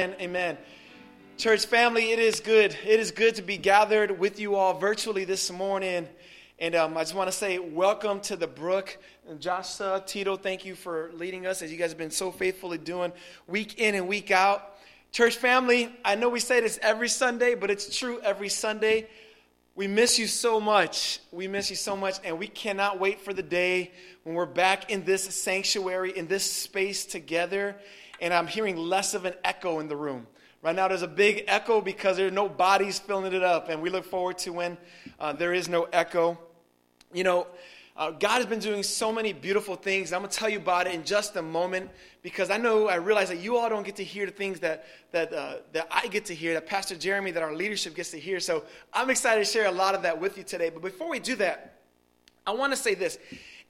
Amen. 0.00 0.16
Amen. 0.18 0.58
Church 1.36 1.66
family, 1.66 2.12
it 2.12 2.18
is 2.18 2.40
good. 2.40 2.74
It 2.86 2.98
is 2.98 3.10
good 3.10 3.34
to 3.34 3.42
be 3.42 3.58
gathered 3.58 4.18
with 4.18 4.40
you 4.40 4.54
all 4.54 4.72
virtually 4.72 5.26
this 5.26 5.52
morning. 5.52 6.08
And 6.58 6.74
um, 6.74 6.96
I 6.96 7.02
just 7.02 7.14
want 7.14 7.30
to 7.30 7.36
say 7.36 7.58
welcome 7.58 8.18
to 8.20 8.36
the 8.36 8.46
Brook. 8.46 8.96
And 9.28 9.38
Josh, 9.38 9.78
uh, 9.78 10.00
Tito, 10.00 10.38
thank 10.38 10.64
you 10.64 10.74
for 10.74 11.10
leading 11.12 11.46
us 11.46 11.60
as 11.60 11.70
you 11.70 11.76
guys 11.76 11.90
have 11.90 11.98
been 11.98 12.10
so 12.10 12.30
faithfully 12.30 12.78
doing 12.78 13.12
week 13.46 13.78
in 13.78 13.94
and 13.94 14.08
week 14.08 14.30
out. 14.30 14.74
Church 15.12 15.36
family, 15.36 15.94
I 16.02 16.14
know 16.14 16.30
we 16.30 16.40
say 16.40 16.62
this 16.62 16.78
every 16.80 17.10
Sunday, 17.10 17.54
but 17.54 17.70
it's 17.70 17.94
true 17.94 18.22
every 18.22 18.48
Sunday. 18.48 19.06
We 19.74 19.86
miss 19.86 20.18
you 20.18 20.28
so 20.28 20.62
much. 20.62 21.20
We 21.30 21.46
miss 21.46 21.68
you 21.68 21.76
so 21.76 21.94
much, 21.94 22.16
and 22.24 22.38
we 22.38 22.46
cannot 22.46 22.98
wait 22.98 23.20
for 23.20 23.34
the 23.34 23.42
day 23.42 23.90
when 24.22 24.34
we're 24.34 24.46
back 24.46 24.90
in 24.90 25.04
this 25.04 25.24
sanctuary, 25.24 26.16
in 26.16 26.26
this 26.26 26.50
space 26.50 27.04
together 27.04 27.76
and 28.20 28.32
I'm 28.34 28.46
hearing 28.46 28.76
less 28.76 29.14
of 29.14 29.24
an 29.24 29.34
echo 29.44 29.80
in 29.80 29.88
the 29.88 29.96
room. 29.96 30.26
Right 30.62 30.76
now, 30.76 30.88
there's 30.88 31.02
a 31.02 31.08
big 31.08 31.44
echo 31.48 31.80
because 31.80 32.18
there 32.18 32.26
are 32.26 32.30
no 32.30 32.48
bodies 32.48 32.98
filling 32.98 33.32
it 33.32 33.42
up, 33.42 33.70
and 33.70 33.80
we 33.80 33.88
look 33.88 34.04
forward 34.04 34.36
to 34.38 34.52
when 34.52 34.76
uh, 35.18 35.32
there 35.32 35.54
is 35.54 35.68
no 35.68 35.84
echo. 35.84 36.38
You 37.14 37.24
know, 37.24 37.46
uh, 37.96 38.10
God 38.10 38.36
has 38.36 38.46
been 38.46 38.58
doing 38.58 38.82
so 38.82 39.10
many 39.10 39.32
beautiful 39.32 39.74
things. 39.74 40.12
I'm 40.12 40.20
going 40.20 40.30
to 40.30 40.36
tell 40.36 40.48
you 40.48 40.58
about 40.58 40.86
it 40.86 40.94
in 40.94 41.04
just 41.04 41.36
a 41.36 41.42
moment 41.42 41.90
because 42.22 42.50
I 42.50 42.56
know, 42.56 42.88
I 42.88 42.96
realize 42.96 43.28
that 43.30 43.40
you 43.40 43.56
all 43.56 43.68
don't 43.68 43.84
get 43.84 43.96
to 43.96 44.04
hear 44.04 44.26
the 44.26 44.32
things 44.32 44.60
that, 44.60 44.86
that, 45.12 45.32
uh, 45.32 45.56
that 45.72 45.88
I 45.90 46.06
get 46.08 46.26
to 46.26 46.34
hear, 46.34 46.54
that 46.54 46.66
Pastor 46.66 46.94
Jeremy, 46.94 47.30
that 47.32 47.42
our 47.42 47.54
leadership 47.54 47.94
gets 47.94 48.10
to 48.10 48.18
hear. 48.18 48.38
So 48.38 48.64
I'm 48.92 49.10
excited 49.10 49.44
to 49.44 49.50
share 49.50 49.66
a 49.66 49.72
lot 49.72 49.94
of 49.94 50.02
that 50.02 50.20
with 50.20 50.38
you 50.38 50.44
today. 50.44 50.70
But 50.70 50.82
before 50.82 51.08
we 51.08 51.18
do 51.18 51.36
that, 51.36 51.80
I 52.46 52.52
want 52.52 52.72
to 52.72 52.76
say 52.76 52.94
this. 52.94 53.18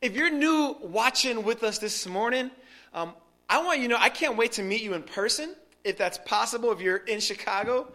If 0.02 0.14
you're 0.16 0.30
new 0.30 0.76
watching 0.80 1.42
with 1.44 1.62
us 1.62 1.78
this 1.78 2.06
morning, 2.06 2.50
um, 2.94 3.14
I 3.50 3.60
want 3.64 3.80
you 3.80 3.88
to 3.88 3.94
know 3.94 3.98
I 4.00 4.10
can't 4.10 4.36
wait 4.36 4.52
to 4.52 4.62
meet 4.62 4.80
you 4.80 4.94
in 4.94 5.02
person, 5.02 5.56
if 5.82 5.98
that's 5.98 6.18
possible, 6.18 6.70
if 6.70 6.80
you're 6.80 6.98
in 6.98 7.18
Chicago. 7.18 7.88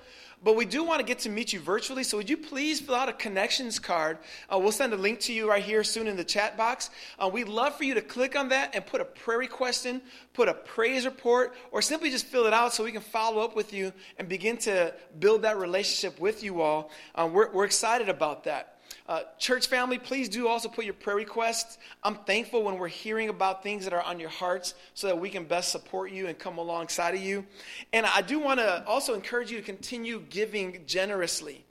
But 0.44 0.58
we 0.58 0.66
do 0.66 0.84
want 0.84 1.00
to 1.00 1.06
get 1.06 1.20
to 1.20 1.30
meet 1.30 1.54
you 1.54 1.62
virtually, 1.62 2.04
so 2.04 2.18
would 2.18 2.30
you 2.30 2.36
please 2.36 2.82
fill 2.82 2.96
out 2.96 3.08
a 3.08 3.14
connections 3.14 3.80
card? 3.80 4.18
Uh, 4.54 4.60
we'll 4.60 4.74
send 4.74 4.92
a 4.92 4.98
link 4.98 5.22
to 5.22 5.34
you 5.34 5.50
right 5.50 5.64
here 5.64 5.82
soon 5.82 6.08
in 6.08 6.18
the 6.18 6.26
chat 6.26 6.58
box. 6.58 6.90
Uh, 7.18 7.30
we'd 7.32 7.48
love 7.48 7.74
for 7.78 7.86
you 7.86 7.94
to 7.94 8.02
click 8.02 8.36
on 8.36 8.50
that 8.50 8.76
and 8.76 8.86
put 8.86 9.00
a 9.00 9.06
prayer 9.06 9.38
request 9.38 9.86
in, 9.86 10.02
put 10.34 10.50
a 10.50 10.54
praise 10.54 11.06
report, 11.06 11.56
or 11.72 11.82
simply 11.82 12.10
just 12.10 12.26
fill 12.26 12.46
it 12.48 12.54
out 12.54 12.74
so 12.74 12.84
we 12.84 12.92
can 12.92 13.02
follow 13.02 13.42
up 13.42 13.56
with 13.56 13.72
you 13.72 13.94
and 14.20 14.28
begin 14.28 14.58
to 14.58 14.94
build 15.20 15.44
that 15.44 15.58
relationship 15.58 16.20
with 16.20 16.44
you 16.44 16.62
all. 16.62 16.92
Uh, 17.16 17.30
we're, 17.32 17.50
we're 17.52 17.66
excited 17.66 18.10
about 18.10 18.44
that. 18.44 18.75
Uh, 19.08 19.22
church 19.38 19.68
family, 19.68 20.00
please 20.00 20.28
do 20.28 20.48
also 20.48 20.68
put 20.68 20.84
your 20.84 20.96
prayer 20.96 21.16
requests. 21.16 21.78
I'm 22.04 22.16
thankful 22.16 22.64
when 22.64 22.80
we're 22.80 22.88
hearing 22.88 23.30
about 23.30 23.62
things 23.62 23.84
that 23.84 23.94
are 23.94 24.02
on 24.02 24.20
your 24.20 24.30
hearts 24.30 24.74
so 24.96 25.06
that 25.06 25.20
we 25.20 25.30
can 25.30 25.44
best 25.46 25.72
support 25.72 26.12
you 26.12 26.26
and 26.26 26.40
come 26.40 26.58
alongside 26.58 27.14
of 27.14 27.22
you. 27.22 27.46
And 27.94 28.08
I 28.08 28.24
do 28.24 28.40
want 28.40 28.60
to 28.60 28.84
also 28.88 29.14
encourage 29.14 29.52
you 29.52 29.58
to 29.58 29.64
continue 29.64 30.24
giving 30.32 30.82
generously. 30.88 31.64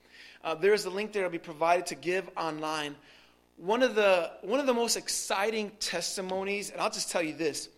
Uh, 0.45 0.55
there's 0.55 0.85
a 0.85 0.91
link 0.91 1.13
there 1.13 1.23
that 1.23 1.29
will 1.29 1.33
be 1.33 1.39
provided 1.39 1.87
to 1.87 1.97
give 1.97 2.31
online. 2.37 2.95
One 3.57 3.83
of, 3.83 3.97
the, 3.97 4.31
one 4.43 4.61
of 4.61 4.67
the 4.67 4.75
most 4.75 4.97
exciting 4.97 5.73
testimonies, 5.81 6.71
and 6.71 6.81
I'll 6.81 6.91
just 6.91 7.11
tell 7.11 7.23
you 7.23 7.35
this, 7.35 7.69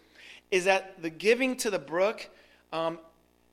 is 0.50 0.66
that 0.66 1.00
the 1.00 1.10
giving 1.10 1.56
to 1.58 1.70
the 1.70 1.78
brook 1.78 2.28
um, 2.74 2.98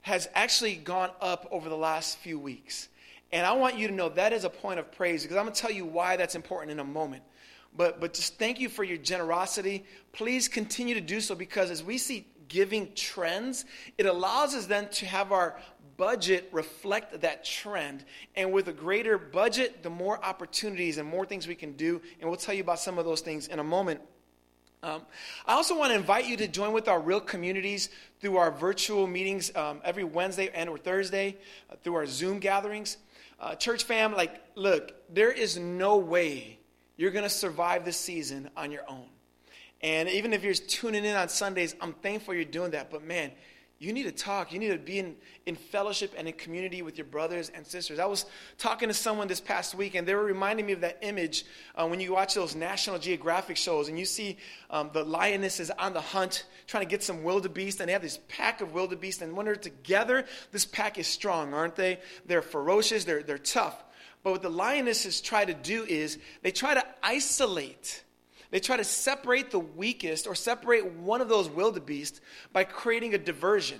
has 0.02 0.28
actually 0.36 0.76
gone 0.76 1.12
up 1.22 1.48
over 1.50 1.70
the 1.70 1.78
last 1.78 2.18
few 2.18 2.38
weeks. 2.38 2.90
And 3.34 3.48
I 3.48 3.54
want 3.54 3.80
you 3.80 3.88
to 3.88 3.94
know 3.94 4.10
that 4.10 4.32
is 4.32 4.44
a 4.44 4.50
point 4.50 4.80
of 4.80 4.92
praise 4.92 5.24
because 5.24 5.38
I'm 5.38 5.46
going 5.46 5.56
to 5.56 5.60
tell 5.60 5.72
you 5.72 5.86
why 5.86 6.18
that's 6.18 6.36
important 6.36 6.72
in 6.72 6.80
a 6.80 6.84
moment. 6.84 7.24
But, 7.76 8.00
but 8.00 8.14
just 8.14 8.38
thank 8.38 8.60
you 8.60 8.70
for 8.70 8.84
your 8.84 8.98
generosity. 8.98 9.86
Please 10.12 10.48
continue 10.48 10.94
to 10.94 11.02
do 11.02 11.20
so 11.20 11.34
because 11.34 11.72
as 11.72 11.84
we 11.84 11.98
see 11.98 12.28
giving 12.48 12.94
trends, 12.94 13.66
it 13.98 14.06
allows 14.06 14.54
us 14.54 14.68
then 14.68 14.88
to 14.90 15.08
have 15.08 15.32
our 15.32 15.60
budget 15.98 16.48
reflect 16.52 17.22
that 17.22 17.44
trend. 17.44 18.06
And 18.36 18.52
with 18.54 18.68
a 18.68 18.74
greater 18.74 19.18
budget, 19.18 19.82
the 19.82 19.90
more 19.90 20.24
opportunities 20.24 21.00
and 21.00 21.10
more 21.10 21.26
things 21.26 21.48
we 21.48 21.56
can 21.56 21.74
do. 21.74 22.04
And 22.22 22.30
we'll 22.30 22.38
tell 22.38 22.54
you 22.54 22.62
about 22.62 22.80
some 22.80 23.00
of 23.00 23.06
those 23.06 23.22
things 23.22 23.48
in 23.48 23.58
a 23.58 23.64
moment. 23.64 24.00
Um, 24.84 25.02
I 25.48 25.54
also 25.54 25.76
want 25.76 25.92
to 25.92 25.96
invite 25.96 26.28
you 26.28 26.38
to 26.38 26.48
join 26.48 26.72
with 26.72 26.88
our 26.88 27.00
real 27.00 27.22
communities 27.22 27.90
through 28.20 28.38
our 28.38 28.52
virtual 28.52 29.08
meetings 29.08 29.56
um, 29.56 29.82
every 29.84 30.04
Wednesday 30.04 30.52
and 30.54 30.70
or 30.70 30.78
Thursday, 30.78 31.38
uh, 31.72 31.76
through 31.84 31.96
our 31.96 32.06
Zoom 32.06 32.38
gatherings. 32.38 32.98
Uh, 33.44 33.56
church 33.56 33.84
fam, 33.84 34.14
like, 34.14 34.42
look, 34.56 34.94
there 35.14 35.30
is 35.30 35.58
no 35.58 35.98
way 35.98 36.58
you're 36.96 37.12
going 37.12 37.26
to 37.26 37.30
survive 37.30 37.84
this 37.84 37.98
season 37.98 38.50
on 38.56 38.72
your 38.72 38.90
own. 38.90 39.08
And 39.82 40.08
even 40.08 40.32
if 40.32 40.46
you're 40.46 40.54
tuning 40.54 41.04
in 41.04 41.14
on 41.14 41.28
Sundays, 41.28 41.76
I'm 41.82 41.92
thankful 41.92 42.36
you're 42.36 42.46
doing 42.46 42.72
that. 42.72 42.90
But 42.90 43.04
man, 43.04 43.34
you 43.80 43.92
need 43.92 44.04
to 44.04 44.12
talk. 44.12 44.54
You 44.54 44.60
need 44.60 44.70
to 44.70 44.78
be 44.78 45.00
in, 45.00 45.16
in 45.46 45.56
fellowship 45.56 46.14
and 46.18 46.28
in 46.28 46.34
community 46.36 46.82
with 46.82 46.98
your 46.98 47.06
brothers 47.06 47.52
and 47.54 47.68
sisters. 47.68 48.00
I 48.00 48.06
was 48.06 48.26
talking 48.58 48.88
to 48.88 48.94
someone 48.94 49.28
this 49.28 49.42
past 49.42 49.76
week, 49.76 49.96
and 49.96 50.08
they 50.08 50.16
were 50.16 50.24
reminding 50.24 50.66
me 50.66 50.74
of 50.74 50.82
that 50.82 51.00
image 51.02 51.46
uh, 51.76 51.86
when 51.88 52.00
you 52.00 52.14
watch 52.14 52.34
those 52.34 52.56
National 52.56 52.98
Geographic 52.98 53.58
shows 53.58 53.90
and 53.90 54.00
you 54.00 54.06
see 54.06 54.38
um, 54.70 54.90
the 54.94 55.04
lionesses 55.04 55.70
on 55.72 55.94
the 55.94 56.02
hunt 56.02 56.46
trying 56.66 56.84
to 56.86 56.90
get 56.90 57.04
some 57.04 57.24
wildebeest, 57.24 57.80
and 57.80 57.90
they 57.90 57.94
have 57.94 58.02
this 58.02 58.20
pack 58.30 58.62
of 58.62 58.74
wildebeest, 58.74 59.22
and 59.22 59.36
when 59.36 59.46
they're 59.46 59.56
together, 59.56 60.26
this 60.52 60.66
pack 60.66 60.98
is 60.98 61.08
strong, 61.08 61.54
aren't 61.54 61.76
they? 61.76 62.00
They're 62.26 62.42
ferocious, 62.42 63.04
they're, 63.04 63.24
they're 63.24 63.38
tough. 63.38 63.84
But 64.24 64.32
what 64.32 64.42
the 64.42 64.50
lionesses 64.50 65.20
try 65.20 65.44
to 65.44 65.54
do 65.54 65.84
is 65.84 66.18
they 66.42 66.52
try 66.52 66.74
to 66.74 66.86
isolate 67.04 68.04
they 68.54 68.60
try 68.60 68.78
to 68.78 68.84
separate 68.84 69.50
the 69.50 69.58
weakest 69.58 70.28
or 70.28 70.36
separate 70.36 70.86
one 70.86 71.22
of 71.22 71.28
those 71.28 71.50
wildebeest 71.50 72.22
by 72.52 72.64
creating 72.64 73.16
a 73.16 73.18
diversion. 73.18 73.80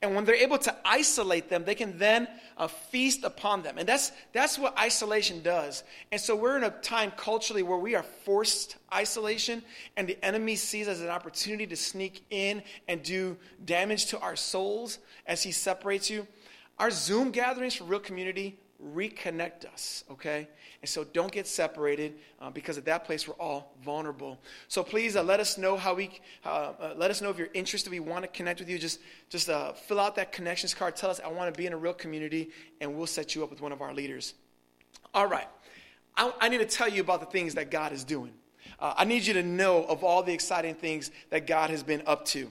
And 0.00 0.14
when 0.14 0.24
they're 0.24 0.34
able 0.34 0.56
to 0.56 0.74
isolate 0.86 1.50
them, 1.50 1.66
they 1.66 1.74
can 1.74 1.98
then 1.98 2.26
uh, 2.56 2.66
feast 2.66 3.24
upon 3.24 3.62
them. 3.62 3.76
And 3.76 3.86
that's, 3.86 4.12
that's 4.32 4.58
what 4.58 4.74
isolation 4.78 5.42
does. 5.42 5.84
And 6.12 6.18
so 6.18 6.34
we're 6.34 6.56
in 6.56 6.64
a 6.64 6.70
time 6.70 7.12
culturally 7.14 7.62
where 7.62 7.76
we 7.76 7.94
are 7.94 8.02
forced 8.02 8.76
isolation, 8.90 9.62
and 9.98 10.08
the 10.08 10.16
enemy 10.24 10.56
sees 10.56 10.88
as 10.88 11.02
an 11.02 11.10
opportunity 11.10 11.66
to 11.66 11.76
sneak 11.76 12.24
in 12.30 12.62
and 12.88 13.02
do 13.02 13.36
damage 13.66 14.06
to 14.06 14.18
our 14.20 14.34
souls 14.34 14.98
as 15.26 15.42
he 15.42 15.52
separates 15.52 16.08
you. 16.08 16.26
Our 16.78 16.90
Zoom 16.90 17.32
gatherings 17.32 17.74
for 17.74 17.84
real 17.84 18.00
community 18.00 18.58
reconnect 18.82 19.66
us, 19.66 20.04
okay? 20.10 20.48
And 20.82 20.88
so 20.88 21.04
don't 21.04 21.32
get 21.32 21.46
separated 21.46 22.14
uh, 22.40 22.50
because 22.50 22.76
at 22.78 22.84
that 22.84 23.04
place 23.04 23.26
we're 23.26 23.34
all 23.34 23.74
vulnerable. 23.82 24.38
So 24.68 24.82
please 24.82 25.16
uh, 25.16 25.22
let 25.22 25.40
us 25.40 25.56
know 25.58 25.76
how 25.76 25.94
we, 25.94 26.20
uh, 26.44 26.72
uh 26.78 26.94
let 26.96 27.10
us 27.10 27.22
know 27.22 27.30
if 27.30 27.38
you're 27.38 27.48
interested. 27.54 27.90
We 27.90 28.00
want 28.00 28.22
to 28.24 28.28
connect 28.28 28.60
with 28.60 28.68
you. 28.68 28.78
Just, 28.78 29.00
just 29.30 29.48
uh, 29.48 29.72
fill 29.72 29.98
out 29.98 30.16
that 30.16 30.32
connections 30.32 30.74
card. 30.74 30.96
Tell 30.96 31.10
us, 31.10 31.20
I 31.24 31.28
want 31.28 31.52
to 31.52 31.56
be 31.56 31.66
in 31.66 31.72
a 31.72 31.76
real 31.76 31.94
community, 31.94 32.50
and 32.80 32.94
we'll 32.94 33.06
set 33.06 33.34
you 33.34 33.42
up 33.42 33.50
with 33.50 33.60
one 33.60 33.72
of 33.72 33.80
our 33.80 33.94
leaders. 33.94 34.34
All 35.14 35.26
right. 35.26 35.48
I, 36.16 36.32
I 36.40 36.48
need 36.48 36.58
to 36.58 36.66
tell 36.66 36.88
you 36.88 37.00
about 37.00 37.20
the 37.20 37.26
things 37.26 37.54
that 37.54 37.70
God 37.70 37.92
is 37.92 38.04
doing. 38.04 38.32
Uh, 38.78 38.94
I 38.96 39.04
need 39.04 39.26
you 39.26 39.34
to 39.34 39.42
know 39.42 39.84
of 39.84 40.04
all 40.04 40.22
the 40.22 40.32
exciting 40.32 40.74
things 40.74 41.10
that 41.30 41.46
God 41.46 41.70
has 41.70 41.82
been 41.82 42.02
up 42.06 42.24
to. 42.26 42.50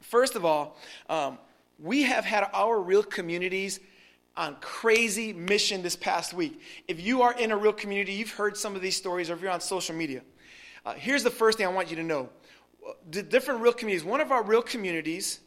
First 0.00 0.36
of 0.36 0.44
all, 0.44 0.76
um, 1.08 1.38
we 1.78 2.02
have 2.02 2.24
had 2.24 2.48
our 2.52 2.80
real 2.80 3.02
communities 3.02 3.80
on 4.38 4.56
crazy 4.60 5.32
mission 5.32 5.82
this 5.82 5.96
past 5.96 6.32
week. 6.32 6.60
If 6.86 7.00
you 7.00 7.22
are 7.22 7.34
in 7.34 7.50
a 7.50 7.56
real 7.56 7.72
community, 7.72 8.12
you've 8.12 8.30
heard 8.30 8.56
some 8.56 8.76
of 8.76 8.80
these 8.80 8.96
stories, 8.96 9.28
or 9.28 9.34
if 9.34 9.42
you're 9.42 9.50
on 9.50 9.60
social 9.60 9.94
media, 9.94 10.22
uh, 10.86 10.94
here's 10.94 11.24
the 11.24 11.30
first 11.30 11.58
thing 11.58 11.66
I 11.66 11.70
want 11.70 11.90
you 11.90 11.96
to 11.96 12.04
know. 12.04 12.30
The 13.10 13.22
different 13.22 13.60
real 13.60 13.72
communities, 13.72 14.04
one 14.04 14.20
of 14.20 14.30
our 14.30 14.42
real 14.42 14.62
communities, 14.62 15.40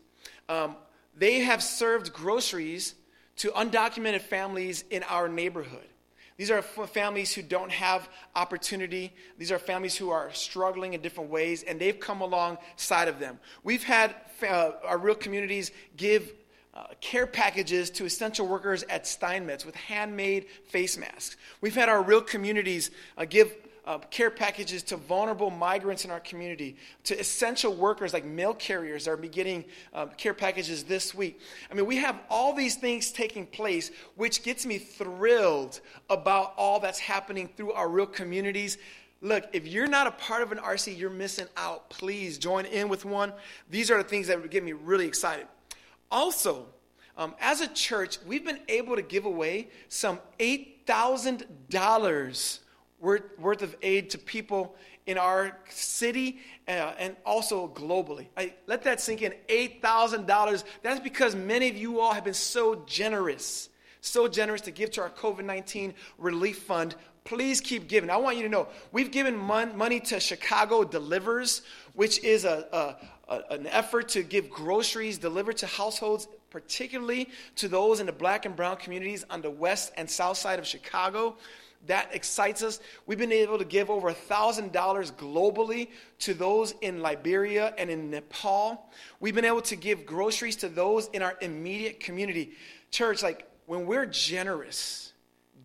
um, 0.49 0.75
they 1.15 1.39
have 1.39 1.63
served 1.63 2.11
groceries 2.11 2.95
to 3.37 3.49
undocumented 3.51 4.21
families 4.21 4.83
in 4.91 5.03
our 5.03 5.29
neighborhood. 5.29 5.87
These 6.35 6.51
are 6.51 6.61
families 6.61 7.33
who 7.33 7.43
don't 7.43 7.71
have 7.71 8.09
opportunity. 8.35 9.13
These 9.37 9.51
are 9.51 9.59
families 9.59 9.95
who 9.95 10.09
are 10.09 10.33
struggling 10.33 10.93
in 10.93 11.01
different 11.01 11.29
ways, 11.29 11.63
and 11.63 11.79
they've 11.79 11.99
come 11.99 12.21
alongside 12.21 13.07
of 13.07 13.19
them. 13.19 13.39
We've 13.63 13.83
had 13.83 14.15
uh, 14.47 14.71
our 14.83 14.97
real 14.97 15.15
communities 15.15 15.71
give 15.95 16.33
uh, 16.73 16.85
care 17.01 17.27
packages 17.27 17.89
to 17.89 18.05
essential 18.05 18.47
workers 18.47 18.83
at 18.83 19.05
Steinmetz 19.05 19.65
with 19.65 19.75
handmade 19.75 20.45
face 20.65 20.97
masks. 20.97 21.37
We've 21.59 21.75
had 21.75 21.89
our 21.89 22.01
real 22.01 22.21
communities 22.21 22.91
uh, 23.17 23.25
give 23.25 23.53
uh, 23.85 23.97
care 24.09 24.29
packages 24.29 24.83
to 24.83 24.95
vulnerable 24.95 25.49
migrants 25.49 26.05
in 26.05 26.11
our 26.11 26.19
community, 26.19 26.75
to 27.03 27.19
essential 27.19 27.73
workers 27.73 28.13
like 28.13 28.23
mail 28.23 28.53
carriers 28.53 29.07
are 29.07 29.17
getting 29.17 29.65
uh, 29.93 30.05
care 30.05 30.33
packages 30.33 30.83
this 30.83 31.15
week. 31.15 31.39
I 31.69 31.73
mean, 31.73 31.85
we 31.85 31.97
have 31.97 32.19
all 32.29 32.53
these 32.53 32.75
things 32.75 33.11
taking 33.11 33.45
place, 33.45 33.91
which 34.15 34.43
gets 34.43 34.65
me 34.65 34.77
thrilled 34.77 35.81
about 36.09 36.53
all 36.57 36.79
that's 36.79 36.99
happening 36.99 37.49
through 37.57 37.71
our 37.73 37.89
real 37.89 38.05
communities. 38.05 38.77
Look, 39.21 39.45
if 39.53 39.67
you're 39.67 39.87
not 39.87 40.07
a 40.07 40.11
part 40.11 40.43
of 40.43 40.51
an 40.51 40.59
RC, 40.59 40.97
you're 40.97 41.09
missing 41.09 41.47
out. 41.57 41.89
Please 41.89 42.37
join 42.37 42.65
in 42.65 42.87
with 42.87 43.03
one. 43.03 43.33
These 43.69 43.89
are 43.89 43.97
the 43.97 44.07
things 44.07 44.27
that 44.27 44.49
get 44.51 44.63
me 44.63 44.73
really 44.73 45.07
excited. 45.07 45.47
Also, 46.11 46.67
um, 47.17 47.33
as 47.39 47.61
a 47.61 47.67
church, 47.67 48.19
we've 48.25 48.45
been 48.45 48.59
able 48.67 48.95
to 48.95 49.01
give 49.01 49.25
away 49.25 49.69
some 49.87 50.19
$8,000 50.39 52.59
worth 52.99 53.61
of 53.61 53.75
aid 53.81 54.09
to 54.11 54.17
people 54.17 54.75
in 55.07 55.17
our 55.17 55.57
city 55.69 56.39
uh, 56.67 56.93
and 56.99 57.15
also 57.25 57.69
globally. 57.69 58.27
I, 58.37 58.53
let 58.67 58.83
that 58.83 59.01
sink 59.01 59.23
in 59.23 59.33
$8,000. 59.47 60.63
That's 60.83 60.99
because 60.99 61.35
many 61.35 61.69
of 61.69 61.77
you 61.77 61.99
all 61.99 62.13
have 62.13 62.23
been 62.23 62.33
so 62.33 62.83
generous, 62.85 63.69
so 64.01 64.27
generous 64.27 64.61
to 64.61 64.71
give 64.71 64.91
to 64.91 65.01
our 65.01 65.09
COVID 65.09 65.43
19 65.43 65.93
relief 66.17 66.59
fund. 66.59 66.95
Please 67.23 67.61
keep 67.61 67.87
giving. 67.87 68.09
I 68.09 68.17
want 68.17 68.37
you 68.37 68.43
to 68.43 68.49
know 68.49 68.67
we've 68.91 69.11
given 69.11 69.37
mon- 69.37 69.77
money 69.77 69.99
to 70.01 70.19
Chicago 70.19 70.83
Delivers, 70.83 71.61
which 71.93 72.23
is 72.23 72.45
a, 72.45 72.67
a, 72.71 72.95
an 73.49 73.67
effort 73.67 74.09
to 74.09 74.23
give 74.23 74.49
groceries 74.49 75.17
delivered 75.17 75.57
to 75.57 75.65
households 75.65 76.27
particularly 76.49 77.29
to 77.55 77.67
those 77.67 78.01
in 78.01 78.05
the 78.05 78.11
black 78.11 78.45
and 78.45 78.55
brown 78.55 78.75
communities 78.75 79.25
on 79.29 79.41
the 79.41 79.49
west 79.49 79.91
and 79.95 80.09
south 80.09 80.37
side 80.37 80.59
of 80.59 80.67
Chicago 80.67 81.37
that 81.87 82.13
excites 82.13 82.61
us. 82.61 82.79
We've 83.07 83.17
been 83.17 83.31
able 83.31 83.57
to 83.57 83.65
give 83.65 83.89
over 83.89 84.11
$1,000 84.11 84.71
globally 85.13 85.87
to 86.19 86.33
those 86.33 86.75
in 86.81 87.01
Liberia 87.01 87.73
and 87.77 87.89
in 87.89 88.11
Nepal. 88.11 88.89
We've 89.19 89.33
been 89.33 89.45
able 89.45 89.61
to 89.63 89.75
give 89.75 90.05
groceries 90.05 90.57
to 90.57 90.69
those 90.69 91.07
in 91.07 91.21
our 91.21 91.35
immediate 91.41 91.99
community. 91.99 92.51
Church, 92.91 93.23
like 93.23 93.47
when 93.65 93.85
we're 93.87 94.05
generous, 94.05 95.13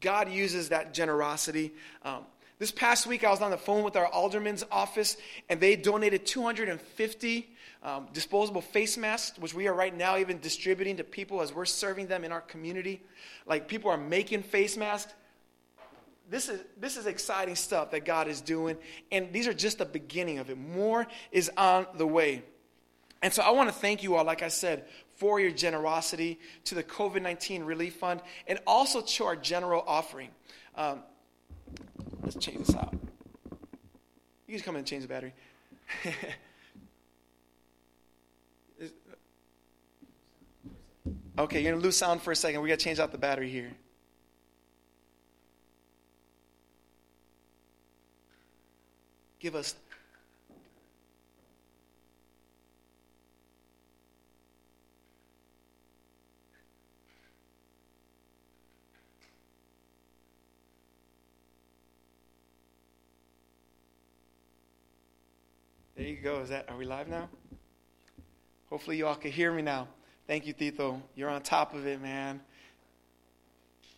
God 0.01 0.31
uses 0.31 0.71
that 0.71 0.95
generosity. 0.95 1.73
Um, 2.03 2.25
this 2.59 2.71
past 2.71 3.07
week, 3.07 3.23
I 3.23 3.31
was 3.31 3.43
on 3.43 3.51
the 3.51 3.59
phone 3.59 3.85
with 3.85 3.97
our 3.97 4.07
alderman's 4.07 4.65
office, 4.71 5.19
and 5.51 5.61
they 5.61 5.77
donated 5.77 6.25
250 6.25 7.51
um, 7.83 8.09
disposable 8.13 8.61
face 8.61 8.97
masks, 8.97 9.39
which 9.39 9.55
we 9.55 9.69
are 9.69 9.75
right 9.75 9.97
now 9.97 10.17
even 10.19 10.41
distributing 10.41 10.97
to 10.97 11.05
people 11.05 11.41
as 11.41 11.55
we're 11.55 11.65
serving 11.65 12.07
them 12.07 12.25
in 12.25 12.33
our 12.33 12.41
community. 12.41 13.03
Like 13.47 13.69
people 13.69 13.91
are 13.91 13.97
making 13.97 14.43
face 14.43 14.77
masks 14.77 15.13
this 16.29 16.49
is 16.49 16.61
this 16.79 16.97
is 16.97 17.07
exciting 17.07 17.55
stuff 17.55 17.93
that 17.93 18.05
God 18.05 18.29
is 18.29 18.41
doing, 18.41 18.77
and 19.13 19.33
these 19.33 19.47
are 19.47 19.55
just 19.55 19.79
the 19.79 19.85
beginning 19.85 20.39
of 20.39 20.51
it. 20.51 20.59
More 20.59 21.07
is 21.31 21.51
on 21.57 21.87
the 21.97 22.07
way. 22.07 22.43
And 23.23 23.33
so 23.33 23.43
I 23.43 23.51
want 23.51 23.69
to 23.69 23.75
thank 23.75 24.03
you 24.03 24.17
all, 24.17 24.25
like 24.25 24.43
I 24.43 24.49
said, 24.49 24.85
for 25.15 25.41
your 25.41 25.51
generosity 25.51 26.39
to 26.65 26.75
the 26.75 26.83
COVID 26.83 27.23
19 27.23 27.65
Relief 27.65 27.95
Fund 27.95 28.21
and 28.47 28.59
also 28.67 29.01
to 29.01 29.25
our 29.25 29.37
general 29.37 29.85
offering. 29.87 30.31
Um, 30.75 31.03
let's 32.23 32.37
change 32.37 32.67
this 32.67 32.77
out. 32.77 32.95
You 34.47 34.57
can 34.57 34.65
come 34.65 34.75
in 34.75 34.81
and 34.81 34.87
change 34.87 35.03
the 35.03 35.09
battery. 35.09 35.35
okay, 41.39 41.61
you're 41.61 41.73
going 41.73 41.81
to 41.81 41.85
lose 41.85 41.97
sound 41.97 42.23
for 42.23 42.33
a 42.33 42.37
second. 42.37 42.61
we 42.61 42.69
got 42.69 42.79
to 42.79 42.85
change 42.85 42.99
out 42.99 43.13
the 43.13 43.19
battery 43.19 43.51
here. 43.51 43.73
give 49.47 49.55
us 49.55 49.77
There 65.97 66.07
you 66.07 66.17
go. 66.17 66.41
Is 66.41 66.51
that 66.51 66.69
are 66.69 66.77
we 66.77 66.85
live 66.85 67.09
now? 67.09 67.29
Hopefully 68.69 68.99
you 68.99 69.07
all 69.07 69.15
can 69.15 69.31
hear 69.31 69.51
me 69.51 69.63
now. 69.63 69.89
Thank 70.27 70.47
you, 70.47 70.53
Tito. 70.53 71.01
You're 71.15 71.31
on 71.31 71.41
top 71.43 71.73
of 71.73 71.87
it, 71.87 72.03
man. 72.03 72.41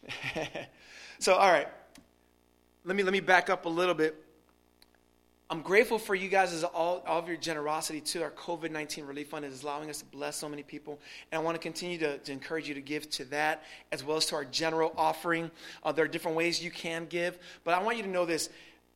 so, 1.19 1.35
all 1.35 1.51
right. 1.51 1.69
Let 2.85 2.97
me 2.97 3.03
let 3.03 3.13
me 3.13 3.21
back 3.21 3.49
up 3.49 3.65
a 3.65 3.69
little 3.69 3.95
bit. 3.95 4.15
I'm 5.51 5.63
grateful 5.63 5.99
for 5.99 6.15
you 6.15 6.29
guys' 6.29 6.63
all, 6.63 7.03
all 7.07 7.19
of 7.19 7.27
your 7.27 7.39
generosity 7.39 8.03
to 8.03 8.23
our 8.23 8.31
COVID 8.31 8.71
19 8.71 9.07
relief 9.07 9.31
fund. 9.31 9.47
is 9.47 9.63
allowing 9.63 9.89
us 9.89 10.01
to 10.01 10.05
bless 10.05 10.37
so 10.37 10.49
many 10.49 10.63
people. 10.63 10.99
And 11.33 11.41
I 11.41 11.43
want 11.43 11.55
to 11.55 11.61
continue 11.61 11.97
to, 11.99 12.19
to 12.19 12.33
encourage 12.33 12.69
you 12.69 12.75
to 12.75 12.83
give 12.83 13.09
to 13.11 13.25
that 13.27 13.65
as 13.91 14.05
well 14.05 14.19
as 14.19 14.27
to 14.27 14.35
our 14.35 14.45
general 14.45 14.93
offering. 14.99 15.51
Uh, 15.83 15.93
there 15.93 16.05
are 16.05 16.09
different 16.09 16.37
ways 16.37 16.63
you 16.63 16.71
can 16.71 17.07
give. 17.07 17.39
But 17.65 17.73
I 17.73 17.83
want 17.83 17.97
you 17.97 18.03
to 18.03 18.11
know 18.11 18.27
this 18.27 18.51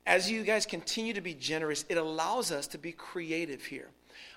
as 0.05 0.31
you 0.31 0.43
guys 0.43 0.67
continue 0.67 1.15
to 1.15 1.21
be 1.21 1.33
generous, 1.33 1.85
it 1.89 1.97
allows 1.97 2.53
us 2.53 2.67
to 2.69 2.79
be 2.79 2.93
creative 2.93 3.65
here. 3.65 3.89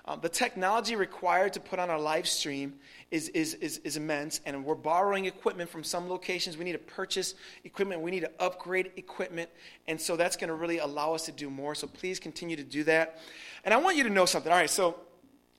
Um, 0.04 0.20
the 0.20 0.28
technology 0.28 0.94
required 0.94 1.52
to 1.54 1.60
put 1.60 1.78
on 1.78 1.90
our 1.90 1.98
live 1.98 2.28
stream 2.28 2.74
is, 3.10 3.28
is, 3.30 3.54
is, 3.54 3.78
is, 3.78 3.96
immense, 3.96 4.40
and 4.46 4.64
we're 4.64 4.74
borrowing 4.74 5.26
equipment 5.26 5.68
from 5.68 5.82
some 5.82 6.08
locations. 6.08 6.56
We 6.56 6.64
need 6.64 6.72
to 6.72 6.78
purchase 6.78 7.34
equipment, 7.64 8.00
we 8.00 8.10
need 8.10 8.20
to 8.20 8.30
upgrade 8.38 8.92
equipment, 8.96 9.50
and 9.88 10.00
so 10.00 10.16
that's 10.16 10.36
going 10.36 10.48
to 10.48 10.54
really 10.54 10.78
allow 10.78 11.14
us 11.14 11.24
to 11.26 11.32
do 11.32 11.50
more. 11.50 11.74
So 11.74 11.86
please 11.86 12.20
continue 12.20 12.56
to 12.56 12.64
do 12.64 12.84
that. 12.84 13.18
And 13.64 13.74
I 13.74 13.76
want 13.78 13.96
you 13.96 14.04
to 14.04 14.10
know 14.10 14.26
something. 14.26 14.52
All 14.52 14.58
right, 14.58 14.70
so 14.70 14.96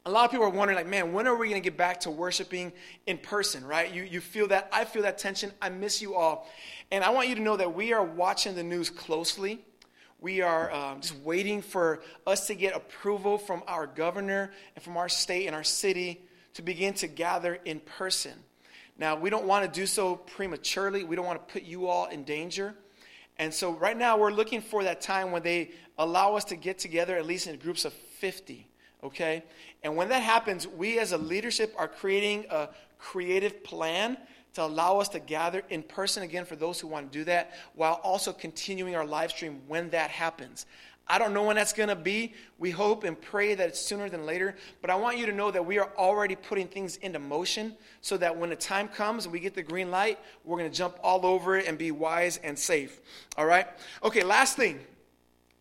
a 0.08 0.12
lot 0.12 0.24
of 0.24 0.32
people 0.32 0.46
are 0.46 0.50
wondering, 0.50 0.78
like, 0.78 0.88
man, 0.88 1.12
when 1.12 1.28
are 1.28 1.36
we 1.36 1.50
going 1.50 1.62
to 1.62 1.70
get 1.70 1.78
back 1.78 2.00
to 2.02 2.10
worshiping 2.10 2.72
in 3.08 3.18
person, 3.18 3.66
right? 3.66 3.94
You, 3.94 4.04
you 4.04 4.22
feel 4.22 4.48
that. 4.48 4.70
I 4.72 4.86
feel 4.86 5.02
that 5.02 5.18
tension. 5.18 5.52
I 5.62 5.68
miss 5.68 6.02
you 6.02 6.16
all. 6.16 6.48
And 6.92 7.04
I 7.04 7.10
want 7.10 7.28
you 7.28 7.36
to 7.36 7.42
know 7.42 7.58
that 7.58 7.76
we 7.76 7.92
are 7.92 8.04
watching 8.04 8.56
the 8.56 8.64
news 8.64 8.90
closely. 8.90 9.66
We 10.20 10.42
are 10.42 10.72
um, 10.72 11.02
just 11.02 11.16
waiting 11.18 11.62
for 11.62 12.02
us 12.26 12.48
to 12.48 12.56
get 12.56 12.76
approval 12.76 13.38
from 13.38 13.62
our 13.68 13.86
governor 13.86 14.52
and 14.76 14.84
from 14.84 14.98
our 14.98 15.10
state 15.10 15.46
and 15.46 15.56
our 15.56 15.64
city 15.64 16.22
to 16.56 16.64
begin 16.64 16.96
to 16.96 17.08
gather 17.08 17.60
in 17.66 17.80
person. 17.80 18.34
Now, 18.98 19.16
we 19.16 19.30
don't 19.30 19.46
want 19.46 19.72
to 19.72 19.80
do 19.80 19.86
so 19.86 20.16
prematurely. 20.16 21.04
We 21.04 21.16
don't 21.16 21.26
want 21.28 21.48
to 21.48 21.54
put 21.54 21.62
you 21.62 21.86
all 21.86 22.08
in 22.08 22.24
danger. 22.24 22.74
And 23.38 23.54
so, 23.54 23.74
right 23.74 23.96
now, 23.96 24.18
we're 24.18 24.32
looking 24.32 24.60
for 24.60 24.84
that 24.86 25.02
time 25.02 25.32
when 25.32 25.44
they 25.44 25.70
allow 26.00 26.36
us 26.36 26.46
to 26.46 26.56
get 26.56 26.80
together, 26.80 27.16
at 27.16 27.28
least 27.28 27.46
in 27.46 27.56
groups 27.58 27.86
of 27.86 27.94
50. 27.94 28.68
Okay? 29.04 29.44
And 29.84 29.96
when 29.96 30.10
that 30.10 30.24
happens, 30.24 30.68
we 30.68 30.98
as 30.98 31.12
a 31.12 31.18
leadership 31.20 31.76
are 31.78 31.88
creating 31.88 32.46
a 32.50 32.70
creative 32.98 33.64
plan 33.64 34.18
to 34.58 34.64
allow 34.64 34.98
us 34.98 35.08
to 35.10 35.20
gather 35.20 35.62
in 35.70 35.84
person 35.84 36.24
again 36.24 36.44
for 36.44 36.56
those 36.56 36.80
who 36.80 36.88
want 36.88 37.12
to 37.12 37.18
do 37.20 37.24
that, 37.26 37.54
while 37.76 38.02
also 38.04 38.34
continuing 38.34 38.96
our 38.96 39.06
live 39.06 39.30
stream 39.30 39.62
when 39.68 39.92
that 39.92 40.10
happens. 40.10 40.66
I 41.08 41.20
don't 41.20 41.32
know 41.32 41.44
when 41.44 41.56
that's 41.56 41.74
going 41.74 41.90
to 41.90 41.96
be. 41.96 42.34
We 42.58 42.72
hope 42.72 43.04
and 43.04 43.22
pray 43.22 43.54
that 43.54 43.70
it's 43.70 43.80
sooner 43.80 44.10
than 44.10 44.26
later. 44.26 44.56
But 44.82 44.90
I 44.90 44.96
want 44.96 45.20
you 45.20 45.28
to 45.28 45.32
know 45.32 45.52
that 45.52 45.64
we 45.64 45.78
are 45.78 45.90
already 45.96 46.36
putting 46.36 46.68
things 46.68 46.98
into 46.98 47.20
motion 47.20 47.76
so 48.02 48.18
that 48.18 48.36
when 48.36 48.50
the 48.50 48.56
time 48.56 48.88
comes 48.88 49.26
and 49.26 49.32
we 49.32 49.40
get 49.40 49.54
the 49.54 49.62
green 49.62 49.92
light, 49.92 50.20
we're 50.44 50.58
going 50.58 50.70
to 50.70 50.76
jump 50.76 50.98
all 51.04 51.24
over 51.26 51.56
it 51.56 51.68
and 51.68 51.78
be 51.78 51.92
wise 51.92 52.38
and 52.44 52.58
safe. 52.58 53.00
All 53.38 53.46
right? 53.46 53.68
Okay, 54.04 54.24
last 54.24 54.58
thing. 54.58 54.80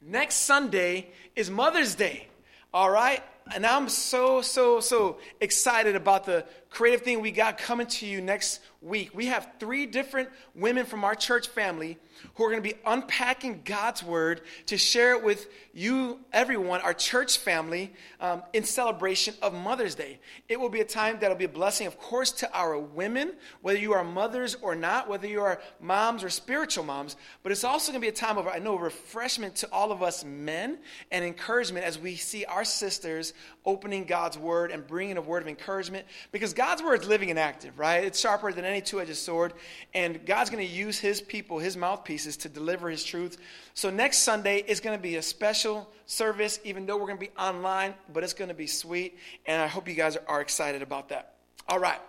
Next 0.00 0.36
Sunday 0.36 1.10
is 1.36 1.50
Mother's 1.50 1.94
Day. 1.94 2.28
All 2.72 2.90
right? 2.90 3.22
And 3.54 3.64
I'm 3.64 3.88
so, 3.88 4.42
so, 4.42 4.80
so 4.80 5.18
excited 5.40 5.94
about 5.94 6.24
the 6.24 6.44
creative 6.68 7.02
thing 7.02 7.20
we 7.20 7.30
got 7.30 7.58
coming 7.58 7.86
to 7.86 8.06
you 8.06 8.20
next 8.20 8.60
week. 8.82 9.10
We 9.14 9.26
have 9.26 9.48
three 9.58 9.86
different 9.86 10.28
women 10.54 10.84
from 10.84 11.04
our 11.04 11.14
church 11.14 11.48
family 11.48 11.98
who 12.34 12.44
are 12.44 12.50
going 12.50 12.62
to 12.62 12.68
be 12.68 12.78
unpacking 12.84 13.62
God's 13.64 14.02
word 14.02 14.42
to 14.66 14.76
share 14.76 15.12
it 15.12 15.22
with 15.22 15.48
you, 15.72 16.20
everyone, 16.32 16.80
our 16.80 16.94
church 16.94 17.38
family, 17.38 17.92
um, 18.20 18.42
in 18.52 18.64
celebration 18.64 19.34
of 19.42 19.54
Mother's 19.54 19.94
Day. 19.94 20.18
It 20.48 20.58
will 20.58 20.68
be 20.68 20.80
a 20.80 20.84
time 20.84 21.18
that 21.20 21.28
will 21.28 21.36
be 21.36 21.44
a 21.44 21.48
blessing, 21.48 21.86
of 21.86 21.98
course, 21.98 22.32
to 22.32 22.52
our 22.54 22.78
women, 22.78 23.32
whether 23.62 23.78
you 23.78 23.92
are 23.92 24.04
mothers 24.04 24.56
or 24.60 24.74
not, 24.74 25.08
whether 25.08 25.26
you 25.26 25.40
are 25.40 25.60
moms 25.80 26.22
or 26.22 26.30
spiritual 26.30 26.84
moms, 26.84 27.16
but 27.42 27.52
it's 27.52 27.64
also 27.64 27.92
going 27.92 28.00
to 28.00 28.04
be 28.04 28.08
a 28.08 28.12
time 28.12 28.38
of, 28.38 28.46
I 28.46 28.58
know, 28.58 28.76
refreshment 28.76 29.56
to 29.56 29.68
all 29.72 29.92
of 29.92 30.02
us 30.02 30.24
men 30.24 30.78
and 31.10 31.24
encouragement 31.24 31.84
as 31.84 31.98
we 31.98 32.16
see 32.16 32.44
our 32.44 32.64
sisters 32.64 33.32
opening 33.64 34.04
God's 34.04 34.38
word 34.38 34.70
and 34.70 34.86
bringing 34.86 35.16
a 35.16 35.20
word 35.20 35.42
of 35.42 35.48
encouragement 35.48 36.06
because 36.32 36.52
God's 36.54 36.82
word 36.82 37.02
is 37.02 37.08
living 37.08 37.30
and 37.30 37.38
active, 37.38 37.78
right? 37.78 38.04
It's 38.04 38.18
sharper 38.18 38.52
than 38.52 38.64
any 38.64 38.80
two 38.80 39.00
edged 39.00 39.16
sword, 39.16 39.52
and 39.94 40.24
God's 40.26 40.50
going 40.50 40.66
to 40.66 40.72
use 40.72 40.98
his 40.98 41.20
people, 41.20 41.58
his 41.58 41.76
mouthpieces, 41.76 42.36
to 42.38 42.48
deliver 42.48 42.88
his 42.88 43.04
truth. 43.04 43.38
So 43.74 43.90
next 43.90 44.18
Sunday 44.18 44.64
is 44.66 44.80
going 44.80 44.96
to 44.96 45.02
be 45.02 45.16
a 45.16 45.22
special 45.22 45.90
service, 46.06 46.60
even 46.64 46.86
though 46.86 46.96
we're 46.96 47.06
going 47.06 47.18
to 47.18 47.26
be 47.26 47.32
online, 47.38 47.94
but 48.12 48.24
it's 48.24 48.32
going 48.32 48.48
to 48.48 48.54
be 48.54 48.66
sweet, 48.66 49.18
and 49.46 49.60
I 49.60 49.66
hope 49.66 49.88
you 49.88 49.94
guys 49.94 50.16
are 50.28 50.40
excited 50.40 50.82
about 50.82 51.08
that. 51.10 51.34
All 51.68 51.78
right. 51.78 52.00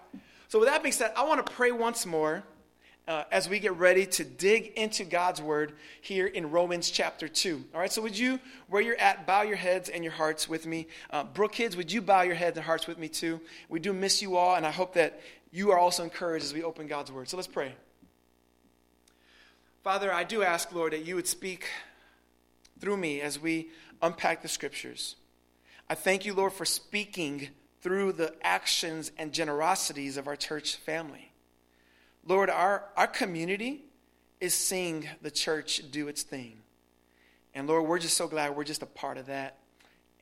So, 0.49 0.59
with 0.59 0.69
that 0.69 0.81
being 0.81 0.93
said, 0.93 1.11
I 1.17 1.25
want 1.25 1.45
to 1.45 1.51
pray 1.51 1.71
once 1.71 2.05
more 2.05 2.43
uh, 3.07 3.23
as 3.31 3.47
we 3.47 3.59
get 3.59 3.75
ready 3.77 4.05
to 4.05 4.23
dig 4.23 4.73
into 4.75 5.05
God's 5.05 5.41
word 5.41 5.73
here 6.01 6.27
in 6.27 6.51
Romans 6.51 6.89
chapter 6.91 7.27
2. 7.27 7.63
All 7.73 7.79
right, 7.79 7.91
so 7.91 8.01
would 8.01 8.17
you, 8.17 8.39
where 8.67 8.81
you're 8.81 8.97
at, 8.97 9.25
bow 9.25 9.43
your 9.43 9.55
heads 9.55 9.89
and 9.89 10.03
your 10.03 10.13
hearts 10.13 10.49
with 10.49 10.65
me? 10.65 10.87
Uh, 11.09 11.23
Brook 11.23 11.53
kids, 11.53 11.77
would 11.77 11.91
you 11.91 12.01
bow 12.01 12.23
your 12.23 12.35
heads 12.35 12.57
and 12.57 12.65
hearts 12.65 12.85
with 12.85 12.97
me 12.97 13.07
too? 13.07 13.39
We 13.69 13.79
do 13.79 13.93
miss 13.93 14.21
you 14.21 14.35
all, 14.35 14.55
and 14.55 14.65
I 14.65 14.71
hope 14.71 14.93
that 14.95 15.21
you 15.51 15.71
are 15.71 15.79
also 15.79 16.03
encouraged 16.03 16.45
as 16.45 16.53
we 16.53 16.63
open 16.63 16.87
God's 16.87 17.11
word. 17.11 17.29
So 17.29 17.37
let's 17.37 17.47
pray. 17.47 17.73
Father, 19.83 20.11
I 20.11 20.25
do 20.25 20.43
ask, 20.43 20.73
Lord, 20.73 20.91
that 20.91 21.05
you 21.05 21.15
would 21.15 21.27
speak 21.27 21.67
through 22.79 22.97
me 22.97 23.21
as 23.21 23.39
we 23.39 23.69
unpack 24.01 24.41
the 24.41 24.49
scriptures. 24.49 25.15
I 25.89 25.95
thank 25.95 26.25
you, 26.25 26.33
Lord, 26.33 26.51
for 26.51 26.65
speaking 26.65 27.49
through 27.81 28.11
the 28.13 28.33
actions 28.41 29.13
and 29.17 29.31
generosities 29.31 30.17
of 30.17 30.27
our 30.27 30.35
church 30.35 30.75
family. 30.75 31.26
Lord, 32.27 32.49
our, 32.49 32.83
our 32.97 33.07
community 33.07 33.85
is 34.41 34.53
seeing 34.53 35.07
the 35.21 35.31
church 35.31 35.81
do 35.91 36.09
its 36.09 36.23
thing. 36.23 36.57
And 37.55 37.67
Lord, 37.67 37.87
we're 37.87 37.99
just 37.99 38.17
so 38.17 38.27
glad 38.27 38.55
we're 38.55 38.65
just 38.65 38.81
a 38.83 38.87
part 38.87 39.17
of 39.17 39.27
that. 39.27 39.57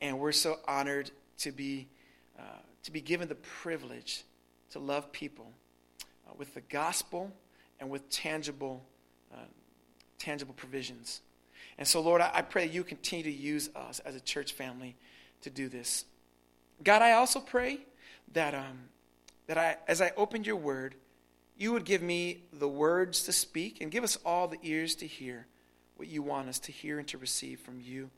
And 0.00 0.20
we're 0.20 0.32
so 0.32 0.60
honored 0.68 1.10
to 1.38 1.50
be, 1.50 1.88
uh, 2.38 2.42
to 2.84 2.92
be 2.92 3.00
given 3.00 3.28
the 3.28 3.34
privilege 3.34 4.22
to 4.70 4.78
love 4.78 5.10
people 5.10 5.50
uh, 6.28 6.32
with 6.38 6.54
the 6.54 6.60
gospel 6.60 7.32
and 7.80 7.90
with 7.90 8.08
tangible, 8.08 8.84
uh, 9.34 9.38
tangible 10.18 10.54
provisions. 10.54 11.22
And 11.76 11.88
so, 11.88 12.00
Lord, 12.00 12.20
I, 12.20 12.30
I 12.34 12.42
pray 12.42 12.66
you 12.66 12.84
continue 12.84 13.24
to 13.24 13.32
use 13.32 13.68
us 13.74 13.98
as 14.00 14.14
a 14.14 14.20
church 14.20 14.52
family 14.52 14.94
to 15.42 15.50
do 15.50 15.68
this. 15.68 16.04
God, 16.84 17.02
I 17.02 17.12
also 17.12 17.40
pray 17.40 17.80
that, 18.32 18.54
um, 18.54 18.90
that 19.48 19.58
I, 19.58 19.76
as 19.88 20.00
I 20.00 20.12
opened 20.16 20.46
your 20.46 20.56
word, 20.56 20.94
you 21.56 21.72
would 21.72 21.84
give 21.84 22.02
me 22.02 22.44
the 22.52 22.68
words 22.68 23.22
to 23.24 23.32
speak 23.32 23.80
and 23.80 23.90
give 23.90 24.04
us 24.04 24.18
all 24.24 24.46
the 24.48 24.58
ears 24.62 24.94
to 24.96 25.06
hear 25.06 25.46
what 25.96 26.08
you 26.08 26.22
want 26.22 26.48
us 26.48 26.58
to 26.60 26.72
hear 26.72 26.98
and 26.98 27.08
to 27.08 27.18
receive 27.18 27.58
from 27.60 27.80
you. 27.80 28.10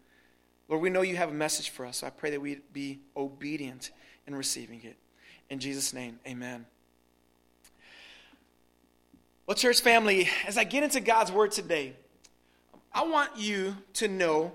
Lord, 0.68 0.82
we 0.82 0.90
know 0.90 1.02
you 1.02 1.16
have 1.16 1.30
a 1.30 1.34
message 1.34 1.70
for 1.70 1.86
us, 1.86 1.98
so 1.98 2.06
I 2.06 2.10
pray 2.10 2.30
that 2.30 2.40
we 2.40 2.60
be 2.72 2.98
obedient 3.16 3.90
in 4.26 4.34
receiving 4.34 4.82
it. 4.82 4.96
In 5.48 5.60
Jesus' 5.60 5.94
name, 5.94 6.18
amen. 6.26 6.66
Well, 9.46 9.54
church 9.54 9.80
family, 9.80 10.28
as 10.46 10.58
I 10.58 10.64
get 10.64 10.82
into 10.82 11.00
God's 11.00 11.32
word 11.32 11.52
today, 11.52 11.94
I 12.92 13.06
want 13.06 13.30
you 13.36 13.76
to 13.94 14.08
know 14.08 14.52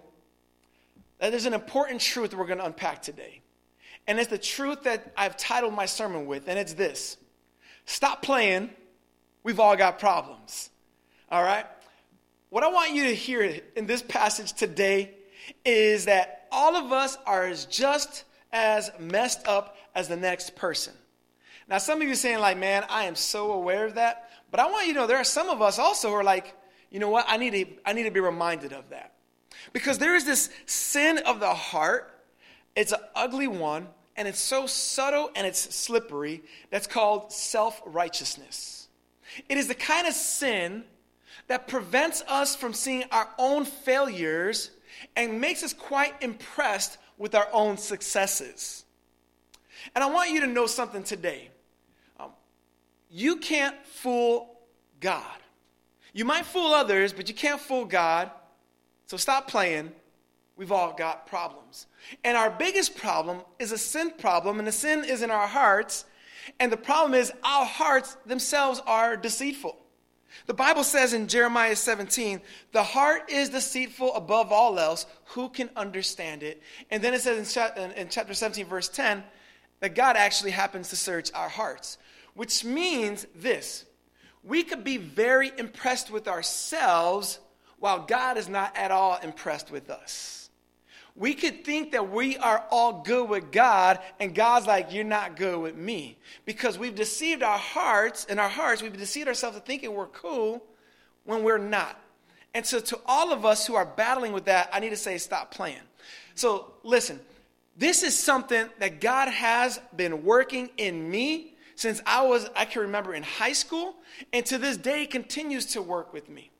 that 1.19 1.31
there's 1.31 1.45
an 1.45 1.53
important 1.53 2.01
truth 2.01 2.35
we're 2.35 2.45
going 2.45 2.59
to 2.59 2.65
unpack 2.65 3.01
today. 3.01 3.41
And 4.05 4.19
it's 4.19 4.29
the 4.29 4.37
truth 4.37 4.83
that 4.83 5.13
I've 5.15 5.37
titled 5.37 5.73
my 5.73 5.85
sermon 5.85 6.25
with, 6.25 6.47
and 6.47 6.59
it's 6.59 6.73
this 6.73 7.17
Stop 7.85 8.21
playing. 8.21 8.69
We've 9.43 9.59
all 9.59 9.75
got 9.75 9.99
problems. 9.99 10.69
All 11.29 11.43
right? 11.43 11.65
What 12.49 12.63
I 12.63 12.67
want 12.69 12.93
you 12.93 13.05
to 13.05 13.15
hear 13.15 13.59
in 13.75 13.87
this 13.87 14.01
passage 14.01 14.53
today 14.53 15.11
is 15.65 16.05
that 16.05 16.47
all 16.51 16.75
of 16.75 16.91
us 16.91 17.17
are 17.25 17.51
just 17.69 18.25
as 18.51 18.91
messed 18.99 19.47
up 19.47 19.75
as 19.95 20.07
the 20.07 20.15
next 20.15 20.55
person. 20.55 20.93
Now, 21.67 21.77
some 21.77 22.01
of 22.01 22.07
you 22.07 22.15
saying, 22.15 22.39
like, 22.39 22.57
man, 22.57 22.85
I 22.89 23.05
am 23.05 23.15
so 23.15 23.53
aware 23.53 23.85
of 23.85 23.95
that. 23.95 24.29
But 24.51 24.59
I 24.59 24.69
want 24.69 24.87
you 24.87 24.93
to 24.93 24.99
know 24.99 25.07
there 25.07 25.17
are 25.17 25.23
some 25.23 25.49
of 25.49 25.61
us 25.61 25.79
also 25.79 26.09
who 26.09 26.15
are 26.15 26.23
like, 26.23 26.53
you 26.91 26.99
know 26.99 27.09
what? 27.09 27.25
I 27.27 27.37
need 27.37 27.51
to, 27.51 27.65
I 27.85 27.93
need 27.93 28.03
to 28.03 28.11
be 28.11 28.19
reminded 28.19 28.71
of 28.71 28.89
that. 28.89 29.13
Because 29.71 29.97
there 29.97 30.15
is 30.15 30.25
this 30.25 30.49
sin 30.65 31.19
of 31.25 31.39
the 31.39 31.53
heart. 31.53 32.09
It's 32.75 32.91
an 32.91 32.99
ugly 33.15 33.47
one, 33.47 33.87
and 34.15 34.27
it's 34.27 34.39
so 34.39 34.67
subtle 34.67 35.31
and 35.35 35.47
it's 35.47 35.75
slippery 35.75 36.43
that's 36.69 36.87
called 36.87 37.31
self 37.31 37.81
righteousness. 37.85 38.87
It 39.49 39.57
is 39.57 39.67
the 39.67 39.75
kind 39.75 40.07
of 40.07 40.13
sin 40.13 40.83
that 41.47 41.67
prevents 41.67 42.21
us 42.27 42.55
from 42.55 42.73
seeing 42.73 43.03
our 43.11 43.27
own 43.37 43.65
failures 43.65 44.71
and 45.15 45.41
makes 45.41 45.63
us 45.63 45.73
quite 45.73 46.13
impressed 46.21 46.97
with 47.17 47.35
our 47.35 47.47
own 47.51 47.77
successes. 47.77 48.85
And 49.95 50.03
I 50.03 50.09
want 50.09 50.31
you 50.31 50.41
to 50.41 50.47
know 50.47 50.65
something 50.65 51.03
today. 51.03 51.49
Um, 52.19 52.31
you 53.09 53.37
can't 53.37 53.75
fool 53.85 54.59
God. 54.99 55.37
You 56.13 56.25
might 56.25 56.45
fool 56.45 56.73
others, 56.73 57.11
but 57.11 57.27
you 57.27 57.33
can't 57.33 57.59
fool 57.59 57.85
God. 57.85 58.31
So 59.07 59.17
stop 59.17 59.47
playing. 59.47 59.91
We've 60.55 60.71
all 60.71 60.93
got 60.93 61.25
problems. 61.27 61.87
And 62.23 62.37
our 62.37 62.49
biggest 62.49 62.95
problem 62.95 63.41
is 63.59 63.71
a 63.71 63.77
sin 63.77 64.11
problem, 64.17 64.59
and 64.59 64.67
the 64.67 64.71
sin 64.71 65.03
is 65.03 65.21
in 65.21 65.31
our 65.31 65.47
hearts. 65.47 66.05
And 66.59 66.71
the 66.71 66.77
problem 66.77 67.13
is 67.13 67.31
our 67.43 67.65
hearts 67.65 68.17
themselves 68.25 68.81
are 68.85 69.17
deceitful. 69.17 69.77
The 70.47 70.53
Bible 70.53 70.83
says 70.83 71.13
in 71.13 71.27
Jeremiah 71.27 71.75
17, 71.75 72.41
the 72.71 72.83
heart 72.83 73.31
is 73.31 73.49
deceitful 73.49 74.15
above 74.15 74.51
all 74.51 74.79
else. 74.79 75.05
Who 75.25 75.49
can 75.49 75.69
understand 75.75 76.43
it? 76.43 76.61
And 76.89 77.03
then 77.03 77.13
it 77.13 77.21
says 77.21 77.55
in 77.97 78.09
chapter 78.09 78.33
17, 78.33 78.65
verse 78.65 78.89
10, 78.89 79.23
that 79.79 79.95
God 79.95 80.15
actually 80.15 80.51
happens 80.51 80.89
to 80.89 80.95
search 80.95 81.31
our 81.33 81.49
hearts, 81.49 81.97
which 82.35 82.63
means 82.63 83.27
this 83.35 83.85
we 84.43 84.63
could 84.63 84.83
be 84.83 84.97
very 84.97 85.51
impressed 85.57 86.11
with 86.11 86.27
ourselves 86.27 87.39
while 87.79 88.05
God 88.05 88.37
is 88.37 88.49
not 88.49 88.75
at 88.75 88.91
all 88.91 89.17
impressed 89.23 89.71
with 89.71 89.89
us. 89.89 90.42
We 91.15 91.35
could 91.35 91.63
think 91.63 91.91
that 91.91 92.11
we 92.11 92.37
are 92.37 92.65
all 92.71 93.03
good 93.03 93.29
with 93.29 93.51
God, 93.51 93.99
and 94.19 94.33
God's 94.33 94.65
like, 94.65 94.91
You're 94.91 95.03
not 95.03 95.35
good 95.35 95.59
with 95.59 95.75
me. 95.75 96.17
Because 96.45 96.79
we've 96.79 96.95
deceived 96.95 97.43
our 97.43 97.57
hearts, 97.57 98.25
in 98.25 98.39
our 98.39 98.49
hearts, 98.49 98.81
we've 98.81 98.97
deceived 98.97 99.27
ourselves 99.27 99.55
into 99.55 99.65
thinking 99.65 99.93
we're 99.93 100.07
cool 100.07 100.63
when 101.25 101.43
we're 101.43 101.59
not. 101.59 101.99
And 102.55 102.65
so, 102.65 102.79
to 102.79 102.99
all 103.05 103.31
of 103.31 103.45
us 103.45 103.67
who 103.67 103.75
are 103.75 103.85
battling 103.85 104.33
with 104.33 104.45
that, 104.45 104.69
I 104.73 104.79
need 104.79 104.89
to 104.89 104.97
say, 104.97 105.17
Stop 105.19 105.51
playing. 105.51 105.81
So, 106.33 106.73
listen, 106.83 107.19
this 107.77 108.01
is 108.01 108.17
something 108.17 108.67
that 108.79 108.99
God 108.99 109.29
has 109.29 109.79
been 109.95 110.23
working 110.23 110.71
in 110.77 111.09
me 111.09 111.53
since 111.75 112.01
I 112.05 112.25
was, 112.25 112.49
I 112.55 112.65
can 112.65 112.83
remember 112.83 113.13
in 113.13 113.23
high 113.23 113.53
school, 113.53 113.95
and 114.31 114.45
to 114.47 114.57
this 114.57 114.77
day 114.77 115.05
continues 115.05 115.67
to 115.67 115.81
work 115.81 116.13
with 116.13 116.29
me. 116.29 116.51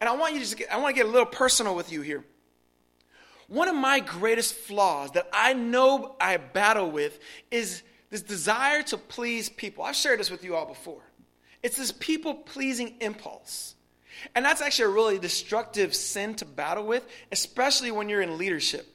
And 0.00 0.08
I 0.08 0.16
want 0.16 0.34
you 0.34 0.44
to 0.44 0.56
get, 0.56 0.72
I 0.72 0.76
want 0.78 0.94
to 0.94 1.00
get 1.00 1.08
a 1.08 1.12
little 1.12 1.26
personal 1.26 1.74
with 1.74 1.92
you 1.92 2.02
here. 2.02 2.24
One 3.48 3.68
of 3.68 3.76
my 3.76 4.00
greatest 4.00 4.54
flaws 4.54 5.12
that 5.12 5.28
I 5.32 5.52
know 5.52 6.16
I 6.20 6.36
battle 6.36 6.90
with 6.90 7.18
is 7.50 7.82
this 8.10 8.22
desire 8.22 8.82
to 8.84 8.98
please 8.98 9.48
people. 9.48 9.84
I've 9.84 9.96
shared 9.96 10.20
this 10.20 10.30
with 10.30 10.44
you 10.44 10.56
all 10.56 10.66
before. 10.66 11.02
It's 11.62 11.76
this 11.76 11.92
people 11.92 12.34
pleasing 12.34 12.94
impulse. 13.00 13.74
And 14.34 14.44
that's 14.44 14.62
actually 14.62 14.86
a 14.86 14.94
really 14.94 15.18
destructive 15.18 15.94
sin 15.94 16.34
to 16.36 16.44
battle 16.44 16.86
with, 16.86 17.06
especially 17.30 17.90
when 17.90 18.08
you're 18.08 18.22
in 18.22 18.38
leadership. 18.38 18.86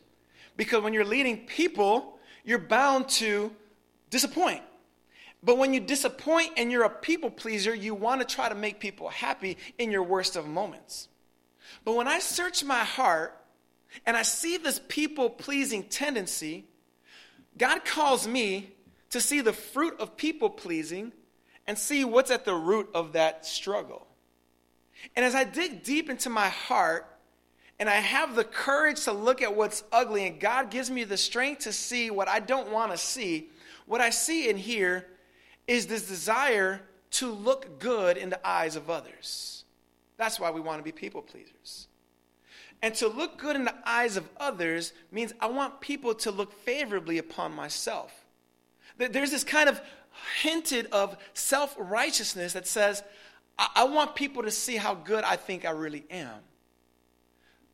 Because 0.57 0.83
when 0.83 0.93
you're 0.93 1.05
leading 1.05 1.45
people, 1.45 2.19
you're 2.43 2.59
bound 2.59 3.07
to 3.09 3.51
disappoint. 4.09 4.61
But 5.43 5.57
when 5.57 5.73
you 5.73 5.79
disappoint 5.79 6.51
and 6.57 6.71
you're 6.71 6.83
a 6.83 6.89
people 6.89 7.31
pleaser, 7.31 7.73
you 7.73 7.95
want 7.95 8.21
to 8.21 8.35
try 8.35 8.49
to 8.49 8.55
make 8.55 8.79
people 8.79 9.09
happy 9.09 9.57
in 9.77 9.91
your 9.91 10.03
worst 10.03 10.35
of 10.35 10.47
moments. 10.47 11.07
But 11.83 11.95
when 11.95 12.07
I 12.07 12.19
search 12.19 12.63
my 12.63 12.83
heart 12.83 13.40
and 14.05 14.15
I 14.17 14.21
see 14.21 14.57
this 14.57 14.81
people 14.87 15.29
pleasing 15.29 15.83
tendency, 15.83 16.65
God 17.57 17.85
calls 17.85 18.27
me 18.27 18.71
to 19.09 19.19
see 19.19 19.41
the 19.41 19.53
fruit 19.53 19.99
of 19.99 20.17
people 20.17 20.49
pleasing 20.49 21.11
and 21.67 21.77
see 21.77 22.03
what's 22.03 22.31
at 22.31 22.45
the 22.45 22.55
root 22.55 22.89
of 22.93 23.13
that 23.13 23.45
struggle. 23.45 24.07
And 25.15 25.25
as 25.25 25.35
I 25.35 25.43
dig 25.43 25.83
deep 25.83 26.09
into 26.09 26.29
my 26.29 26.49
heart 26.49 27.07
and 27.79 27.89
I 27.89 27.95
have 27.95 28.35
the 28.35 28.43
courage 28.43 29.03
to 29.05 29.11
look 29.11 29.41
at 29.41 29.55
what's 29.55 29.83
ugly, 29.91 30.27
and 30.27 30.39
God 30.39 30.69
gives 30.69 30.91
me 30.91 31.03
the 31.03 31.17
strength 31.17 31.63
to 31.63 31.73
see 31.73 32.11
what 32.11 32.27
I 32.27 32.39
don't 32.39 32.71
want 32.71 32.91
to 32.91 32.97
see, 32.97 33.49
what 33.87 34.01
I 34.01 34.11
see 34.11 34.49
in 34.49 34.57
here 34.57 35.07
is 35.67 35.87
this 35.87 36.07
desire 36.07 36.81
to 37.11 37.31
look 37.31 37.79
good 37.79 38.17
in 38.17 38.29
the 38.29 38.47
eyes 38.47 38.75
of 38.75 38.89
others. 38.89 39.65
That's 40.17 40.39
why 40.39 40.51
we 40.51 40.61
want 40.61 40.79
to 40.79 40.83
be 40.83 40.91
people 40.91 41.21
pleasers. 41.21 41.87
And 42.81 42.95
to 42.95 43.07
look 43.07 43.37
good 43.37 43.55
in 43.55 43.65
the 43.65 43.75
eyes 43.85 44.17
of 44.17 44.27
others 44.37 44.93
means 45.11 45.33
I 45.39 45.47
want 45.47 45.81
people 45.81 46.15
to 46.15 46.31
look 46.31 46.51
favorably 46.51 47.17
upon 47.19 47.53
myself. 47.53 48.11
There's 48.97 49.31
this 49.31 49.43
kind 49.43 49.69
of 49.69 49.79
hinted 50.41 50.87
of 50.91 51.17
self 51.33 51.75
righteousness 51.77 52.53
that 52.53 52.67
says, 52.67 53.03
I-, 53.57 53.83
want 53.83 54.15
people 54.15 54.43
to 54.43 54.51
see 54.51 54.77
how 54.77 54.95
good 54.95 55.23
I 55.23 55.35
think 55.35 55.65
I 55.65 55.71
really 55.71 56.05
am. 56.09 56.39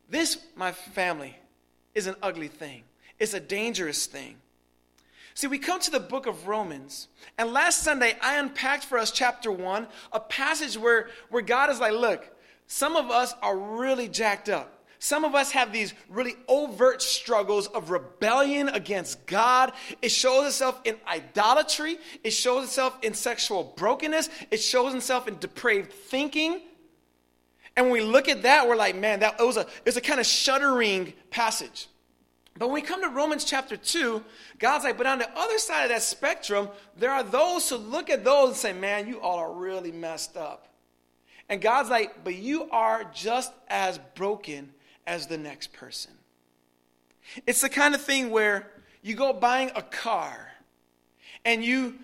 This, 0.08 0.38
my 0.56 0.72
family, 0.72 1.36
is 1.94 2.06
an 2.06 2.16
ugly 2.22 2.48
thing, 2.48 2.82
it's 3.18 3.34
a 3.34 3.40
dangerous 3.40 4.06
thing. 4.06 4.36
See, 5.34 5.46
we 5.46 5.58
come 5.58 5.78
to 5.80 5.90
the 5.90 6.00
book 6.00 6.26
of 6.26 6.48
Romans, 6.48 7.06
and 7.38 7.52
last 7.52 7.82
Sunday 7.82 8.16
I 8.20 8.38
unpacked 8.38 8.84
for 8.84 8.98
us 8.98 9.12
chapter 9.12 9.52
one, 9.52 9.86
a 10.12 10.18
passage 10.18 10.76
where, 10.76 11.10
where 11.30 11.42
God 11.42 11.70
is 11.70 11.78
like, 11.78 11.92
look, 11.92 12.28
some 12.66 12.96
of 12.96 13.10
us 13.10 13.34
are 13.40 13.56
really 13.56 14.08
jacked 14.08 14.48
up. 14.48 14.77
Some 15.00 15.24
of 15.24 15.34
us 15.34 15.52
have 15.52 15.72
these 15.72 15.94
really 16.08 16.34
overt 16.48 17.02
struggles 17.02 17.68
of 17.68 17.90
rebellion 17.90 18.68
against 18.68 19.24
God. 19.26 19.72
It 20.02 20.10
shows 20.10 20.46
itself 20.46 20.80
in 20.84 20.96
idolatry. 21.06 21.98
It 22.24 22.30
shows 22.32 22.64
itself 22.64 22.98
in 23.02 23.14
sexual 23.14 23.72
brokenness. 23.76 24.28
It 24.50 24.60
shows 24.60 24.94
itself 24.94 25.28
in 25.28 25.38
depraved 25.38 25.92
thinking. 25.92 26.62
And 27.76 27.86
when 27.86 27.92
we 27.92 28.00
look 28.00 28.28
at 28.28 28.42
that, 28.42 28.66
we're 28.66 28.74
like, 28.74 28.96
man, 28.96 29.20
that 29.20 29.38
it 29.38 29.46
was 29.46 29.56
a, 29.56 29.60
it 29.60 29.86
was 29.86 29.96
a 29.96 30.00
kind 30.00 30.18
of 30.18 30.26
shuddering 30.26 31.12
passage. 31.30 31.86
But 32.58 32.66
when 32.66 32.74
we 32.74 32.82
come 32.82 33.02
to 33.02 33.08
Romans 33.08 33.44
chapter 33.44 33.76
2, 33.76 34.20
God's 34.58 34.82
like, 34.82 34.98
but 34.98 35.06
on 35.06 35.18
the 35.18 35.30
other 35.38 35.58
side 35.58 35.84
of 35.84 35.90
that 35.90 36.02
spectrum, 36.02 36.68
there 36.96 37.12
are 37.12 37.22
those 37.22 37.68
who 37.68 37.76
look 37.76 38.10
at 38.10 38.24
those 38.24 38.48
and 38.48 38.56
say, 38.56 38.72
man, 38.72 39.06
you 39.06 39.20
all 39.20 39.38
are 39.38 39.52
really 39.52 39.92
messed 39.92 40.36
up. 40.36 40.66
And 41.48 41.60
God's 41.60 41.88
like, 41.88 42.24
but 42.24 42.34
you 42.34 42.68
are 42.70 43.04
just 43.14 43.52
as 43.68 44.00
broken 44.16 44.70
as 45.08 45.26
the 45.26 45.38
next 45.38 45.72
person. 45.72 46.12
It's 47.46 47.62
the 47.62 47.68
kind 47.68 47.94
of 47.94 48.02
thing 48.02 48.30
where 48.30 48.70
you 49.02 49.14
go 49.14 49.32
buying 49.32 49.70
a 49.74 49.82
car 49.82 50.52
and 51.44 51.64
you 51.64 51.94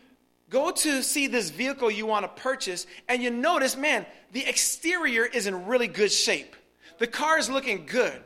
go 0.51 0.71
to 0.71 1.03
see 1.03 1.27
this 1.27 1.51
vehicle 1.51 1.91
you 1.91 2.07
want 2.07 2.25
to 2.25 2.43
purchase 2.43 2.87
and 3.09 3.23
you 3.23 3.31
notice, 3.31 3.77
man, 3.77 4.07
the 4.33 4.45
exterior 4.47 5.25
is 5.25 5.47
in 5.47 5.67
really 5.67 5.87
good 5.87 6.11
shape. 6.11 6.57
The 6.99 7.07
car 7.07 7.39
is 7.39 7.51
looking 7.51 7.87
good. 7.87 8.23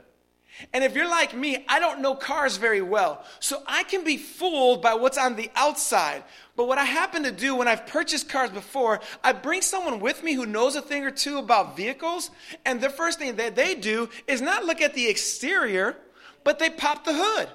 And 0.72 0.82
if 0.82 0.94
you're 0.94 1.08
like 1.08 1.34
me, 1.34 1.64
I 1.68 1.78
don't 1.78 2.00
know 2.00 2.14
cars 2.14 2.56
very 2.56 2.82
well. 2.82 3.24
So 3.40 3.62
I 3.66 3.84
can 3.84 4.04
be 4.04 4.16
fooled 4.16 4.82
by 4.82 4.94
what's 4.94 5.18
on 5.18 5.36
the 5.36 5.50
outside. 5.54 6.24
But 6.56 6.66
what 6.66 6.78
I 6.78 6.84
happen 6.84 7.22
to 7.22 7.30
do 7.30 7.54
when 7.54 7.68
I've 7.68 7.86
purchased 7.86 8.28
cars 8.28 8.50
before, 8.50 9.00
I 9.22 9.32
bring 9.32 9.62
someone 9.62 10.00
with 10.00 10.22
me 10.22 10.34
who 10.34 10.46
knows 10.46 10.74
a 10.74 10.82
thing 10.82 11.04
or 11.04 11.10
two 11.10 11.38
about 11.38 11.76
vehicles. 11.76 12.30
And 12.64 12.80
the 12.80 12.90
first 12.90 13.18
thing 13.18 13.36
that 13.36 13.54
they 13.54 13.74
do 13.74 14.08
is 14.26 14.40
not 14.40 14.64
look 14.64 14.80
at 14.80 14.94
the 14.94 15.08
exterior, 15.08 15.96
but 16.42 16.58
they 16.58 16.70
pop 16.70 17.04
the 17.04 17.14
hood. 17.14 17.48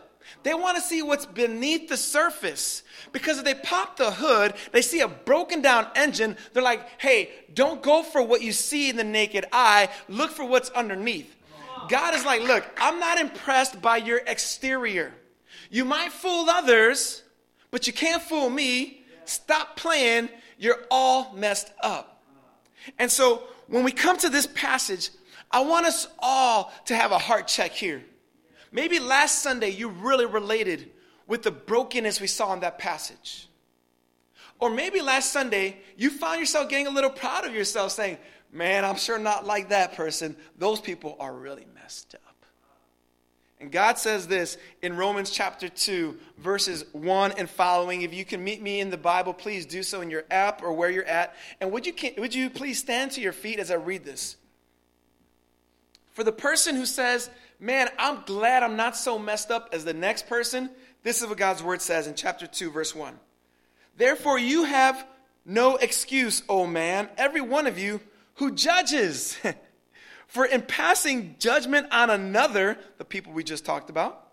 They 0.44 0.54
want 0.54 0.78
to 0.78 0.82
see 0.82 1.02
what's 1.02 1.26
beneath 1.26 1.90
the 1.90 1.98
surface. 1.98 2.84
Because 3.12 3.38
if 3.38 3.44
they 3.44 3.56
pop 3.56 3.98
the 3.98 4.12
hood, 4.12 4.54
they 4.72 4.82
see 4.82 5.02
a 5.02 5.08
broken 5.08 5.62
down 5.62 5.88
engine. 5.96 6.38
They're 6.54 6.64
like, 6.64 7.02
hey, 7.02 7.32
don't 7.54 7.84
go 7.84 8.04
for 8.04 8.22
what 8.22 8.42
you 8.42 8.52
see 8.52 8.90
in 8.90 8.96
the 8.96 9.04
naked 9.04 9.46
eye, 9.52 9.90
look 10.08 10.32
for 10.32 10.46
what's 10.46 10.70
underneath. 10.70 11.36
God 11.90 12.14
is 12.16 12.26
like, 12.26 12.42
look, 12.42 12.66
I'm 12.78 13.00
not 13.00 13.20
impressed 13.20 13.82
by 13.82 13.98
your 13.98 14.22
exterior. 14.26 15.14
You 15.70 15.86
might 15.86 16.12
fool 16.12 16.50
others, 16.50 17.24
but 17.72 17.88
you 17.88 17.94
can't 17.94 18.22
fool 18.22 18.50
me. 18.50 19.04
Stop 19.26 19.76
playing. 19.76 20.30
You're 20.58 20.84
all 20.92 21.34
messed 21.34 21.72
up. 21.82 22.24
And 23.00 23.12
so 23.12 23.44
when 23.68 23.84
we 23.84 23.92
come 23.92 24.18
to 24.18 24.30
this 24.30 24.48
passage, 24.48 25.10
I 25.50 25.62
want 25.62 25.86
us 25.86 26.08
all 26.20 26.72
to 26.86 26.96
have 26.96 27.12
a 27.12 27.18
heart 27.18 27.48
check 27.48 27.72
here. 27.72 28.04
Maybe 28.72 29.00
last 29.00 29.40
Sunday 29.40 29.70
you 29.70 29.90
really 29.90 30.26
related 30.26 30.92
with 31.28 31.44
the 31.44 31.52
brokenness 31.52 32.20
we 32.20 32.28
saw 32.28 32.54
in 32.54 32.60
that 32.62 32.80
passage. 32.80 33.48
Or 34.60 34.70
maybe 34.70 35.02
last 35.02 35.32
Sunday 35.32 35.78
you 35.98 36.10
found 36.10 36.40
yourself 36.40 36.70
getting 36.70 36.88
a 36.88 36.92
little 36.92 37.10
proud 37.10 37.46
of 37.46 37.54
yourself, 37.54 37.92
saying, 37.92 38.18
Man, 38.54 38.86
I'm 38.86 38.98
sure 38.98 39.18
not 39.18 39.48
like 39.48 39.70
that 39.70 39.96
person. 39.96 40.38
Those 40.58 40.80
people 40.80 41.18
are 41.20 41.34
really 41.34 41.66
messed 41.74 42.14
up. 42.14 42.22
And 43.60 43.72
God 43.72 43.98
says 43.98 44.28
this 44.28 44.58
in 44.82 44.96
Romans 44.96 45.32
chapter 45.32 45.70
2, 45.70 46.18
verses 46.38 46.86
1 46.92 47.32
and 47.38 47.50
following. 47.50 48.04
If 48.04 48.14
you 48.14 48.26
can 48.26 48.44
meet 48.44 48.62
me 48.62 48.80
in 48.80 48.92
the 48.92 48.98
Bible, 48.98 49.34
please 49.34 49.66
do 49.66 49.82
so 49.82 50.02
in 50.02 50.12
your 50.12 50.26
app 50.30 50.62
or 50.62 50.72
where 50.74 50.90
you're 50.90 51.06
at. 51.06 51.34
And 51.62 51.72
would 51.72 51.88
you, 51.88 51.94
would 52.18 52.36
you 52.36 52.50
please 52.50 52.78
stand 52.78 53.12
to 53.12 53.22
your 53.22 53.34
feet 53.34 53.58
as 53.58 53.72
I 53.72 53.76
read 53.76 54.04
this? 54.04 54.36
For 56.12 56.24
the 56.24 56.32
person 56.32 56.76
who 56.76 56.86
says, 56.86 57.30
Man, 57.60 57.88
I'm 57.98 58.24
glad 58.26 58.62
I'm 58.62 58.76
not 58.76 58.98
so 58.98 59.18
messed 59.18 59.50
up 59.50 59.70
as 59.72 59.86
the 59.86 59.94
next 59.94 60.28
person, 60.28 60.70
this 61.04 61.22
is 61.22 61.28
what 61.28 61.38
God's 61.38 61.64
word 61.64 61.82
says 61.82 62.08
in 62.08 62.14
chapter 62.14 62.46
2, 62.46 62.70
verse 62.70 62.94
1. 62.94 63.18
Therefore, 63.96 64.38
you 64.38 64.66
have 64.66 65.08
no 65.46 65.78
excuse, 65.78 66.44
O 66.50 66.68
man, 66.68 67.10
every 67.18 67.42
one 67.42 67.66
of 67.66 67.80
you 67.80 68.02
who 68.36 68.52
judges. 68.52 69.38
For 70.28 70.46
in 70.46 70.64
passing 70.64 71.36
judgment 71.38 71.88
on 71.92 72.10
another, 72.10 72.78
the 72.98 73.06
people 73.06 73.34
we 73.34 73.44
just 73.44 73.66
talked 73.66 73.90
about, 73.90 74.32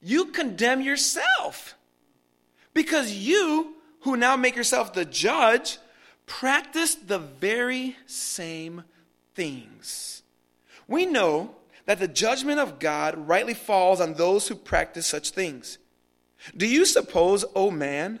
you 0.00 0.26
condemn 0.26 0.80
yourself. 0.80 1.76
Because 2.72 3.12
you, 3.12 3.74
who 4.00 4.16
now 4.16 4.34
make 4.36 4.56
yourself 4.56 4.94
the 4.94 5.04
judge, 5.04 5.78
practice 6.26 6.94
the 6.94 7.18
very 7.18 7.96
same 8.06 8.84
things. 9.34 10.22
We 10.88 11.06
know 11.06 11.54
that 11.86 11.98
the 11.98 12.08
judgment 12.08 12.58
of 12.58 12.78
God 12.78 13.28
rightly 13.28 13.54
falls 13.54 14.00
on 14.00 14.14
those 14.14 14.48
who 14.48 14.54
practice 14.54 15.06
such 15.06 15.30
things. 15.30 15.78
Do 16.56 16.66
you 16.66 16.84
suppose, 16.84 17.44
O 17.44 17.50
oh 17.54 17.70
man, 17.70 18.20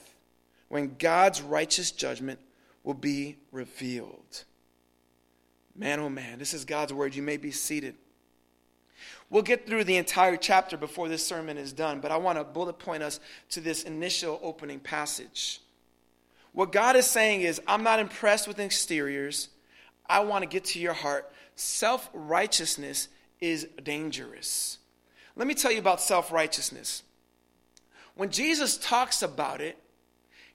when 0.71 0.95
God's 0.97 1.41
righteous 1.41 1.91
judgment 1.91 2.39
will 2.85 2.93
be 2.93 3.35
revealed. 3.51 4.45
Man, 5.75 5.99
oh 5.99 6.07
man, 6.07 6.39
this 6.39 6.53
is 6.53 6.63
God's 6.63 6.93
word. 6.93 7.13
You 7.13 7.21
may 7.21 7.35
be 7.35 7.51
seated. 7.51 7.95
We'll 9.29 9.43
get 9.43 9.67
through 9.67 9.83
the 9.83 9.97
entire 9.97 10.37
chapter 10.37 10.77
before 10.77 11.09
this 11.09 11.27
sermon 11.27 11.57
is 11.57 11.73
done, 11.73 11.99
but 11.99 12.09
I 12.09 12.15
want 12.15 12.37
to 12.37 12.45
bullet 12.45 12.79
point 12.79 13.03
us 13.03 13.19
to 13.49 13.59
this 13.59 13.83
initial 13.83 14.39
opening 14.41 14.79
passage. 14.79 15.59
What 16.53 16.71
God 16.71 16.95
is 16.95 17.05
saying 17.05 17.41
is, 17.41 17.59
I'm 17.67 17.83
not 17.83 17.99
impressed 17.99 18.47
with 18.47 18.57
exteriors. 18.57 19.49
I 20.07 20.21
want 20.21 20.43
to 20.43 20.47
get 20.47 20.63
to 20.65 20.79
your 20.79 20.93
heart. 20.93 21.29
Self 21.57 22.09
righteousness 22.13 23.09
is 23.41 23.67
dangerous. 23.83 24.77
Let 25.35 25.47
me 25.47 25.53
tell 25.53 25.73
you 25.73 25.79
about 25.79 25.99
self 25.99 26.31
righteousness. 26.31 27.03
When 28.15 28.29
Jesus 28.29 28.77
talks 28.77 29.21
about 29.21 29.59
it, 29.59 29.77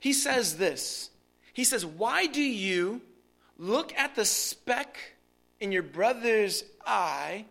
he 0.00 0.12
says 0.12 0.56
this 0.56 1.10
He 1.52 1.64
says, 1.64 1.84
Why 1.84 2.26
do 2.26 2.42
you 2.42 3.00
look 3.58 3.94
at 3.94 4.14
the 4.14 4.24
speck 4.24 4.98
in 5.60 5.72
your 5.72 5.82
brother's 5.82 6.64
eye 6.84 7.46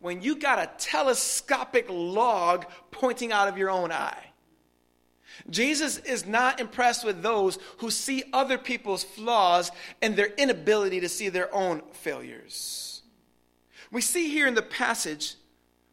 when 0.00 0.22
you 0.22 0.36
got 0.36 0.58
a 0.58 0.70
telescopic 0.78 1.86
log 1.88 2.66
pointing 2.90 3.32
out 3.32 3.48
of 3.48 3.58
your 3.58 3.70
own 3.70 3.92
eye? 3.92 4.32
Jesus 5.50 5.98
is 5.98 6.26
not 6.26 6.60
impressed 6.60 7.04
with 7.04 7.22
those 7.22 7.58
who 7.78 7.90
see 7.90 8.24
other 8.32 8.56
people's 8.56 9.04
flaws 9.04 9.70
and 10.00 10.16
their 10.16 10.32
inability 10.38 11.00
to 11.00 11.08
see 11.08 11.28
their 11.28 11.54
own 11.54 11.82
failures. 11.92 13.02
We 13.90 14.00
see 14.00 14.28
here 14.28 14.46
in 14.46 14.54
the 14.54 14.62
passage, 14.62 15.34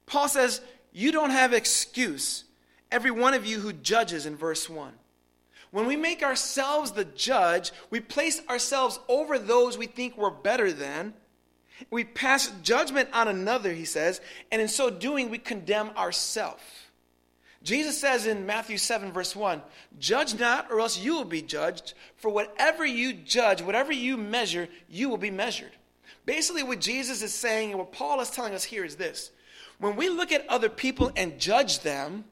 Paul 0.05 0.29
says, 0.29 0.61
You 0.91 1.11
don't 1.11 1.31
have 1.31 1.53
excuse, 1.53 2.45
every 2.91 3.11
one 3.11 3.33
of 3.33 3.45
you 3.45 3.59
who 3.59 3.73
judges 3.73 4.25
in 4.25 4.35
verse 4.35 4.69
1. 4.69 4.93
When 5.73 5.87
we 5.87 5.95
make 5.95 6.21
ourselves 6.21 6.91
the 6.91 7.03
judge, 7.03 7.71
we 7.89 7.99
place 7.99 8.39
ourselves 8.47 8.99
over 9.07 9.39
those 9.39 9.75
we 9.75 9.87
think 9.87 10.15
we're 10.15 10.29
better 10.29 10.71
than. 10.71 11.15
We 11.89 12.03
pass 12.03 12.53
judgment 12.61 13.09
on 13.11 13.27
another, 13.27 13.73
he 13.73 13.85
says, 13.85 14.21
and 14.51 14.61
in 14.61 14.67
so 14.67 14.91
doing, 14.91 15.31
we 15.31 15.39
condemn 15.39 15.89
ourselves. 15.97 16.61
Jesus 17.63 17.99
says 17.99 18.27
in 18.27 18.45
Matthew 18.45 18.77
7, 18.77 19.11
verse 19.11 19.35
1 19.35 19.63
Judge 19.97 20.37
not, 20.39 20.71
or 20.71 20.79
else 20.79 20.99
you 20.99 21.15
will 21.15 21.25
be 21.25 21.41
judged. 21.41 21.95
For 22.17 22.29
whatever 22.29 22.85
you 22.85 23.11
judge, 23.11 23.63
whatever 23.63 23.91
you 23.91 24.15
measure, 24.15 24.69
you 24.87 25.09
will 25.09 25.17
be 25.17 25.31
measured. 25.31 25.71
Basically, 26.27 26.61
what 26.61 26.81
Jesus 26.81 27.23
is 27.23 27.33
saying 27.33 27.71
and 27.71 27.79
what 27.79 27.91
Paul 27.91 28.21
is 28.21 28.29
telling 28.29 28.53
us 28.53 28.63
here 28.63 28.85
is 28.85 28.97
this 28.97 29.31
when 29.79 29.95
we 29.95 30.07
look 30.07 30.31
at 30.31 30.47
other 30.49 30.69
people 30.69 31.11
and 31.15 31.39
judge 31.39 31.79
them, 31.79 32.25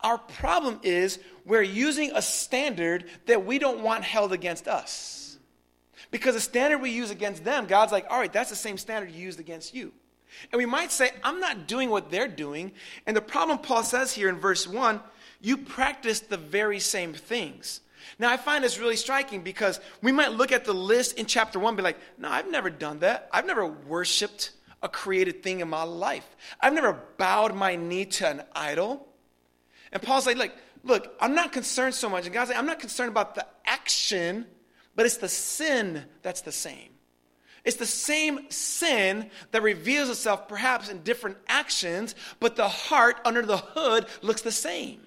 our 0.00 0.18
problem 0.18 0.80
is 0.82 1.18
we're 1.44 1.62
using 1.62 2.12
a 2.14 2.22
standard 2.22 3.04
that 3.26 3.44
we 3.44 3.58
don't 3.58 3.80
want 3.80 4.04
held 4.04 4.32
against 4.32 4.68
us. 4.68 5.38
Because 6.10 6.34
the 6.34 6.40
standard 6.40 6.78
we 6.78 6.90
use 6.90 7.10
against 7.10 7.44
them, 7.44 7.66
God's 7.66 7.92
like, 7.92 8.06
all 8.10 8.18
right, 8.18 8.32
that's 8.32 8.50
the 8.50 8.56
same 8.56 8.78
standard 8.78 9.10
you 9.10 9.22
used 9.22 9.40
against 9.40 9.74
you. 9.74 9.92
And 10.52 10.58
we 10.58 10.66
might 10.66 10.92
say, 10.92 11.10
I'm 11.22 11.40
not 11.40 11.66
doing 11.66 11.90
what 11.90 12.10
they're 12.10 12.28
doing. 12.28 12.72
And 13.06 13.16
the 13.16 13.20
problem 13.20 13.58
Paul 13.58 13.82
says 13.82 14.12
here 14.12 14.28
in 14.28 14.36
verse 14.36 14.66
1 14.66 15.00
you 15.40 15.58
practice 15.58 16.20
the 16.20 16.36
very 16.36 16.80
same 16.80 17.12
things. 17.12 17.80
Now, 18.18 18.30
I 18.30 18.36
find 18.36 18.64
this 18.64 18.78
really 18.78 18.96
striking 18.96 19.42
because 19.42 19.80
we 20.00 20.12
might 20.12 20.32
look 20.32 20.52
at 20.52 20.64
the 20.64 20.72
list 20.72 21.18
in 21.18 21.26
chapter 21.26 21.58
1 21.58 21.70
and 21.70 21.76
be 21.76 21.82
like, 21.82 21.98
no, 22.18 22.28
I've 22.28 22.50
never 22.50 22.70
done 22.70 23.00
that. 23.00 23.28
I've 23.32 23.46
never 23.46 23.66
worshiped 23.66 24.52
a 24.82 24.88
created 24.88 25.42
thing 25.42 25.60
in 25.60 25.68
my 25.68 25.82
life. 25.82 26.26
I've 26.60 26.72
never 26.72 26.98
bowed 27.18 27.54
my 27.54 27.76
knee 27.76 28.06
to 28.06 28.28
an 28.28 28.42
idol. 28.54 29.06
And 29.92 30.02
Paul's 30.02 30.26
like, 30.26 30.36
look, 30.36 30.52
look, 30.84 31.14
I'm 31.20 31.34
not 31.34 31.52
concerned 31.52 31.94
so 31.94 32.08
much. 32.08 32.24
And 32.24 32.34
God's 32.34 32.50
like, 32.50 32.58
I'm 32.58 32.66
not 32.66 32.80
concerned 32.80 33.10
about 33.10 33.34
the 33.34 33.46
action, 33.64 34.46
but 34.94 35.06
it's 35.06 35.16
the 35.18 35.28
sin 35.28 36.04
that's 36.22 36.42
the 36.42 36.52
same. 36.52 36.90
It's 37.64 37.76
the 37.76 37.86
same 37.86 38.48
sin 38.50 39.30
that 39.50 39.62
reveals 39.62 40.08
itself 40.08 40.46
perhaps 40.46 40.88
in 40.88 41.02
different 41.02 41.36
actions, 41.48 42.14
but 42.38 42.54
the 42.54 42.68
heart 42.68 43.16
under 43.24 43.42
the 43.42 43.56
hood 43.56 44.06
looks 44.22 44.42
the 44.42 44.52
same. 44.52 45.00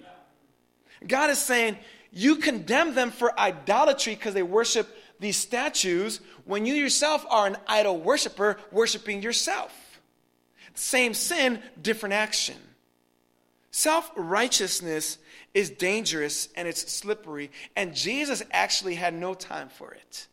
God 1.06 1.30
is 1.30 1.38
saying, 1.38 1.78
you 2.12 2.36
condemn 2.36 2.94
them 2.94 3.10
for 3.10 3.38
idolatry 3.38 4.14
because 4.14 4.34
they 4.34 4.42
worship 4.42 4.94
these 5.20 5.36
statues 5.36 6.20
when 6.44 6.66
you 6.66 6.74
yourself 6.74 7.24
are 7.30 7.46
an 7.46 7.56
idol 7.66 7.98
worshiper 7.98 8.58
worshiping 8.70 9.22
yourself. 9.22 10.00
Same 10.74 11.14
sin, 11.14 11.62
different 11.80 12.14
action. 12.14 12.56
Self 13.70 14.10
righteousness 14.16 15.18
is 15.54 15.70
dangerous 15.70 16.48
and 16.56 16.66
it's 16.66 16.92
slippery, 16.92 17.50
and 17.76 17.94
Jesus 17.94 18.42
actually 18.50 18.96
had 18.96 19.14
no 19.14 19.34
time 19.34 19.68
for 19.68 19.92
it. 19.92 20.26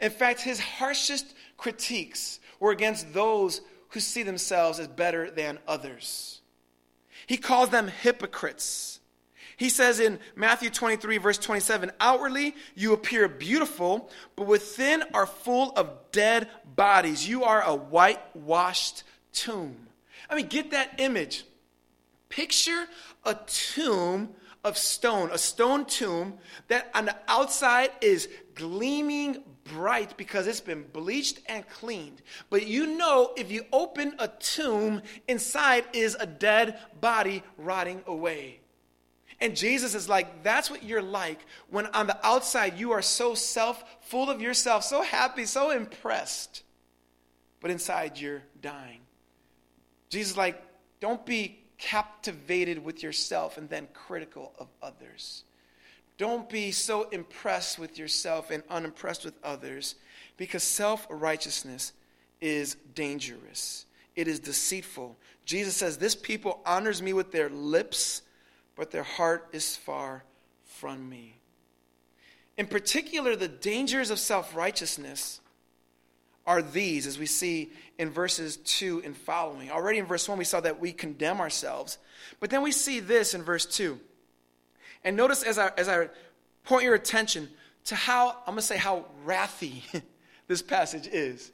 In 0.00 0.10
fact, 0.10 0.40
his 0.40 0.60
harshest 0.60 1.34
critiques 1.56 2.38
were 2.60 2.70
against 2.70 3.12
those 3.12 3.60
who 3.90 4.00
see 4.00 4.22
themselves 4.22 4.78
as 4.78 4.86
better 4.86 5.30
than 5.30 5.58
others. 5.66 6.40
He 7.26 7.36
calls 7.36 7.70
them 7.70 7.88
hypocrites. 7.88 9.00
He 9.56 9.70
says 9.70 9.98
in 9.98 10.20
Matthew 10.36 10.70
23, 10.70 11.18
verse 11.18 11.38
27, 11.38 11.90
outwardly 11.98 12.54
you 12.76 12.92
appear 12.92 13.26
beautiful, 13.28 14.08
but 14.36 14.46
within 14.46 15.02
are 15.12 15.26
full 15.26 15.72
of 15.72 15.90
dead 16.12 16.48
bodies. 16.76 17.28
You 17.28 17.42
are 17.42 17.62
a 17.62 17.74
whitewashed 17.74 19.02
tomb. 19.32 19.88
I 20.30 20.36
mean, 20.36 20.46
get 20.46 20.70
that 20.70 20.94
image. 20.98 21.44
Picture 22.28 22.86
a 23.24 23.34
tomb 23.46 24.30
of 24.64 24.76
stone, 24.76 25.30
a 25.32 25.38
stone 25.38 25.84
tomb 25.84 26.34
that 26.68 26.90
on 26.94 27.06
the 27.06 27.16
outside 27.26 27.90
is 28.00 28.28
gleaming 28.54 29.42
bright 29.64 30.16
because 30.16 30.46
it's 30.46 30.60
been 30.60 30.84
bleached 30.92 31.40
and 31.46 31.68
cleaned. 31.68 32.22
But 32.50 32.66
you 32.66 32.86
know, 32.86 33.32
if 33.36 33.50
you 33.50 33.64
open 33.72 34.14
a 34.18 34.28
tomb, 34.28 35.02
inside 35.26 35.84
is 35.92 36.16
a 36.18 36.26
dead 36.26 36.78
body 37.00 37.42
rotting 37.56 38.02
away. 38.06 38.60
And 39.40 39.56
Jesus 39.56 39.94
is 39.94 40.08
like, 40.08 40.42
that's 40.42 40.70
what 40.70 40.82
you're 40.82 41.00
like 41.00 41.38
when 41.70 41.86
on 41.86 42.08
the 42.08 42.26
outside 42.26 42.78
you 42.78 42.90
are 42.92 43.02
so 43.02 43.34
self, 43.34 43.82
full 44.00 44.30
of 44.30 44.42
yourself, 44.42 44.82
so 44.82 45.02
happy, 45.02 45.44
so 45.44 45.70
impressed. 45.70 46.64
But 47.60 47.70
inside 47.70 48.18
you're 48.18 48.42
dying. 48.60 49.00
Jesus 50.10 50.32
is 50.32 50.36
like, 50.36 50.60
don't 51.00 51.24
be 51.24 51.60
captivated 51.78 52.84
with 52.84 53.02
yourself 53.02 53.56
and 53.56 53.68
then 53.68 53.88
critical 53.94 54.52
of 54.58 54.68
others. 54.82 55.44
Don't 56.18 56.50
be 56.50 56.72
so 56.72 57.08
impressed 57.10 57.78
with 57.78 57.96
yourself 57.98 58.50
and 58.50 58.64
unimpressed 58.68 59.24
with 59.24 59.34
others 59.44 59.94
because 60.36 60.64
self 60.64 61.06
righteousness 61.08 61.92
is 62.40 62.76
dangerous. 62.94 63.86
It 64.16 64.26
is 64.26 64.40
deceitful. 64.40 65.16
Jesus 65.44 65.76
says, 65.76 65.96
This 65.96 66.16
people 66.16 66.60
honors 66.66 67.00
me 67.00 67.12
with 67.12 67.30
their 67.30 67.48
lips, 67.48 68.22
but 68.74 68.90
their 68.90 69.04
heart 69.04 69.48
is 69.52 69.76
far 69.76 70.24
from 70.64 71.08
me. 71.08 71.38
In 72.56 72.66
particular, 72.66 73.36
the 73.36 73.46
dangers 73.46 74.10
of 74.10 74.18
self 74.18 74.56
righteousness 74.56 75.40
are 76.48 76.62
these, 76.62 77.06
as 77.06 77.18
we 77.18 77.26
see 77.26 77.70
in 77.98 78.08
verses 78.08 78.56
2 78.56 79.02
and 79.04 79.14
following. 79.14 79.70
Already 79.70 79.98
in 79.98 80.06
verse 80.06 80.26
1, 80.26 80.38
we 80.38 80.44
saw 80.44 80.60
that 80.60 80.80
we 80.80 80.92
condemn 80.92 81.40
ourselves. 81.40 81.98
But 82.40 82.48
then 82.48 82.62
we 82.62 82.72
see 82.72 83.00
this 83.00 83.34
in 83.34 83.42
verse 83.42 83.66
2. 83.66 84.00
And 85.04 85.14
notice 85.14 85.42
as 85.42 85.58
I, 85.58 85.70
as 85.76 85.90
I 85.90 86.08
point 86.64 86.84
your 86.84 86.94
attention 86.94 87.50
to 87.84 87.94
how, 87.94 88.30
I'm 88.30 88.54
going 88.54 88.56
to 88.56 88.62
say 88.62 88.78
how 88.78 89.04
wrathy 89.26 89.82
this 90.48 90.62
passage 90.62 91.06
is. 91.06 91.52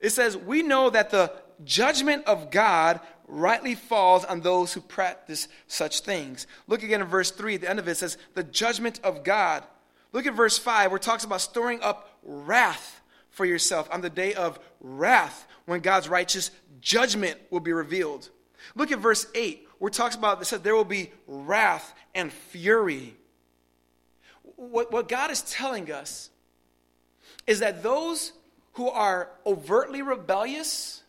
It 0.00 0.10
says, 0.10 0.36
We 0.36 0.62
know 0.62 0.90
that 0.90 1.08
the 1.08 1.32
judgment 1.64 2.26
of 2.26 2.50
God 2.50 3.00
rightly 3.26 3.74
falls 3.74 4.22
on 4.26 4.42
those 4.42 4.74
who 4.74 4.82
practice 4.82 5.48
such 5.66 6.00
things. 6.00 6.46
Look 6.66 6.82
again 6.82 7.00
in 7.00 7.06
verse 7.06 7.30
3, 7.30 7.54
at 7.54 7.60
the 7.62 7.70
end 7.70 7.78
of 7.78 7.88
it, 7.88 7.92
it 7.92 7.96
says, 7.96 8.18
The 8.34 8.44
judgment 8.44 9.00
of 9.02 9.24
God. 9.24 9.64
Look 10.12 10.26
at 10.26 10.34
verse 10.34 10.58
5, 10.58 10.90
where 10.90 10.96
it 10.96 11.02
talks 11.02 11.24
about 11.24 11.40
storing 11.40 11.82
up 11.82 12.18
wrath 12.22 12.97
for 13.38 13.46
yourself 13.46 13.88
on 13.92 14.00
the 14.00 14.10
day 14.10 14.34
of 14.34 14.58
wrath 14.80 15.46
when 15.64 15.78
God's 15.78 16.08
righteous 16.08 16.50
judgment 16.80 17.38
will 17.50 17.60
be 17.60 17.72
revealed. 17.72 18.28
Look 18.74 18.90
at 18.90 18.98
verse 18.98 19.26
8, 19.32 19.66
where 19.78 19.88
it 19.88 19.94
talks 19.94 20.16
about, 20.16 20.42
it 20.42 20.46
says, 20.46 20.60
there 20.60 20.74
will 20.74 20.84
be 20.84 21.12
wrath 21.28 21.94
and 22.16 22.32
fury. 22.32 23.14
What, 24.56 24.90
what 24.90 25.08
God 25.08 25.30
is 25.30 25.42
telling 25.42 25.92
us 25.92 26.30
is 27.46 27.60
that 27.60 27.84
those 27.84 28.32
who 28.72 28.90
are 28.90 29.30
overtly 29.46 30.02
rebellious 30.02 31.04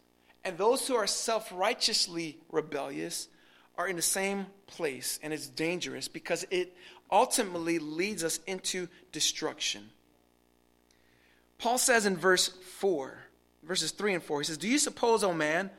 and 0.45 0.55
those 0.55 0.87
who 0.87 0.95
are 0.95 1.07
self 1.07 1.51
righteously 1.51 2.37
rebellious 2.51 3.27
are 3.75 3.87
in 3.87 3.95
the 3.95 4.03
same 4.03 4.45
place, 4.67 5.19
and 5.23 5.33
it's 5.33 5.47
dangerous 5.47 6.07
because 6.07 6.45
it 6.51 6.75
ultimately 7.11 7.79
leads 7.79 8.23
us 8.23 8.39
into 8.45 8.87
destruction. 9.11 9.89
Paul 11.59 11.77
says 11.77 12.05
in 12.05 12.17
verse 12.17 12.47
4, 12.47 13.17
verses 13.63 13.91
3 13.91 14.15
and 14.15 14.23
4, 14.23 14.39
he 14.39 14.45
says, 14.45 14.57
Do 14.57 14.67
you 14.67 14.79
suppose, 14.79 15.23
O 15.23 15.33
man, 15.33 15.69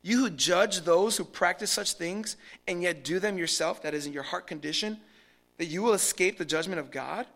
you 0.00 0.20
who 0.20 0.30
judge 0.30 0.82
those 0.82 1.16
who 1.16 1.24
practice 1.24 1.70
such 1.70 1.94
things 1.94 2.36
and 2.66 2.82
yet 2.82 3.04
do 3.04 3.18
them 3.18 3.36
yourself, 3.36 3.82
that 3.82 3.94
is 3.94 4.06
in 4.06 4.12
your 4.12 4.22
heart 4.22 4.46
condition, 4.46 4.98
that 5.58 5.66
you 5.66 5.82
will 5.82 5.92
escape 5.92 6.38
the 6.38 6.44
judgment 6.44 6.78
of 6.78 6.90
God? 6.90 7.26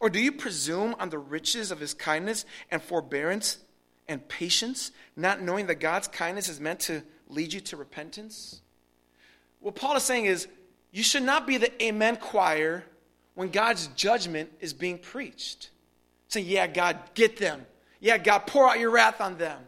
Or 0.00 0.10
do 0.10 0.20
you 0.20 0.32
presume 0.32 0.94
on 0.98 1.08
the 1.08 1.18
riches 1.18 1.70
of 1.70 1.80
his 1.80 1.94
kindness 1.94 2.44
and 2.70 2.82
forbearance 2.82 3.58
and 4.06 4.26
patience, 4.28 4.92
not 5.16 5.40
knowing 5.40 5.66
that 5.66 5.76
God's 5.76 6.08
kindness 6.08 6.48
is 6.48 6.60
meant 6.60 6.80
to 6.80 7.02
lead 7.28 7.52
you 7.52 7.60
to 7.60 7.76
repentance? 7.76 8.60
What 9.60 9.74
Paul 9.74 9.96
is 9.96 10.02
saying 10.02 10.26
is, 10.26 10.46
you 10.90 11.02
should 11.02 11.22
not 11.22 11.46
be 11.46 11.56
the 11.56 11.82
amen 11.82 12.16
choir 12.16 12.84
when 13.34 13.48
God's 13.48 13.86
judgment 13.88 14.52
is 14.60 14.74
being 14.74 14.98
preached. 14.98 15.70
Saying, 16.32 16.46
Yeah, 16.46 16.66
God, 16.66 16.98
get 17.12 17.36
them. 17.36 17.66
Yeah, 18.00 18.16
God, 18.16 18.46
pour 18.46 18.66
out 18.66 18.80
your 18.80 18.90
wrath 18.90 19.20
on 19.20 19.36
them. 19.36 19.60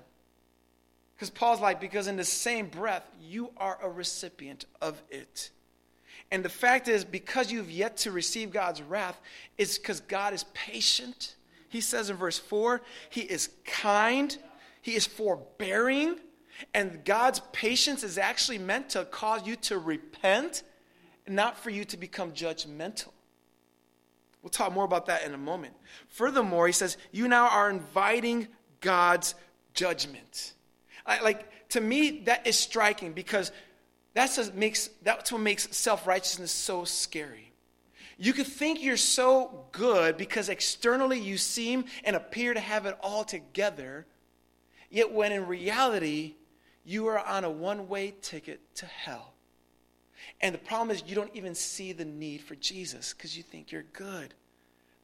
Because 1.15 1.29
Paul's 1.29 1.61
like, 1.61 1.79
because 1.79 2.07
in 2.07 2.17
the 2.17 2.25
same 2.25 2.69
breath, 2.69 3.07
you 3.21 3.51
are 3.59 3.79
a 3.83 3.89
recipient 3.89 4.65
of 4.81 5.01
it. 5.11 5.51
And 6.31 6.43
the 6.43 6.49
fact 6.49 6.89
is, 6.89 7.05
because 7.05 7.53
you've 7.53 7.71
yet 7.71 7.99
to 7.99 8.11
receive 8.11 8.51
God's 8.51 8.81
wrath, 8.81 9.21
it's 9.59 9.77
because 9.77 10.01
God 10.01 10.33
is 10.33 10.47
patient. 10.55 11.37
He 11.69 11.83
says 11.83 12.09
in 12.09 12.17
verse 12.17 12.39
4, 12.39 12.81
He 13.11 13.21
is 13.21 13.51
kind, 13.67 14.35
He 14.81 14.95
is 14.95 15.07
forbearing, 15.07 16.17
and 16.73 17.05
God's 17.05 17.43
patience 17.53 18.03
is 18.03 18.17
actually 18.17 18.59
meant 18.59 18.89
to 18.91 19.05
cause 19.05 19.47
you 19.47 19.57
to 19.57 19.79
repent, 19.79 20.63
not 21.29 21.59
for 21.59 21.69
you 21.69 21.85
to 21.85 21.99
become 21.99 22.33
judgmental. 22.33 23.14
We'll 24.45 24.51
talk 24.51 24.75
more 24.75 24.85
about 24.85 25.07
that 25.07 25.25
in 25.25 25.33
a 25.33 25.39
moment. 25.39 25.73
Furthermore, 26.09 26.67
he 26.67 26.73
says, 26.75 26.99
you 27.13 27.29
now 27.29 27.49
are 27.49 27.71
inviting 27.71 28.47
God's 28.83 29.35
judgment. 29.73 30.53
I, 31.07 31.23
like, 31.23 31.71
to 31.71 31.81
me, 31.81 32.21
that 32.27 32.47
is 32.47 32.59
striking 32.59 33.15
because 33.15 33.53
that's 34.13 34.37
what 34.37 34.55
makes, 34.55 34.91
that's 35.03 35.33
what 35.33 35.41
makes 35.41 35.75
self 35.75 36.07
righteousness 36.07 36.53
so 36.53 36.85
scary. 36.85 37.53
You 38.19 38.35
could 38.35 38.47
think 38.47 38.83
you're 38.83 38.99
so 38.99 39.65
good 39.73 40.19
because 40.19 40.51
externally 40.51 41.19
you 41.19 41.39
seem 41.39 41.87
and 42.05 42.15
appear 42.15 42.53
to 42.53 42.61
have 42.61 42.85
it 42.85 42.99
all 43.03 43.25
together, 43.25 44.07
yet 44.91 45.11
when 45.11 45.33
in 45.33 45.47
reality, 45.47 46.35
you 46.85 47.07
are 47.07 47.19
on 47.19 47.45
a 47.45 47.51
one 47.51 47.89
way 47.89 48.15
ticket 48.21 48.61
to 48.75 48.85
hell. 48.87 49.34
And 50.41 50.55
the 50.55 50.59
problem 50.59 50.91
is, 50.91 51.03
you 51.07 51.15
don't 51.15 51.35
even 51.35 51.55
see 51.55 51.93
the 51.93 52.05
need 52.05 52.43
for 52.43 52.55
Jesus 52.55 53.13
because 53.13 53.37
you 53.37 53.43
think 53.43 53.73
you're 53.73 53.85
good. 53.93 54.35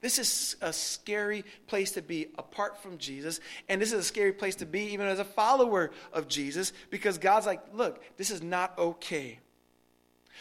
This 0.00 0.18
is 0.18 0.56
a 0.62 0.72
scary 0.72 1.44
place 1.66 1.92
to 1.92 2.02
be 2.02 2.28
apart 2.38 2.82
from 2.82 2.96
Jesus. 2.96 3.40
And 3.68 3.80
this 3.80 3.92
is 3.92 4.00
a 4.00 4.04
scary 4.04 4.32
place 4.32 4.56
to 4.56 4.66
be 4.66 4.92
even 4.92 5.06
as 5.06 5.18
a 5.18 5.24
follower 5.24 5.90
of 6.12 6.26
Jesus 6.26 6.72
because 6.88 7.18
God's 7.18 7.46
like, 7.46 7.60
look, 7.74 8.02
this 8.16 8.30
is 8.30 8.42
not 8.42 8.78
okay. 8.78 9.38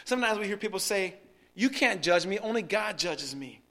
Sometimes 0.05 0.39
we 0.39 0.47
hear 0.47 0.55
people 0.55 0.79
say, 0.79 1.15
you 1.55 1.69
can't 1.69 2.01
judge 2.01 2.25
me, 2.25 2.39
only 2.39 2.61
God 2.61 2.97
judges 2.97 3.35
me. 3.35 3.61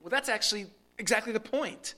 Well, 0.00 0.10
that's 0.10 0.28
actually 0.28 0.66
exactly 0.96 1.32
the 1.32 1.40
point. 1.40 1.94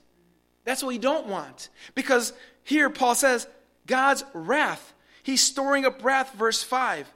That's 0.65 0.81
what 0.81 0.89
we 0.89 0.97
don't 0.97 1.27
want. 1.27 1.69
Because 1.93 2.33
here 2.63 2.89
Paul 2.89 3.13
says, 3.13 3.47
God's 3.85 4.23
wrath. 4.33 4.93
He's 5.21 5.41
storing 5.41 5.85
up 5.85 6.03
wrath, 6.03 6.33
verse 6.33 6.63
5. 6.63 7.11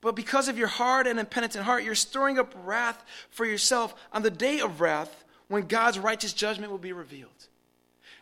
But 0.00 0.16
because 0.16 0.48
of 0.48 0.56
your 0.56 0.68
hard 0.68 1.06
and 1.06 1.18
impenitent 1.20 1.64
heart, 1.64 1.84
you're 1.84 1.94
storing 1.94 2.38
up 2.38 2.54
wrath 2.64 3.04
for 3.30 3.44
yourself 3.44 3.94
on 4.12 4.22
the 4.22 4.30
day 4.30 4.60
of 4.60 4.80
wrath 4.80 5.24
when 5.48 5.66
God's 5.66 5.98
righteous 5.98 6.32
judgment 6.32 6.70
will 6.70 6.78
be 6.78 6.92
revealed. 6.92 7.30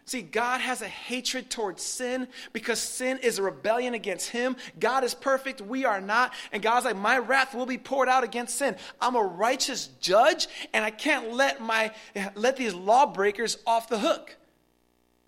See, 0.08 0.22
God 0.22 0.62
has 0.62 0.80
a 0.80 0.88
hatred 0.88 1.50
towards 1.50 1.82
sin 1.82 2.28
because 2.54 2.80
sin 2.80 3.18
is 3.18 3.38
a 3.38 3.42
rebellion 3.42 3.92
against 3.92 4.30
Him. 4.30 4.56
God 4.80 5.04
is 5.04 5.12
perfect, 5.12 5.60
we 5.60 5.84
are 5.84 6.00
not. 6.00 6.32
And 6.50 6.62
God's 6.62 6.86
like, 6.86 6.96
my 6.96 7.18
wrath 7.18 7.54
will 7.54 7.66
be 7.66 7.76
poured 7.76 8.08
out 8.08 8.24
against 8.24 8.56
sin. 8.56 8.76
I'm 9.02 9.16
a 9.16 9.22
righteous 9.22 9.88
judge, 10.00 10.48
and 10.72 10.82
I 10.82 10.90
can't 10.90 11.34
let, 11.34 11.60
my, 11.60 11.92
let 12.34 12.56
these 12.56 12.72
lawbreakers 12.72 13.58
off 13.66 13.90
the 13.90 13.98
hook. 13.98 14.34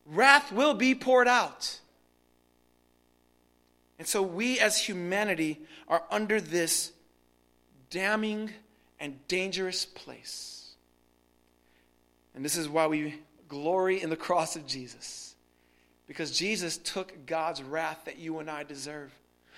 Wrath 0.06 0.50
will 0.50 0.72
be 0.72 0.94
poured 0.94 1.28
out. 1.28 1.78
And 3.98 4.08
so 4.08 4.22
we 4.22 4.58
as 4.58 4.78
humanity 4.78 5.60
are 5.90 6.04
under 6.10 6.40
this 6.40 6.92
damning 7.90 8.50
and 8.98 9.18
dangerous 9.28 9.84
place. 9.84 10.74
And 12.34 12.44
this 12.44 12.56
is 12.56 12.68
why 12.68 12.86
we 12.86 13.16
glory 13.48 14.00
in 14.00 14.08
the 14.08 14.16
cross 14.16 14.56
of 14.56 14.66
Jesus. 14.66 15.34
Because 16.06 16.30
Jesus 16.30 16.78
took 16.78 17.26
God's 17.26 17.62
wrath 17.62 18.02
that 18.04 18.18
you 18.18 18.38
and 18.38 18.48
I 18.48 18.62
deserve. 18.62 19.12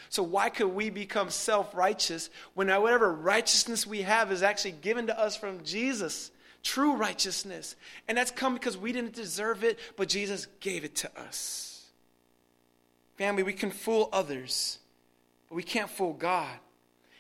So, 0.09 0.23
why 0.23 0.49
could 0.51 0.69
we 0.69 0.91
become 0.91 1.31
self 1.31 1.75
righteous 1.75 2.29
when 2.55 2.69
whatever 2.69 3.13
righteousness 3.13 3.87
we 3.87 4.03
have 4.03 4.33
is 4.33 4.43
actually 4.43 4.73
given 4.73 5.07
to 5.07 5.19
us 5.19 5.37
from 5.37 5.63
Jesus? 5.63 6.31
True 6.63 6.95
righteousness. 6.95 7.77
And 8.09 8.17
that's 8.17 8.31
come 8.31 8.55
because 8.55 8.77
we 8.77 8.93
didn't 8.93 9.15
deserve 9.15 9.65
it, 9.65 9.79
but 9.97 10.09
Jesus 10.09 10.47
gave 10.61 10.85
it 10.85 10.95
to 10.97 11.21
us. 11.21 11.87
Family, 13.17 13.43
we 13.43 13.53
can 13.53 13.71
fool 13.71 14.09
others, 14.13 14.79
but 15.53 15.57
we 15.57 15.63
can't 15.63 15.91
fool 15.91 16.15
God. 16.15 16.49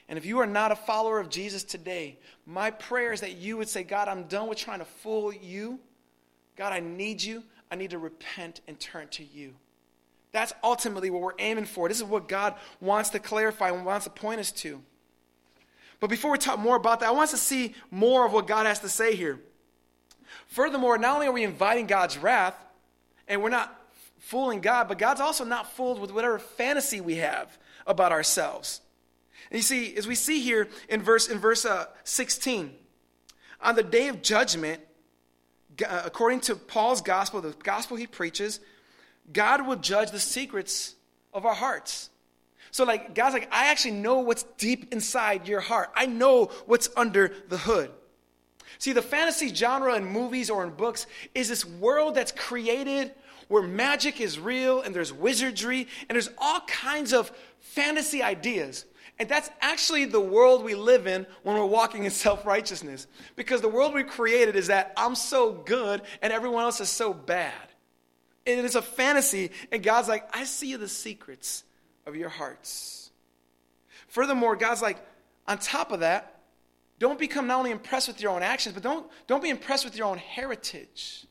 And 0.08 0.16
if 0.16 0.24
you 0.24 0.38
are 0.38 0.46
not 0.46 0.72
a 0.72 0.74
follower 0.76 1.20
of 1.20 1.28
Jesus 1.28 1.62
today, 1.62 2.18
my 2.46 2.70
prayer 2.70 3.12
is 3.12 3.20
that 3.20 3.36
you 3.36 3.58
would 3.58 3.68
say, 3.68 3.82
God, 3.82 4.08
I'm 4.08 4.22
done 4.22 4.48
with 4.48 4.56
trying 4.56 4.78
to 4.78 4.86
fool 4.86 5.34
you. 5.34 5.78
God, 6.56 6.72
I 6.72 6.80
need 6.80 7.22
you. 7.22 7.42
I 7.70 7.74
need 7.74 7.90
to 7.90 7.98
repent 7.98 8.62
and 8.66 8.80
turn 8.80 9.08
to 9.08 9.22
you. 9.22 9.52
That's 10.32 10.54
ultimately 10.64 11.10
what 11.10 11.20
we're 11.20 11.34
aiming 11.40 11.66
for. 11.66 11.88
This 11.88 11.98
is 11.98 12.04
what 12.04 12.26
God 12.26 12.54
wants 12.80 13.10
to 13.10 13.18
clarify 13.18 13.68
and 13.68 13.84
wants 13.84 14.04
to 14.04 14.10
point 14.10 14.40
us 14.40 14.50
to. 14.52 14.80
But 16.00 16.08
before 16.08 16.30
we 16.30 16.38
talk 16.38 16.58
more 16.58 16.76
about 16.76 17.00
that, 17.00 17.10
I 17.10 17.12
want 17.12 17.24
us 17.24 17.32
to 17.32 17.36
see 17.36 17.74
more 17.90 18.24
of 18.24 18.32
what 18.32 18.46
God 18.46 18.64
has 18.64 18.80
to 18.80 18.88
say 18.88 19.14
here. 19.14 19.40
Furthermore, 20.46 20.96
not 20.96 21.16
only 21.16 21.26
are 21.26 21.32
we 21.32 21.44
inviting 21.44 21.86
God's 21.86 22.16
wrath, 22.16 22.56
and 23.28 23.42
we're 23.42 23.50
not 23.50 23.78
fooling 24.20 24.62
God, 24.62 24.88
but 24.88 24.98
God's 24.98 25.20
also 25.20 25.44
not 25.44 25.70
fooled 25.70 26.00
with 26.00 26.10
whatever 26.10 26.38
fantasy 26.38 27.02
we 27.02 27.16
have 27.16 27.58
about 27.86 28.12
ourselves. 28.12 28.80
And 29.50 29.58
you 29.58 29.62
see, 29.62 29.94
as 29.96 30.06
we 30.06 30.14
see 30.14 30.40
here 30.40 30.68
in 30.88 31.02
verse 31.02 31.28
in 31.28 31.38
verse 31.38 31.64
uh, 31.64 31.86
16, 32.04 32.72
on 33.60 33.76
the 33.76 33.82
day 33.82 34.08
of 34.08 34.22
judgment, 34.22 34.80
uh, 35.86 36.02
according 36.04 36.40
to 36.40 36.56
Paul's 36.56 37.00
gospel, 37.00 37.40
the 37.40 37.54
gospel 37.62 37.96
he 37.96 38.06
preaches, 38.06 38.60
God 39.32 39.66
will 39.66 39.76
judge 39.76 40.10
the 40.10 40.20
secrets 40.20 40.94
of 41.32 41.46
our 41.46 41.54
hearts. 41.54 42.10
So, 42.70 42.84
like, 42.84 43.14
God's 43.14 43.34
like, 43.34 43.48
I 43.52 43.66
actually 43.66 43.92
know 43.92 44.20
what's 44.20 44.44
deep 44.56 44.92
inside 44.92 45.46
your 45.46 45.60
heart. 45.60 45.90
I 45.94 46.06
know 46.06 46.46
what's 46.66 46.88
under 46.96 47.32
the 47.48 47.58
hood. 47.58 47.90
See, 48.78 48.92
the 48.92 49.02
fantasy 49.02 49.54
genre 49.54 49.94
in 49.94 50.06
movies 50.06 50.48
or 50.48 50.64
in 50.64 50.70
books 50.70 51.06
is 51.34 51.48
this 51.48 51.64
world 51.64 52.14
that's 52.14 52.32
created 52.32 53.12
where 53.48 53.62
magic 53.62 54.20
is 54.20 54.38
real 54.38 54.80
and 54.82 54.94
there's 54.94 55.12
wizardry 55.12 55.88
and 56.08 56.16
there's 56.16 56.30
all 56.38 56.60
kinds 56.60 57.12
of 57.12 57.30
fantasy 57.60 58.22
ideas. 58.22 58.84
And 59.18 59.28
that's 59.28 59.50
actually 59.60 60.06
the 60.06 60.20
world 60.20 60.64
we 60.64 60.74
live 60.74 61.06
in 61.06 61.26
when 61.42 61.56
we're 61.56 61.64
walking 61.64 62.04
in 62.04 62.10
self 62.26 62.44
righteousness. 62.46 63.06
Because 63.36 63.60
the 63.60 63.68
world 63.68 63.94
we 63.94 64.02
created 64.02 64.56
is 64.56 64.68
that 64.68 64.92
I'm 64.96 65.14
so 65.14 65.52
good 65.52 66.02
and 66.20 66.32
everyone 66.32 66.64
else 66.64 66.80
is 66.80 66.88
so 66.88 67.12
bad. 67.12 67.52
And 68.46 68.58
it 68.58 68.64
is 68.64 68.74
a 68.74 68.82
fantasy, 68.82 69.52
and 69.70 69.84
God's 69.84 70.08
like, 70.08 70.28
I 70.36 70.42
see 70.42 70.74
the 70.74 70.88
secrets 70.88 71.62
of 72.06 72.16
your 72.16 72.28
hearts. 72.28 73.12
Furthermore, 74.08 74.56
God's 74.56 74.82
like, 74.82 74.98
on 75.46 75.58
top 75.58 75.92
of 75.92 76.00
that, 76.00 76.40
don't 76.98 77.18
become 77.18 77.46
not 77.46 77.58
only 77.58 77.70
impressed 77.70 78.08
with 78.08 78.20
your 78.20 78.32
own 78.32 78.42
actions, 78.42 78.74
but 78.74 78.82
don't, 78.82 79.06
don't 79.26 79.42
be 79.42 79.48
impressed 79.48 79.84
with 79.84 79.96
your 79.96 80.06
own 80.06 80.18
heritage. 80.18 81.24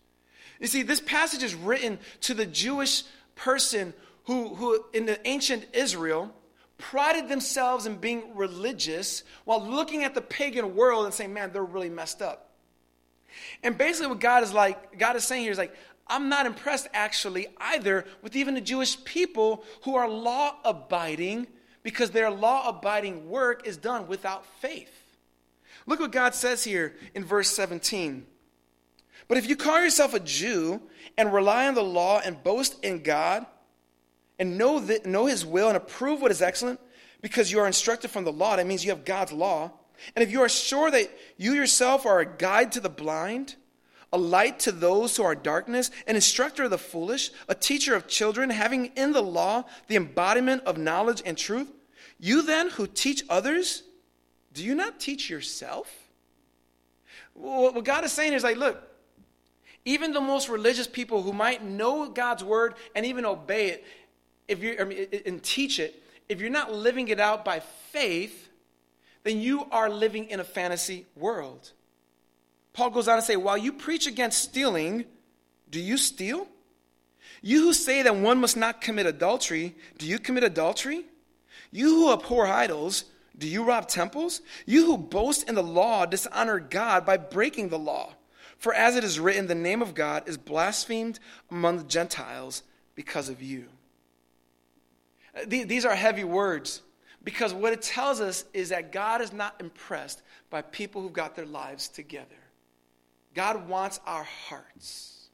You 0.62 0.67
see, 0.67 0.84
this 0.84 1.02
passage 1.02 1.43
is 1.43 1.56
written 1.56 2.00
to 2.21 2.34
the 2.34 2.45
Jewish 2.45 3.04
person 3.36 3.93
who, 4.26 4.56
who 4.56 4.86
in 4.93 5.08
the 5.08 5.19
ancient 5.28 5.65
Israel, 5.74 6.34
prided 6.78 7.28
themselves 7.28 7.88
in 7.88 7.95
being 7.95 8.36
religious 8.36 9.24
while 9.43 9.62
looking 9.65 10.04
at 10.04 10.13
the 10.13 10.21
pagan 10.21 10.76
world 10.76 11.06
and 11.06 11.13
saying, 11.13 11.34
man, 11.34 11.52
they're 11.52 11.63
really 11.63 11.89
messed 11.89 12.21
up. 12.21 12.52
And 13.63 13.78
basically, 13.78 14.08
what 14.08 14.19
God 14.19 14.43
is 14.43 14.54
like, 14.54 15.00
God 15.00 15.15
is 15.15 15.24
saying 15.24 15.43
here 15.43 15.52
is 15.52 15.58
like, 15.58 15.76
I'm 16.06 16.30
not 16.30 16.45
impressed 16.45 16.88
actually 16.93 17.47
either 17.58 18.06
with 18.21 18.36
even 18.36 18.54
the 18.54 18.62
Jewish 18.62 19.04
people 19.04 19.63
who 19.84 19.95
are 19.95 20.08
law 20.08 20.58
abiding 20.63 21.47
because 21.82 22.12
their 22.12 22.30
law 22.30 22.69
abiding 22.69 23.30
work 23.30 23.65
is 23.65 23.78
done 23.78 24.08
without 24.08 24.45
faith. 24.60 24.91
Look 25.88 26.00
what 26.00 26.12
God 26.12 26.36
says 26.36 26.63
here 26.63 26.95
in 27.15 27.26
verse 27.26 27.50
17. 27.50 28.28
But 29.32 29.38
if 29.38 29.48
you 29.48 29.56
call 29.56 29.82
yourself 29.82 30.13
a 30.13 30.20
Jew 30.20 30.82
and 31.17 31.32
rely 31.32 31.65
on 31.65 31.74
the 31.74 31.82
law 31.82 32.20
and 32.20 32.44
boast 32.44 32.76
in 32.84 33.02
God, 33.02 33.46
and 34.38 34.58
know, 34.58 34.82
that, 34.82 35.06
know 35.06 35.26
his 35.26 35.46
will 35.46 35.70
and 35.70 35.78
approve 35.78 36.22
what 36.22 36.32
is 36.32 36.41
excellent 36.41 36.82
because 37.22 37.50
you 37.50 37.60
are 37.60 37.65
instructed 37.65 38.12
from 38.12 38.26
the 38.26 38.32
law. 38.34 38.58
That 38.58 38.67
means 38.67 38.84
you 38.84 38.91
have 38.91 39.06
God's 39.06 39.32
law. 39.32 39.72
And 40.17 40.22
if 40.22 40.32
you 40.32 40.41
are 40.41 40.50
sure 40.50 40.91
that 40.91 41.17
you 41.38 41.54
yourself 41.54 42.06
are 42.06 42.20
a 42.20 42.26
guide 42.26 42.74
to 42.74 42.82
the 42.82 42.89
blind, 42.89 43.56
a 44.12 44.17
light 44.17 44.60
to 44.60 44.74
those 44.74 45.15
who 45.15 45.24
are 45.24 45.34
darkness, 45.34 45.91
an 46.08 46.15
instructor 46.17 46.65
of 46.65 46.70
the 46.70 46.78
foolish, 46.78 47.32
a 47.48 47.56
teacher 47.56 47.96
of 47.96 48.10
children, 48.10 48.50
having 48.50 48.88
in 48.98 49.13
the 49.13 49.24
law 49.24 49.63
the 49.88 49.96
embodiment 49.96 50.63
of 50.65 50.78
knowledge 50.78 51.24
and 51.26 51.38
truth, 51.38 51.72
you 52.20 52.41
then 52.41 52.70
who 52.72 52.86
teach 52.86 53.24
others, 53.30 53.84
do 54.52 54.62
you 54.62 54.76
not 54.76 55.00
teach 55.00 55.30
yourself? 55.30 55.89
What 57.34 57.86
God 57.86 58.04
is 58.04 58.12
saying 58.12 58.34
is 58.34 58.44
like, 58.44 58.58
look, 58.58 58.89
even 59.86 60.13
the 60.13 60.22
most 60.22 60.50
religious 60.50 60.88
people 60.88 61.24
who 61.24 61.34
might 61.34 61.63
know 61.63 62.10
God's 62.10 62.44
word 62.44 62.76
and 62.96 63.06
even 63.06 63.26
obey 63.26 63.70
it, 63.70 63.86
if 64.48 64.62
you 64.62 64.76
I 64.80 64.84
mean, 64.84 65.08
and 65.26 65.41
teach 65.41 65.80
it, 65.80 66.02
if 66.30 66.39
you're 66.39 66.50
not 66.50 66.74
living 66.74 67.08
it 67.08 67.20
out 67.20 67.44
by 67.44 67.62
faith, 67.91 68.50
then 69.24 69.39
you 69.39 69.65
are 69.72 69.89
living 69.89 70.30
in 70.30 70.39
a 70.39 70.44
fantasy 70.44 71.06
world. 71.15 71.72
Paul 72.74 72.89
goes 72.89 73.08
on 73.08 73.17
to 73.17 73.22
say, 73.22 73.36
while 73.36 73.58
you 73.58 73.74
preach 73.74 74.08
against 74.08 74.41
stealing, 74.41 75.06
do 75.70 75.80
you 75.80 75.98
steal? 75.98 76.48
You 77.41 77.62
who 77.62 77.74
say 77.74 78.02
that 78.04 78.15
one 78.15 78.39
must 78.39 78.56
not 78.56 78.82
commit 78.82 79.06
adultery, 79.06 79.76
do 79.98 80.06
you 80.06 80.20
commit 80.20 80.44
adultery? 80.44 81.06
You 81.72 81.89
who 81.89 82.13
abhor 82.13 82.48
idols, 82.48 83.06
do 83.38 83.48
you 83.48 83.63
rob 83.63 83.88
temples? 83.88 84.41
You 84.65 84.86
who 84.86 84.98
boast 84.98 85.50
in 85.50 85.56
the 85.56 85.63
law 85.63 86.06
dishonor 86.06 86.60
God 86.60 87.06
by 87.06 87.17
breaking 87.17 87.70
the 87.70 87.80
law. 87.80 88.13
For 88.62 88.76
as 88.76 88.95
it 88.95 89.04
is 89.04 89.19
written, 89.19 89.47
the 89.47 89.56
name 89.56 89.82
of 89.82 89.95
God 89.95 90.30
is 90.30 90.38
blasphemed 90.38 91.19
among 91.50 91.80
the 91.80 91.84
Gentiles 91.84 92.62
because 92.93 93.28
of 93.28 93.41
you. 93.41 93.65
These 95.47 95.84
are 95.84 95.95
heavy 95.95 96.24
words 96.24 96.84
because 97.24 97.56
what 97.56 97.74
it 97.74 97.82
tells 97.82 98.21
us 98.21 98.45
is 98.54 98.69
that 98.69 98.91
God 98.91 99.19
is 99.19 99.34
not 99.34 99.56
impressed 99.60 100.21
by 100.52 100.62
people 100.62 101.02
who've 101.02 101.12
got 101.12 101.36
their 101.36 101.47
lives 101.47 101.88
together. 101.88 102.28
God 103.34 103.67
wants 103.67 104.00
our 104.06 104.26
hearts. 104.26 105.30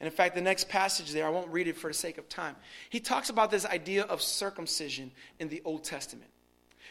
And 0.00 0.06
in 0.06 0.12
fact, 0.16 0.34
the 0.34 0.40
next 0.40 0.70
passage 0.70 1.12
there, 1.12 1.26
I 1.26 1.30
won't 1.30 1.48
read 1.48 1.68
it 1.68 1.76
for 1.76 1.88
the 1.88 1.94
sake 1.94 2.16
of 2.16 2.30
time. 2.30 2.56
He 2.88 2.98
talks 2.98 3.28
about 3.28 3.50
this 3.50 3.66
idea 3.66 4.04
of 4.04 4.22
circumcision 4.22 5.10
in 5.38 5.50
the 5.50 5.60
Old 5.66 5.84
Testament. 5.84 6.30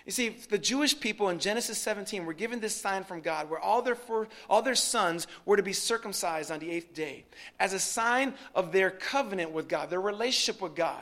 You 0.06 0.12
see, 0.12 0.30
the 0.50 0.58
Jewish 0.58 1.00
people 1.00 1.30
in 1.30 1.40
Genesis 1.40 1.78
17 1.78 2.26
were 2.26 2.34
given 2.34 2.60
this 2.60 2.76
sign 2.76 3.06
from 3.06 3.22
God 3.22 3.50
where 3.50 3.60
all 3.60 3.82
their, 3.82 3.98
all 4.50 4.62
their 4.62 4.76
sons 4.76 5.28
were 5.46 5.56
to 5.56 5.64
be 5.64 5.72
circumcised 5.72 6.52
on 6.52 6.60
the 6.60 6.70
eighth 6.72 6.94
day 6.94 7.24
as 7.60 7.72
a 7.72 7.80
sign 7.80 8.34
of 8.54 8.74
their 8.74 8.92
covenant 8.92 9.52
with 9.52 9.70
God, 9.70 9.90
their 9.90 10.02
relationship 10.02 10.62
with 10.62 10.76
God. 10.76 11.02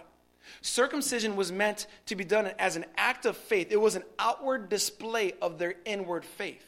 Circumcision 0.62 1.36
was 1.36 1.52
meant 1.52 1.88
to 2.06 2.16
be 2.16 2.24
done 2.24 2.52
as 2.60 2.76
an 2.76 2.86
act 2.96 3.26
of 3.26 3.38
faith, 3.38 3.72
it 3.72 3.82
was 3.82 3.96
an 3.96 4.04
outward 4.20 4.70
display 4.70 5.34
of 5.42 5.58
their 5.58 5.76
inward 5.86 6.24
faith. 6.24 6.64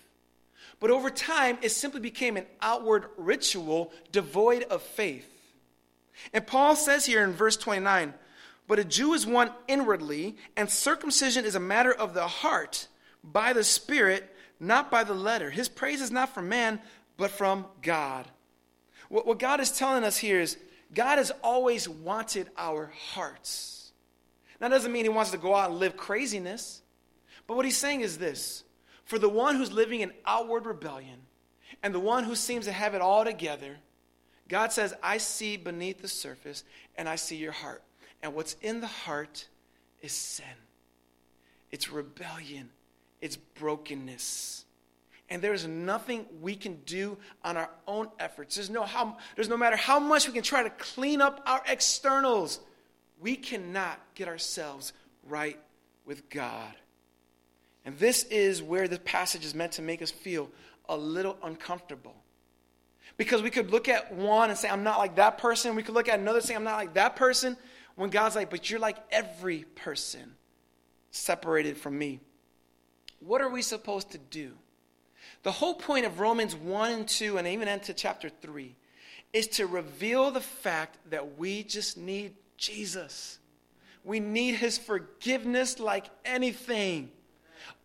But 0.79 0.89
over 0.89 1.09
time, 1.09 1.59
it 1.61 1.69
simply 1.69 2.01
became 2.01 2.35
an 2.35 2.45
outward 2.61 3.05
ritual 3.15 3.91
devoid 4.11 4.63
of 4.63 4.81
faith. 4.81 5.29
And 6.33 6.45
Paul 6.45 6.75
says 6.75 7.05
here 7.05 7.23
in 7.23 7.33
verse 7.33 7.57
29 7.57 8.13
But 8.67 8.80
a 8.80 8.84
Jew 8.84 9.13
is 9.13 9.26
one 9.26 9.52
inwardly, 9.67 10.38
and 10.56 10.69
circumcision 10.69 11.45
is 11.45 11.56
a 11.56 11.60
matter 11.60 11.93
of 11.93 12.13
the 12.13 12.28
heart, 12.28 12.88
by 13.23 13.54
the 13.54 13.63
Spirit, 13.63 14.34
not 14.60 14.89
by 14.89 15.04
the 15.04 15.13
letter. 15.13 15.49
His 15.49 15.67
praise 15.67 16.02
is 16.02 16.12
not 16.12 16.34
from 16.34 16.49
man, 16.49 16.80
but 17.17 17.32
from 17.32 17.65
God. 17.82 18.28
What, 19.10 19.28
what 19.28 19.39
God 19.39 19.60
is 19.60 19.71
telling 19.71 20.04
us 20.04 20.17
here 20.17 20.39
is 20.39 20.58
God 20.93 21.17
has 21.17 21.32
always 21.43 21.89
wanted 21.89 22.49
our 22.58 22.91
hearts. 23.13 23.91
That 24.60 24.69
doesn't 24.69 24.91
mean 24.91 25.04
he 25.04 25.10
wants 25.10 25.32
to 25.32 25.38
go 25.38 25.54
out 25.54 25.71
and 25.71 25.80
live 25.80 25.97
craziness. 25.97 26.82
But 27.47 27.58
what 27.58 27.65
he's 27.65 27.78
saying 27.78 28.02
is 28.02 28.17
this 28.17 28.63
for 29.06 29.19
the 29.19 29.30
one 29.30 29.56
who's 29.56 29.71
living 29.71 29.99
in 29.99 30.13
outward 30.26 30.65
rebellion 30.65 31.19
and 31.82 31.93
the 31.93 31.99
one 31.99 32.23
who 32.23 32.36
seems 32.36 32.65
to 32.65 32.71
have 32.71 32.95
it 32.95 33.02
all 33.02 33.26
together, 33.26 33.78
God 34.47 34.71
says, 34.71 34.93
I 35.04 35.17
see 35.17 35.58
beneath 35.58 36.02
the 36.02 36.08
surface 36.08 36.63
and 36.95 37.10
I 37.10 37.17
see 37.17 37.36
your 37.36 37.52
heart. 37.52 37.84
And 38.23 38.33
what's 38.33 38.55
in 38.62 38.81
the 38.81 38.88
heart 38.88 39.47
is 40.01 40.13
sin, 40.13 40.45
it's 41.69 41.91
rebellion, 41.91 42.71
it's 43.21 43.36
brokenness 43.36 44.65
and 45.33 45.41
there's 45.41 45.65
nothing 45.65 46.25
we 46.41 46.55
can 46.55 46.75
do 46.86 47.17
on 47.43 47.57
our 47.57 47.69
own 47.88 48.07
efforts. 48.19 48.53
There's 48.53 48.69
no, 48.69 48.83
how, 48.83 49.17
there's 49.36 49.49
no 49.49 49.57
matter 49.57 49.75
how 49.75 49.99
much 49.99 50.27
we 50.27 50.33
can 50.33 50.43
try 50.43 50.62
to 50.62 50.69
clean 50.69 51.21
up 51.21 51.41
our 51.47 51.63
externals, 51.67 52.59
we 53.19 53.36
cannot 53.36 53.99
get 54.15 54.27
ourselves 54.27 54.93
right 55.27 55.59
with 56.05 56.29
God. 56.29 56.73
And 57.83 57.97
this 57.97 58.25
is 58.25 58.62
where 58.62 58.88
the 58.88 58.99
passage 58.99 59.43
is 59.43 59.55
meant 59.55 59.71
to 59.73 59.81
make 59.81 60.03
us 60.03 60.12
feel 60.12 60.51
a 60.88 60.95
little 60.95 61.38
uncomfortable. 61.41 62.15
Because 63.17 63.41
we 63.41 63.49
could 63.49 63.71
look 63.71 63.88
at 63.88 64.13
one 64.13 64.51
and 64.51 64.57
say, 64.57 64.69
I'm 64.69 64.83
not 64.83 64.99
like 64.99 65.15
that 65.15 65.39
person. 65.39 65.75
We 65.75 65.81
could 65.83 65.95
look 65.95 66.09
at 66.09 66.19
another 66.19 66.39
and 66.39 66.47
say, 66.47 66.55
I'm 66.55 66.63
not 66.63 66.77
like 66.77 66.93
that 66.93 67.15
person. 67.15 67.57
When 67.95 68.10
God's 68.10 68.36
like, 68.36 68.49
but 68.49 68.69
you're 68.69 68.79
like 68.79 68.97
every 69.12 69.65
person 69.75 70.36
separated 71.12 71.77
from 71.77 71.97
me. 71.97 72.19
What 73.19 73.41
are 73.41 73.49
we 73.49 73.62
supposed 73.62 74.12
to 74.12 74.17
do? 74.17 74.53
The 75.43 75.51
whole 75.51 75.75
point 75.75 76.06
of 76.06 76.19
Romans 76.19 76.56
1 76.56 76.91
and 76.91 77.08
2, 77.08 77.38
and 77.38 77.47
even 77.47 77.67
into 77.67 77.93
chapter 77.93 78.29
3, 78.29 78.75
is 79.32 79.47
to 79.47 79.67
reveal 79.67 80.32
the 80.32 80.41
fact 80.41 80.97
that 81.10 81.38
we 81.38 81.63
just 81.63 81.97
need 81.97 82.34
Jesus. 82.58 83.39
we 84.03 84.19
need 84.19 84.56
his 84.56 84.77
forgiveness 84.77 85.79
like 85.79 86.06
anything. 86.25 87.10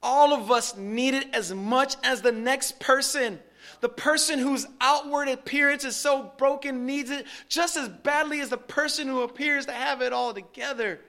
All 0.03 0.33
of 0.33 0.51
us 0.51 0.77
need 0.77 1.15
it 1.15 1.29
as 1.33 1.53
much 1.53 1.97
as 2.03 2.23
the 2.23 2.33
next 2.33 2.81
person. 2.81 3.39
The 3.81 3.89
person 3.89 4.39
whose 4.39 4.67
outward 4.81 5.29
appearance 5.29 5.85
is 5.85 5.97
so 5.97 6.33
broken 6.37 6.87
needs 6.87 7.11
it 7.11 7.27
just 7.49 7.77
as 7.77 7.89
badly 7.89 8.41
as 8.41 8.49
the 8.49 8.57
person 8.57 9.09
who 9.09 9.23
appears 9.23 9.67
to 9.67 9.73
have 9.73 10.03
it 10.03 10.13
all 10.13 10.35
together. 10.35 11.01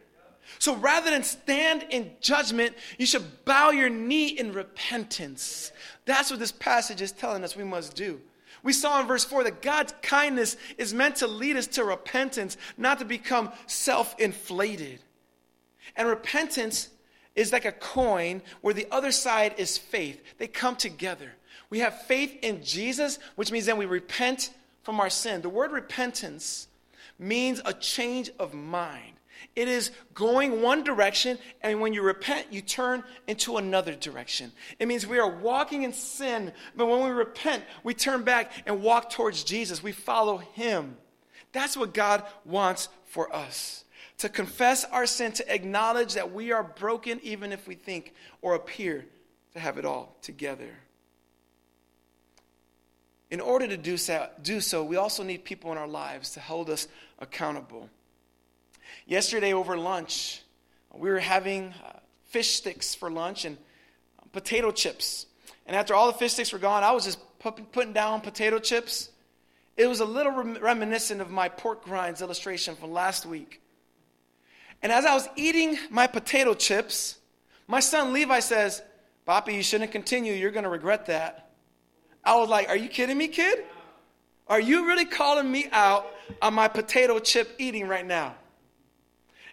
So 0.58 0.76
rather 0.76 1.12
than 1.12 1.24
stand 1.24 1.86
in 1.90 2.12
judgment, 2.22 2.76
you 2.98 3.06
should 3.06 3.46
bow 3.46 3.70
your 3.70 3.90
knee 3.90 4.30
in 4.30 4.54
repentance. 4.54 5.72
That's 6.06 6.32
what 6.32 6.40
this 6.40 6.52
passage 6.52 7.02
is 7.02 7.12
telling 7.12 7.44
us 7.44 7.56
we 7.56 7.64
must 7.64 7.96
do. 7.96 8.20
We 8.64 8.74
saw 8.74 9.00
in 9.00 9.08
verse 9.08 9.24
4 9.24 9.44
that 9.46 9.62
God's 9.62 9.94
kindness 10.02 10.58
is 10.78 10.94
meant 10.94 11.18
to 11.18 11.28
lead 11.28 11.56
us 11.56 11.68
to 11.68 11.84
repentance, 11.84 12.58
not 12.78 13.00
to 13.00 13.06
become 13.06 13.52
self 13.68 14.20
inflated. 14.20 15.00
And 15.96 16.08
repentance 16.08 16.90
is 17.36 17.54
like 17.54 17.66
a 17.66 17.72
coin 17.72 18.42
where 18.62 18.74
the 18.74 18.88
other 18.92 19.12
side 19.12 19.56
is 19.58 19.78
faith. 19.78 20.22
They 20.38 20.48
come 20.48 20.76
together. 20.76 21.32
We 21.70 21.80
have 21.80 22.02
faith 22.04 22.38
in 22.42 22.64
Jesus, 22.64 23.20
which 23.36 23.52
means 23.52 23.66
then 23.66 23.78
we 23.78 23.86
repent 23.86 24.52
from 24.84 25.00
our 25.00 25.10
sin. 25.10 25.42
The 25.42 25.50
word 25.50 25.72
repentance 25.72 26.68
means 27.18 27.62
a 27.66 27.74
change 27.74 28.32
of 28.40 28.54
mind. 28.54 29.14
It 29.56 29.68
is 29.68 29.92
going 30.14 30.62
one 30.62 30.84
direction, 30.84 31.38
and 31.62 31.80
when 31.82 31.94
you 31.94 32.02
repent, 32.02 32.48
you 32.52 32.62
turn 32.62 33.04
into 33.28 33.58
another 33.58 33.96
direction. 33.96 34.52
It 34.80 34.88
means 34.88 35.08
we 35.08 35.20
are 35.20 35.30
walking 35.30 35.84
in 35.84 35.94
sin, 35.94 36.52
but 36.76 36.88
when 36.88 37.04
we 37.04 37.10
repent, 37.10 37.64
we 37.84 37.94
turn 37.94 38.24
back 38.24 38.52
and 38.66 38.82
walk 38.82 39.10
towards 39.10 39.44
Jesus. 39.44 39.82
We 39.82 39.92
follow 39.92 40.38
Him. 40.38 40.98
That's 41.52 41.78
what 41.78 41.94
God 41.94 42.24
wants 42.46 42.90
for 43.06 43.34
us 43.34 43.86
to 44.20 44.30
confess 44.30 44.84
our 44.86 45.06
sin, 45.06 45.32
to 45.32 45.54
acknowledge 45.54 46.14
that 46.14 46.34
we 46.34 46.52
are 46.52 46.64
broken, 46.64 47.20
even 47.24 47.52
if 47.52 47.68
we 47.68 47.76
think 47.76 48.14
or 48.42 48.56
appear 48.56 49.06
to 49.54 49.60
have 49.60 49.78
it 49.78 49.86
all 49.86 50.16
together. 50.22 50.70
In 53.32 53.40
order 53.40 53.68
to 53.68 53.78
do 53.78 53.96
so, 53.98 54.28
do 54.42 54.60
so, 54.60 54.84
we 54.84 54.96
also 54.96 55.24
need 55.24 55.44
people 55.44 55.72
in 55.72 55.78
our 55.78 55.88
lives 55.88 56.32
to 56.32 56.40
hold 56.40 56.70
us 56.70 56.88
accountable. 57.20 57.90
Yesterday 59.06 59.54
over 59.54 59.78
lunch, 59.78 60.42
we 60.94 61.10
were 61.10 61.20
having 61.20 61.74
uh, 61.86 62.00
fish 62.26 62.56
sticks 62.56 62.96
for 62.96 63.12
lunch 63.12 63.46
and 63.46 63.58
potato 64.32 64.72
chips. 64.72 65.28
And 65.68 65.76
after 65.76 65.94
all 65.94 66.08
the 66.08 66.18
fish 66.18 66.34
sticks 66.34 66.52
were 66.52 66.60
gone, 66.60 66.84
I 66.84 66.92
was 66.92 67.06
just 67.06 67.20
putting 67.40 67.94
down 67.94 68.22
potato 68.22 68.58
chips. 68.60 69.10
It 69.78 69.88
was 69.88 70.00
a 70.00 70.06
little 70.06 70.32
reminiscent 70.32 71.22
of 71.22 71.30
my 71.30 71.50
pork 71.50 71.88
rinds 71.88 72.22
illustration 72.22 72.76
from 72.76 72.92
last 72.92 73.26
week. 73.26 73.62
And 74.82 74.92
as 74.92 75.06
I 75.06 75.14
was 75.14 75.30
eating 75.36 75.78
my 75.90 76.08
potato 76.08 76.54
chips, 76.54 77.18
my 77.68 77.80
son 77.80 78.12
Levi 78.12 78.40
says, 78.40 78.82
Papi, 79.28 79.54
you 79.54 79.64
shouldn't 79.64 79.92
continue. 79.92 80.34
You're 80.34 80.52
going 80.52 80.64
to 80.64 80.70
regret 80.70 81.06
that. 81.06 81.49
I 82.24 82.36
was 82.36 82.50
like, 82.50 82.70
Are 82.70 82.76
you 82.76 82.90
kidding 82.90 83.18
me, 83.18 83.28
kid? 83.28 83.66
Are 84.48 84.60
you 84.60 84.88
really 84.88 85.06
calling 85.06 85.52
me 85.52 85.68
out 85.72 86.08
on 86.42 86.56
my 86.56 86.68
potato 86.68 87.20
chip 87.20 87.56
eating 87.60 87.88
right 87.88 88.06
now? 88.06 88.36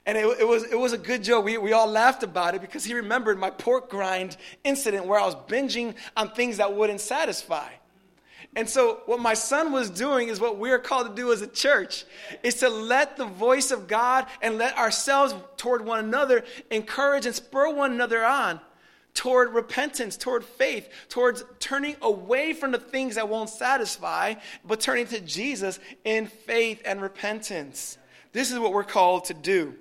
And 0.06 0.16
it, 0.16 0.24
it, 0.40 0.46
was, 0.46 0.64
it 0.64 0.78
was 0.78 0.92
a 0.92 0.98
good 0.98 1.24
joke. 1.24 1.44
We, 1.44 1.58
we 1.58 1.72
all 1.72 1.88
laughed 1.88 2.22
about 2.22 2.54
it 2.54 2.60
because 2.60 2.84
he 2.84 2.94
remembered 2.94 3.38
my 3.38 3.50
pork 3.50 3.92
rind 3.92 4.36
incident 4.62 5.04
where 5.04 5.20
I 5.20 5.26
was 5.26 5.34
binging 5.34 5.94
on 6.16 6.30
things 6.30 6.58
that 6.58 6.74
wouldn't 6.74 7.00
satisfy. 7.00 7.68
And 8.54 8.70
so, 8.70 9.02
what 9.04 9.20
my 9.20 9.34
son 9.34 9.70
was 9.70 9.90
doing 9.90 10.28
is 10.28 10.40
what 10.40 10.56
we're 10.56 10.78
called 10.78 11.08
to 11.08 11.14
do 11.14 11.30
as 11.30 11.42
a 11.42 11.46
church 11.46 12.04
is 12.42 12.54
to 12.56 12.70
let 12.70 13.18
the 13.18 13.26
voice 13.26 13.70
of 13.70 13.86
God 13.86 14.26
and 14.40 14.56
let 14.56 14.78
ourselves 14.78 15.34
toward 15.58 15.84
one 15.84 15.98
another 15.98 16.42
encourage 16.70 17.26
and 17.26 17.34
spur 17.34 17.70
one 17.74 17.92
another 17.92 18.24
on 18.24 18.60
toward 19.16 19.52
repentance, 19.54 20.16
toward 20.16 20.44
faith, 20.44 20.88
towards 21.08 21.42
turning 21.58 21.96
away 22.02 22.52
from 22.52 22.70
the 22.70 22.78
things 22.78 23.16
that 23.16 23.28
won't 23.28 23.50
satisfy, 23.50 24.34
but 24.64 24.78
turning 24.78 25.06
to 25.06 25.20
Jesus 25.20 25.80
in 26.04 26.26
faith 26.26 26.82
and 26.84 27.02
repentance. 27.02 27.98
This 28.32 28.52
is 28.52 28.58
what 28.58 28.72
we're 28.72 28.84
called 28.84 29.24
to 29.24 29.34
do. 29.34 29.74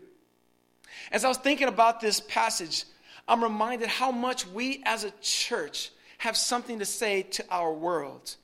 As 1.12 1.24
I 1.24 1.28
was 1.28 1.38
thinking 1.38 1.67
about 1.67 2.00
this 2.00 2.21
passage, 2.21 2.86
I'm 3.28 3.43
reminded 3.43 3.89
how 3.89 4.12
much 4.12 4.48
we 4.48 4.82
as 4.86 5.04
a 5.04 5.12
church 5.21 5.91
have 6.19 6.38
something 6.38 6.80
to 6.80 6.86
say 6.86 7.24
to 7.24 7.45
our 7.52 7.74
world. 7.74 8.36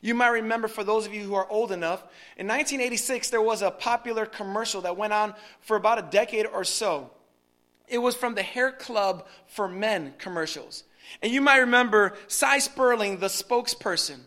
You 0.00 0.14
might 0.14 0.28
remember, 0.28 0.66
for 0.68 0.82
those 0.82 1.06
of 1.06 1.14
you 1.14 1.22
who 1.22 1.34
are 1.34 1.48
old 1.48 1.70
enough, 1.70 2.00
in 2.36 2.48
1986, 2.48 3.30
there 3.30 3.40
was 3.40 3.62
a 3.62 3.70
popular 3.70 4.26
commercial 4.26 4.80
that 4.80 4.96
went 4.96 5.12
on 5.12 5.34
for 5.60 5.76
about 5.76 5.98
a 5.98 6.10
decade 6.10 6.46
or 6.46 6.64
so. 6.64 7.10
It 7.92 7.98
was 7.98 8.14
from 8.14 8.34
the 8.34 8.42
Hair 8.42 8.72
Club 8.72 9.26
for 9.46 9.68
Men 9.68 10.14
commercials. 10.16 10.84
And 11.20 11.30
you 11.30 11.42
might 11.42 11.58
remember 11.58 12.14
Sy 12.26 12.58
Sperling, 12.58 13.18
the 13.18 13.26
spokesperson. 13.26 14.20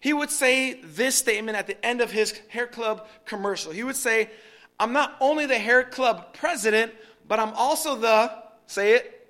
He 0.00 0.12
would 0.12 0.30
say 0.30 0.80
this 0.82 1.16
statement 1.16 1.58
at 1.58 1.66
the 1.66 1.84
end 1.84 2.00
of 2.00 2.12
his 2.12 2.40
Hair 2.48 2.68
Club 2.68 3.08
commercial. 3.24 3.72
He 3.72 3.82
would 3.82 3.96
say, 3.96 4.30
I'm 4.78 4.92
not 4.92 5.16
only 5.20 5.46
the 5.46 5.58
Hair 5.58 5.84
Club 5.84 6.32
president, 6.32 6.92
but 7.26 7.40
I'm 7.40 7.52
also 7.54 7.96
the, 7.96 8.32
say 8.66 8.92
it, 8.92 9.26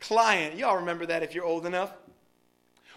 client. 0.00 0.56
Y'all 0.56 0.78
remember 0.78 1.06
that 1.06 1.22
if 1.22 1.32
you're 1.32 1.44
old 1.44 1.66
enough. 1.66 1.92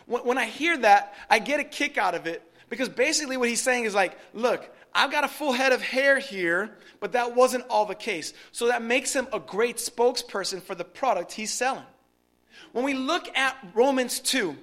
When, 0.08 0.26
when 0.26 0.38
I 0.40 0.46
hear 0.46 0.76
that, 0.78 1.14
I 1.30 1.38
get 1.38 1.60
a 1.60 1.64
kick 1.64 2.00
out 2.00 2.16
of 2.16 2.26
it 2.26 2.42
because 2.70 2.90
basically 2.90 3.38
what 3.38 3.50
he's 3.50 3.62
saying 3.62 3.86
is 3.86 3.94
like, 3.94 4.18
look, 4.34 4.68
I've 4.96 5.12
got 5.12 5.24
a 5.24 5.28
full 5.28 5.54
head 5.54 5.72
of 5.72 5.82
hair 5.82 6.20
here, 6.20 6.78
but 7.00 7.14
that 7.14 7.36
wasn't 7.36 7.66
all 7.70 7.86
the 7.86 7.96
case. 7.96 8.34
So 8.52 8.68
that 8.68 8.82
makes 8.82 9.14
him 9.14 9.28
a 9.34 9.40
great 9.40 9.78
spokesperson 9.78 10.62
for 10.62 10.76
the 10.76 10.84
product 10.84 11.32
he's 11.32 11.52
selling. 11.52 11.86
When 12.72 12.86
we 12.86 12.94
look 12.94 13.36
at 13.36 13.58
Romans 13.74 14.20
2, 14.20 14.56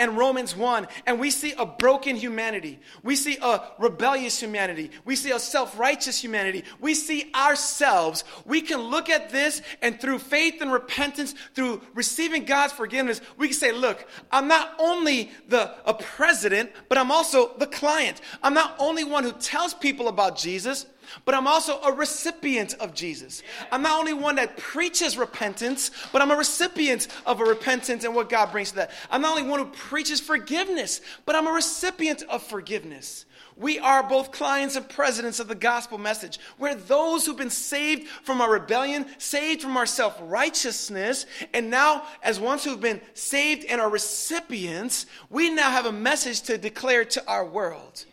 and 0.00 0.16
Romans 0.16 0.56
1, 0.56 0.88
and 1.06 1.20
we 1.20 1.30
see 1.30 1.52
a 1.58 1.66
broken 1.66 2.16
humanity. 2.16 2.80
We 3.02 3.16
see 3.16 3.36
a 3.40 3.60
rebellious 3.78 4.40
humanity. 4.40 4.90
We 5.04 5.14
see 5.14 5.30
a 5.30 5.38
self 5.38 5.78
righteous 5.78 6.20
humanity. 6.20 6.64
We 6.80 6.94
see 6.94 7.30
ourselves. 7.34 8.24
We 8.46 8.62
can 8.62 8.80
look 8.80 9.10
at 9.10 9.28
this, 9.28 9.60
and 9.82 10.00
through 10.00 10.20
faith 10.20 10.62
and 10.62 10.72
repentance, 10.72 11.34
through 11.54 11.82
receiving 11.94 12.46
God's 12.46 12.72
forgiveness, 12.72 13.20
we 13.36 13.48
can 13.48 13.56
say, 13.56 13.72
Look, 13.72 14.08
I'm 14.32 14.48
not 14.48 14.74
only 14.78 15.32
the, 15.48 15.74
a 15.84 15.92
president, 15.92 16.70
but 16.88 16.96
I'm 16.96 17.10
also 17.10 17.52
the 17.58 17.66
client. 17.66 18.22
I'm 18.42 18.54
not 18.54 18.74
only 18.78 19.04
one 19.04 19.24
who 19.24 19.32
tells 19.32 19.74
people 19.74 20.08
about 20.08 20.38
Jesus 20.38 20.86
but 21.24 21.34
I'm 21.34 21.46
also 21.46 21.80
a 21.80 21.92
recipient 21.92 22.74
of 22.74 22.94
Jesus. 22.94 23.42
I'm 23.70 23.82
not 23.82 23.98
only 23.98 24.12
one 24.12 24.36
that 24.36 24.56
preaches 24.56 25.16
repentance, 25.16 25.90
but 26.12 26.22
I'm 26.22 26.30
a 26.30 26.36
recipient 26.36 27.08
of 27.26 27.40
a 27.40 27.44
repentance 27.44 28.04
and 28.04 28.14
what 28.14 28.28
God 28.28 28.52
brings 28.52 28.70
to 28.70 28.76
that. 28.76 28.90
I'm 29.10 29.22
not 29.22 29.38
only 29.38 29.48
one 29.48 29.60
who 29.60 29.66
preaches 29.66 30.20
forgiveness, 30.20 31.00
but 31.26 31.34
I'm 31.34 31.46
a 31.46 31.52
recipient 31.52 32.22
of 32.28 32.42
forgiveness. 32.42 33.26
We 33.56 33.78
are 33.78 34.02
both 34.02 34.32
clients 34.32 34.76
and 34.76 34.88
presidents 34.88 35.38
of 35.38 35.46
the 35.46 35.54
gospel 35.54 35.98
message. 35.98 36.38
We're 36.58 36.74
those 36.74 37.26
who've 37.26 37.36
been 37.36 37.50
saved 37.50 38.08
from 38.08 38.40
our 38.40 38.50
rebellion, 38.50 39.04
saved 39.18 39.60
from 39.60 39.76
our 39.76 39.84
self 39.84 40.18
righteousness, 40.22 41.26
and 41.52 41.68
now, 41.68 42.04
as 42.22 42.40
ones 42.40 42.64
who've 42.64 42.80
been 42.80 43.02
saved 43.12 43.66
and 43.66 43.78
are 43.78 43.90
recipients, 43.90 45.04
we 45.28 45.50
now 45.50 45.70
have 45.70 45.84
a 45.84 45.92
message 45.92 46.40
to 46.42 46.56
declare 46.56 47.04
to 47.04 47.26
our 47.28 47.44
world. 47.44 48.06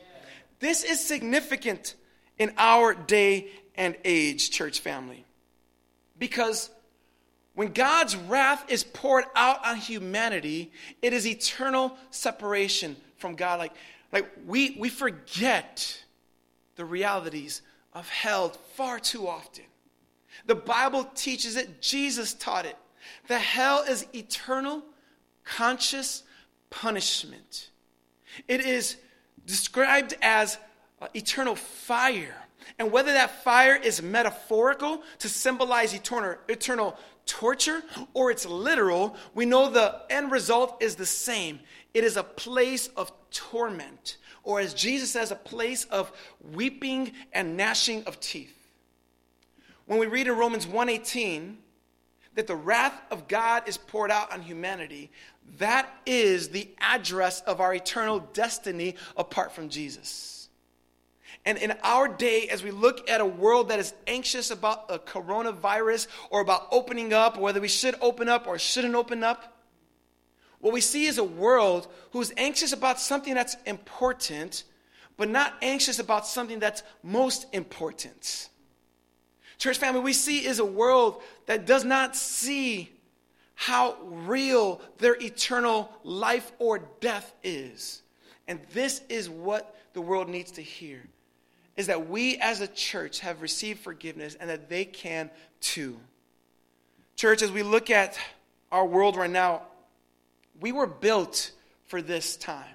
This 0.60 0.84
is 0.84 1.00
significant 1.00 1.96
in 2.40 2.54
our 2.58 2.94
day 2.94 3.48
and 3.76 3.96
age, 4.04 4.50
church 4.52 4.80
family. 4.80 5.26
Because 6.18 6.70
when 7.54 7.74
God's 7.74 8.16
wrath 8.16 8.66
is 8.70 8.84
poured 8.84 9.26
out 9.36 9.66
on 9.66 9.78
humanity, 9.78 10.72
it 11.02 11.14
is 11.14 11.26
eternal 11.26 11.96
separation 12.12 12.96
from 13.18 13.36
God. 13.36 13.60
Like, 13.60 13.74
like 14.12 14.30
we, 14.46 14.76
we 14.80 14.90
forget 14.90 16.04
the 16.76 16.86
realities 16.86 17.62
of 17.94 18.08
hell 18.10 18.50
far 18.76 19.00
too 19.00 19.28
often. 19.28 19.64
The 20.46 20.56
Bible 20.56 21.06
teaches 21.16 21.56
it, 21.56 21.82
Jesus 21.82 22.34
taught 22.34 22.66
it. 22.66 22.78
The 23.28 23.40
hell 23.40 23.84
is 23.88 24.06
eternal, 24.14 24.84
conscious 25.44 26.24
punishment. 26.70 27.72
It 28.48 28.62
is 28.62 28.98
described 29.46 30.14
as 30.22 30.58
uh, 31.02 31.08
eternal 31.14 31.56
fire. 31.56 32.36
And 32.80 32.92
whether 32.92 33.14
that 33.14 33.44
fire 33.44 33.76
is 33.76 34.02
metaphorical 34.02 35.02
to 35.20 35.30
symbolize 35.30 35.94
eternal, 35.94 36.36
eternal 36.50 36.98
torture 37.26 37.84
or 38.14 38.32
it's 38.32 38.46
literal, 38.46 39.16
we 39.36 39.46
know 39.46 39.70
the 39.70 40.02
end 40.10 40.32
result 40.32 40.82
is 40.82 40.96
the 40.96 41.06
same. 41.06 41.60
It 41.94 42.04
is 42.04 42.18
a 42.18 42.24
place 42.24 42.88
of 42.96 43.12
torment, 43.32 44.18
or 44.44 44.60
as 44.60 44.74
Jesus 44.74 45.12
says, 45.12 45.32
a 45.32 45.36
place 45.36 45.86
of 45.86 46.12
weeping 46.54 47.12
and 47.34 47.58
gnashing 47.58 48.04
of 48.06 48.20
teeth. 48.20 48.54
When 49.86 50.00
we 50.00 50.08
read 50.08 50.28
in 50.28 50.36
Romans 50.36 50.68
1:18 50.68 51.58
that 52.36 52.48
the 52.48 52.56
wrath 52.56 53.02
of 53.10 53.28
God 53.28 53.68
is 53.68 53.78
poured 53.78 54.12
out 54.12 54.32
on 54.32 54.42
humanity, 54.42 55.12
that 55.58 55.90
is 56.06 56.50
the 56.50 56.70
address 56.80 57.42
of 57.42 57.62
our 57.62 57.74
eternal 57.74 58.20
destiny 58.20 58.96
apart 59.16 59.54
from 59.54 59.70
Jesus. 59.70 60.37
And 61.46 61.58
in 61.58 61.74
our 61.84 62.08
day, 62.08 62.48
as 62.50 62.64
we 62.64 62.72
look 62.72 63.10
at 63.10 63.22
a 63.22 63.26
world 63.26 63.70
that 63.70 63.80
is 63.80 63.94
anxious 64.06 64.52
about 64.52 64.86
a 64.90 65.00
coronavirus 65.00 66.08
or 66.30 66.42
about 66.42 66.68
opening 66.72 67.14
up, 67.14 67.38
or 67.38 67.42
whether 67.42 67.62
we 67.62 67.68
should 67.68 67.96
open 68.02 68.28
up 68.28 68.48
or 68.48 68.60
shouldn't 68.60 68.96
open 68.96 69.24
up, 69.24 69.58
what 70.60 70.74
we 70.74 70.82
see 70.82 71.06
is 71.06 71.18
a 71.18 71.24
world 71.24 71.88
who's 72.12 72.34
anxious 72.36 72.74
about 72.74 73.00
something 73.00 73.34
that's 73.34 73.56
important, 73.66 74.64
but 75.16 75.30
not 75.30 75.54
anxious 75.62 76.00
about 76.00 76.28
something 76.28 76.60
that's 76.60 76.84
most 77.04 77.46
important. 77.54 78.50
Church 79.58 79.78
family, 79.78 80.02
we 80.02 80.14
see 80.14 80.46
is 80.46 80.60
a 80.60 80.66
world 80.66 81.22
that 81.46 81.66
does 81.66 81.84
not 81.84 82.16
see 82.16 82.92
how 83.56 83.96
real 84.04 84.82
their 85.00 85.16
eternal 85.16 85.92
life 86.04 86.52
or 86.60 86.80
death 87.00 87.34
is. 87.44 88.02
And 88.48 88.60
this 88.74 89.02
is 89.10 89.30
what 89.30 89.76
the 89.94 90.02
world 90.02 90.30
needs 90.30 90.52
to 90.54 90.62
hear 90.62 91.02
is 91.78 91.88
that 91.88 92.10
we 92.10 92.38
as 92.38 92.60
a 92.60 92.68
church 92.68 93.20
have 93.22 93.42
received 93.42 93.80
forgiveness 93.80 94.36
and 94.40 94.50
that 94.50 94.68
they 94.68 94.84
can 94.84 95.30
too. 95.62 95.98
Church, 97.16 97.42
as 97.42 97.52
we 97.52 97.64
look 97.64 97.90
at 97.90 98.20
our 98.72 98.86
world 98.86 99.16
right 99.16 99.30
now, 99.30 99.62
we 100.60 100.72
were 100.72 100.88
built 100.88 101.52
for 101.86 102.02
this 102.02 102.36
time. 102.36 102.66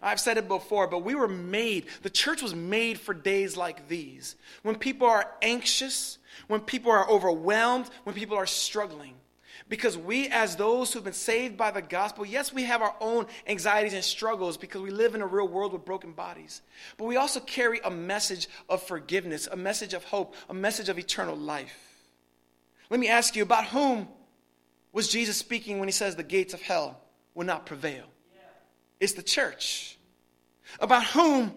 I've 0.00 0.20
said 0.20 0.38
it 0.38 0.46
before, 0.46 0.86
but 0.86 1.02
we 1.02 1.14
were 1.14 1.26
made, 1.26 1.86
the 2.02 2.10
church 2.10 2.40
was 2.40 2.54
made 2.54 3.00
for 3.00 3.12
days 3.12 3.56
like 3.56 3.88
these. 3.88 4.36
When 4.62 4.76
people 4.76 5.08
are 5.08 5.28
anxious, 5.42 6.18
when 6.46 6.60
people 6.60 6.92
are 6.92 7.08
overwhelmed, 7.10 7.90
when 8.04 8.14
people 8.14 8.36
are 8.36 8.46
struggling. 8.46 9.14
Because 9.68 9.98
we, 9.98 10.28
as 10.28 10.56
those 10.56 10.92
who've 10.92 11.04
been 11.04 11.12
saved 11.12 11.56
by 11.56 11.70
the 11.70 11.82
gospel, 11.82 12.24
yes, 12.24 12.52
we 12.52 12.64
have 12.64 12.80
our 12.80 12.94
own 13.00 13.26
anxieties 13.46 13.92
and 13.92 14.02
struggles 14.02 14.56
because 14.56 14.80
we 14.80 14.90
live 14.90 15.14
in 15.14 15.20
a 15.20 15.26
real 15.26 15.46
world 15.46 15.74
with 15.74 15.84
broken 15.84 16.12
bodies. 16.12 16.62
But 16.96 17.04
we 17.04 17.16
also 17.16 17.40
carry 17.40 17.80
a 17.84 17.90
message 17.90 18.48
of 18.68 18.82
forgiveness, 18.82 19.46
a 19.46 19.56
message 19.56 19.92
of 19.92 20.04
hope, 20.04 20.34
a 20.48 20.54
message 20.54 20.88
of 20.88 20.98
eternal 20.98 21.36
life. 21.36 21.76
Let 22.88 22.98
me 22.98 23.08
ask 23.08 23.36
you 23.36 23.42
about 23.42 23.66
whom 23.66 24.08
was 24.92 25.08
Jesus 25.08 25.36
speaking 25.36 25.78
when 25.78 25.88
he 25.88 25.92
says 25.92 26.16
the 26.16 26.22
gates 26.22 26.54
of 26.54 26.62
hell 26.62 26.98
will 27.34 27.44
not 27.44 27.66
prevail? 27.66 28.06
It's 29.00 29.12
the 29.12 29.22
church. 29.22 29.98
About 30.80 31.04
whom 31.04 31.52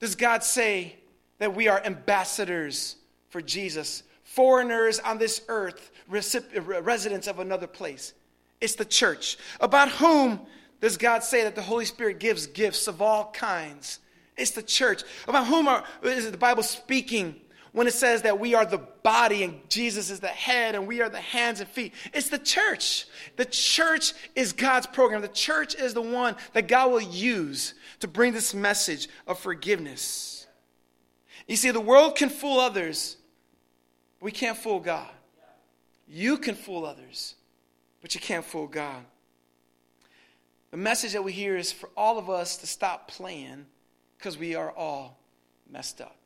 does 0.00 0.14
God 0.14 0.42
say 0.42 0.96
that 1.38 1.54
we 1.54 1.68
are 1.68 1.84
ambassadors 1.84 2.96
for 3.28 3.40
Jesus, 3.40 4.02
foreigners 4.34 4.98
on 4.98 5.18
this 5.18 5.42
earth 5.48 5.90
residents 6.08 7.26
of 7.26 7.38
another 7.38 7.66
place. 7.66 8.14
It's 8.60 8.74
the 8.74 8.84
church. 8.84 9.36
About 9.60 9.90
whom 9.90 10.40
does 10.80 10.96
God 10.96 11.22
say 11.22 11.44
that 11.44 11.54
the 11.54 11.62
Holy 11.62 11.84
Spirit 11.84 12.18
gives 12.18 12.46
gifts 12.46 12.88
of 12.88 13.02
all 13.02 13.30
kinds? 13.32 13.98
It's 14.36 14.52
the 14.52 14.62
church. 14.62 15.02
About 15.28 15.46
whom 15.46 15.68
are, 15.68 15.84
is 16.02 16.30
the 16.30 16.38
Bible 16.38 16.62
speaking 16.62 17.36
when 17.72 17.86
it 17.86 17.92
says 17.92 18.22
that 18.22 18.38
we 18.38 18.54
are 18.54 18.64
the 18.64 18.78
body 19.02 19.42
and 19.42 19.60
Jesus 19.68 20.10
is 20.10 20.20
the 20.20 20.28
head 20.28 20.74
and 20.74 20.86
we 20.86 21.02
are 21.02 21.10
the 21.10 21.20
hands 21.20 21.60
and 21.60 21.68
feet? 21.68 21.92
It's 22.14 22.30
the 22.30 22.38
church. 22.38 23.06
The 23.36 23.44
church 23.44 24.14
is 24.34 24.52
God's 24.52 24.86
program. 24.86 25.20
The 25.20 25.28
church 25.28 25.74
is 25.74 25.92
the 25.92 26.02
one 26.02 26.36
that 26.54 26.68
God 26.68 26.90
will 26.90 27.00
use 27.02 27.74
to 28.00 28.08
bring 28.08 28.32
this 28.32 28.54
message 28.54 29.08
of 29.26 29.38
forgiveness. 29.38 30.46
You 31.46 31.56
see, 31.56 31.70
the 31.70 31.80
world 31.80 32.16
can 32.16 32.30
fool 32.30 32.58
others, 32.60 33.18
we 34.22 34.30
can't 34.30 34.56
fool 34.56 34.80
God. 34.80 35.10
You 36.06 36.38
can 36.38 36.54
fool 36.54 36.86
others, 36.86 37.34
but 38.00 38.14
you 38.14 38.20
can't 38.20 38.44
fool 38.44 38.68
God. 38.68 39.02
The 40.70 40.76
message 40.76 41.12
that 41.12 41.24
we 41.24 41.32
hear 41.32 41.56
is 41.56 41.72
for 41.72 41.90
all 41.96 42.18
of 42.18 42.30
us 42.30 42.56
to 42.58 42.66
stop 42.66 43.08
playing 43.08 43.66
because 44.16 44.38
we 44.38 44.54
are 44.54 44.70
all 44.70 45.18
messed 45.70 46.00
up. 46.00 46.16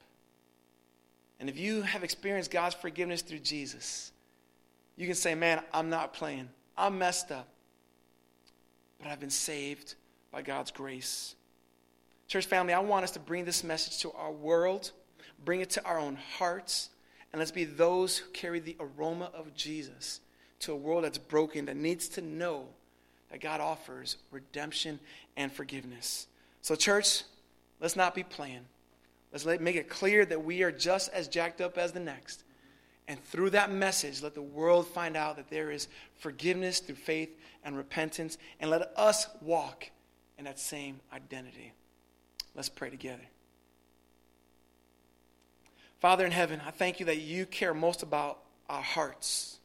And 1.41 1.49
if 1.49 1.59
you 1.59 1.83
have 1.83 2.05
experienced 2.05 2.51
God's 2.51 2.75
forgiveness 2.75 3.23
through 3.23 3.41
Jesus, 3.41 4.13
you 4.97 5.07
can 5.07 5.17
say, 5.17 5.35
Man, 5.35 5.63
I'm 5.73 5.91
not 5.91 6.13
playing. 6.13 6.49
I'm 6.77 6.99
messed 6.99 7.31
up. 7.31 7.49
But 8.99 9.09
I've 9.09 9.21
been 9.21 9.31
saved 9.31 9.95
by 10.31 10.43
God's 10.43 10.71
grace. 10.71 11.35
Church 12.29 12.47
family, 12.47 12.73
I 12.73 12.81
want 12.81 13.05
us 13.05 13.11
to 13.13 13.21
bring 13.21 13.45
this 13.45 13.63
message 13.63 13.99
to 14.01 14.13
our 14.13 14.33
world, 14.33 14.93
bring 15.45 15.61
it 15.61 15.71
to 15.71 15.85
our 15.85 15.99
own 15.99 16.17
hearts, 16.39 16.91
and 17.37 17.41
let's 17.43 17.51
be 17.51 17.65
those 17.65 18.17
who 18.17 18.31
carry 18.31 18.61
the 18.61 18.79
aroma 18.81 19.31
of 19.35 19.55
Jesus 19.55 20.21
to 20.61 20.73
a 20.73 20.75
world 20.75 21.05
that's 21.05 21.19
broken, 21.19 21.67
that 21.67 21.77
needs 21.77 22.09
to 22.09 22.23
know 22.23 22.65
that 23.31 23.43
God 23.43 23.61
offers 23.61 24.17
redemption 24.31 24.99
and 25.37 25.53
forgiveness. 25.53 26.29
So, 26.63 26.75
church, 26.75 27.25
let's 27.79 27.95
not 27.95 28.15
be 28.15 28.23
playing. 28.23 28.65
Let's 29.33 29.45
let, 29.45 29.61
make 29.61 29.77
it 29.77 29.91
clear 29.91 30.25
that 30.25 30.47
we 30.47 30.63
are 30.63 30.73
just 30.73 31.13
as 31.13 31.29
jacked 31.29 31.61
up 31.61 31.77
as 31.77 31.93
the 31.93 32.01
next. 32.01 32.43
And 33.07 33.23
through 33.23 33.51
that 33.51 33.71
message, 33.71 34.23
let 34.23 34.35
the 34.35 34.41
world 34.41 34.87
find 34.87 35.15
out 35.15 35.37
that 35.37 35.51
there 35.51 35.71
is 35.71 35.89
forgiveness 36.15 36.81
through 36.81 36.95
faith 36.95 37.39
and 37.65 37.77
repentance. 37.77 38.39
And 38.61 38.71
let 38.71 38.95
us 38.97 39.29
walk 39.43 39.91
in 40.39 40.47
that 40.47 40.59
same 40.59 41.01
identity. 41.13 41.75
Let's 42.55 42.71
pray 42.71 42.89
together. 42.89 43.25
Father 46.01 46.25
in 46.27 46.33
heaven, 46.33 46.61
I 46.67 46.71
thank 46.71 47.01
you 47.01 47.07
that 47.07 47.19
you 47.19 47.47
care 47.47 47.75
most 47.75 48.03
about 48.03 48.39
our 48.69 48.83
hearts. 48.83 49.59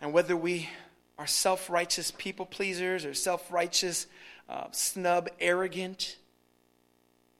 And 0.00 0.12
whether 0.12 0.36
we 0.36 0.68
are 1.18 1.26
self 1.26 1.70
righteous 1.70 2.10
people 2.10 2.46
pleasers 2.46 3.04
or 3.04 3.14
self 3.14 3.52
righteous, 3.52 4.06
uh, 4.48 4.66
snub, 4.72 5.28
arrogant, 5.40 6.16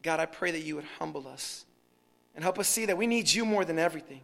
God, 0.03 0.21
I 0.21 0.27
pray 0.27 0.51
that 0.53 0.63
you 0.63 0.77
would 0.77 0.85
humble 0.99 1.27
us 1.27 1.65
and 2.35 2.45
help 2.45 2.59
us 2.59 2.69
see 2.69 2.87
that 2.87 2.97
we 2.97 3.07
need 3.07 3.33
you 3.33 3.45
more 3.45 3.65
than 3.65 3.79
everything. 3.79 4.21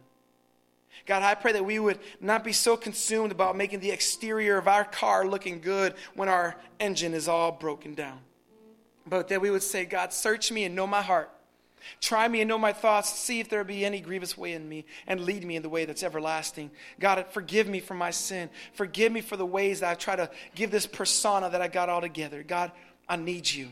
God, 1.05 1.23
I 1.23 1.35
pray 1.35 1.53
that 1.53 1.65
we 1.65 1.79
would 1.79 1.99
not 2.19 2.43
be 2.43 2.53
so 2.53 2.77
consumed 2.77 3.31
about 3.31 3.57
making 3.57 3.79
the 3.79 3.91
exterior 3.91 4.57
of 4.57 4.67
our 4.67 4.83
car 4.83 5.25
looking 5.25 5.59
good 5.59 5.95
when 6.15 6.29
our 6.29 6.55
engine 6.79 7.13
is 7.13 7.27
all 7.27 7.51
broken 7.51 7.95
down. 7.95 8.19
But 9.07 9.27
that 9.29 9.41
we 9.41 9.49
would 9.49 9.63
say, 9.63 9.85
God, 9.85 10.13
search 10.13 10.51
me 10.51 10.63
and 10.63 10.75
know 10.75 10.85
my 10.85 11.01
heart. 11.01 11.31
Try 11.99 12.27
me 12.27 12.41
and 12.41 12.47
know 12.47 12.57
my 12.57 12.73
thoughts. 12.73 13.09
See 13.09 13.39
if 13.39 13.49
there 13.49 13.63
be 13.63 13.85
any 13.85 14.01
grievous 14.01 14.37
way 14.37 14.53
in 14.53 14.67
me, 14.67 14.85
and 15.07 15.21
lead 15.21 15.43
me 15.43 15.55
in 15.55 15.63
the 15.63 15.69
way 15.69 15.85
that's 15.85 16.03
everlasting. 16.03 16.71
God, 16.99 17.25
forgive 17.31 17.67
me 17.67 17.79
for 17.79 17.93
my 17.93 18.11
sin. 18.11 18.49
Forgive 18.73 19.11
me 19.11 19.21
for 19.21 19.37
the 19.37 19.45
ways 19.45 19.79
that 19.81 19.89
I 19.91 19.95
try 19.95 20.15
to 20.15 20.29
give 20.55 20.71
this 20.71 20.85
persona 20.85 21.49
that 21.49 21.61
I 21.61 21.67
got 21.67 21.89
all 21.89 22.01
together. 22.01 22.43
God, 22.43 22.71
I 23.07 23.15
need 23.15 23.51
you. 23.51 23.69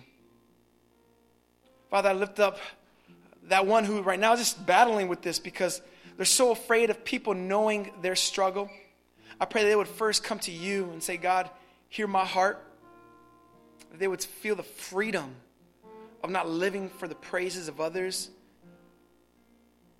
Father, 1.89 2.09
I 2.09 2.13
lift 2.13 2.39
up 2.39 2.59
that 3.47 3.65
one 3.65 3.83
who 3.83 4.01
right 4.01 4.19
now 4.19 4.33
is 4.33 4.39
just 4.39 4.65
battling 4.65 5.07
with 5.07 5.21
this 5.21 5.39
because 5.39 5.81
they're 6.17 6.25
so 6.25 6.51
afraid 6.51 6.89
of 6.89 7.03
people 7.03 7.33
knowing 7.33 7.91
their 8.01 8.15
struggle. 8.15 8.69
I 9.39 9.45
pray 9.45 9.63
they 9.63 9.75
would 9.75 9.87
first 9.87 10.23
come 10.23 10.39
to 10.39 10.51
you 10.51 10.89
and 10.91 11.01
say, 11.01 11.17
God, 11.17 11.49
hear 11.87 12.07
my 12.07 12.25
heart. 12.25 12.63
They 13.97 14.07
would 14.07 14.21
feel 14.21 14.55
the 14.55 14.63
freedom 14.63 15.35
of 16.23 16.29
not 16.29 16.49
living 16.49 16.89
for 16.89 17.07
the 17.07 17.15
praises 17.15 17.67
of 17.67 17.79
others, 17.79 18.29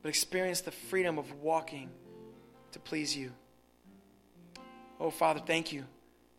but 0.02 0.10
experience 0.10 0.62
the 0.62 0.72
freedom 0.72 1.18
of 1.18 1.32
walking 1.42 1.90
to 2.72 2.80
please 2.80 3.16
you. 3.16 3.32
Oh, 5.00 5.10
Father, 5.10 5.40
thank 5.46 5.72
you 5.72 5.86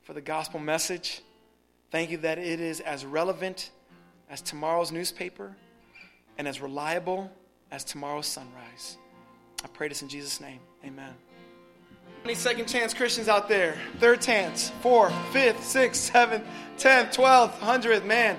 for 0.02 0.12
the 0.12 0.20
gospel 0.20 0.60
message. 0.60 1.22
Thank 1.90 2.10
you 2.10 2.18
that 2.18 2.38
it 2.38 2.60
is 2.60 2.80
as 2.80 3.04
relevant 3.04 3.70
as 4.28 4.40
tomorrow's 4.40 4.92
newspaper 4.92 5.56
and 6.38 6.46
as 6.46 6.60
reliable 6.60 7.30
as 7.70 7.84
tomorrow's 7.84 8.26
sunrise. 8.26 8.96
I 9.64 9.68
pray 9.68 9.88
this 9.88 10.02
in 10.02 10.08
Jesus' 10.08 10.40
name. 10.40 10.60
Amen. 10.84 11.14
Any 12.24 12.34
second 12.34 12.66
chance 12.66 12.92
Christians 12.92 13.28
out 13.28 13.48
there? 13.48 13.76
Third 13.98 14.20
chance, 14.20 14.70
fourth, 14.82 15.14
fifth, 15.32 15.64
sixth, 15.64 16.12
seventh, 16.12 16.44
tenth, 16.76 17.12
twelfth, 17.12 17.58
hundredth, 17.60 18.04
man. 18.04 18.38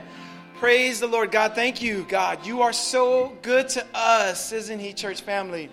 Praise 0.62 1.00
the 1.00 1.08
Lord. 1.08 1.32
God, 1.32 1.56
thank 1.56 1.82
you, 1.82 2.06
God. 2.08 2.46
You 2.46 2.62
are 2.62 2.72
so 2.72 3.36
good 3.42 3.68
to 3.70 3.84
us, 3.96 4.52
isn't 4.52 4.78
He, 4.78 4.94
church 4.94 5.22
family? 5.22 5.72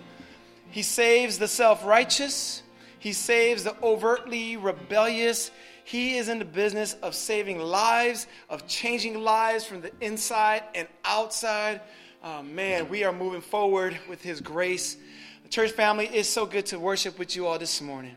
He 0.71 0.81
saves 0.81 1.37
the 1.37 1.47
self 1.47 1.85
righteous, 1.85 2.63
He 2.97 3.13
saves 3.13 3.63
the 3.63 3.75
overtly 3.83 4.57
rebellious. 4.57 5.51
He 5.83 6.17
is 6.17 6.27
in 6.27 6.39
the 6.39 6.45
business 6.45 6.95
of 7.03 7.13
saving 7.13 7.59
lives, 7.59 8.25
of 8.49 8.65
changing 8.65 9.21
lives 9.21 9.63
from 9.63 9.81
the 9.81 9.91
inside 10.01 10.63
and 10.73 10.87
outside. 11.05 11.81
Oh, 12.23 12.41
man, 12.41 12.89
we 12.89 13.03
are 13.03 13.13
moving 13.13 13.41
forward 13.41 13.95
with 14.09 14.23
His 14.23 14.41
grace. 14.41 14.97
The 15.43 15.49
church 15.49 15.69
family 15.69 16.07
it's 16.07 16.27
so 16.27 16.47
good 16.47 16.65
to 16.65 16.79
worship 16.79 17.19
with 17.19 17.35
you 17.35 17.45
all 17.45 17.59
this 17.59 17.79
morning. 17.79 18.15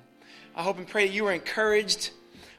I 0.56 0.62
hope 0.62 0.78
and 0.78 0.88
pray 0.88 1.06
that 1.06 1.12
you 1.12 1.26
are 1.26 1.34
encouraged. 1.34 2.12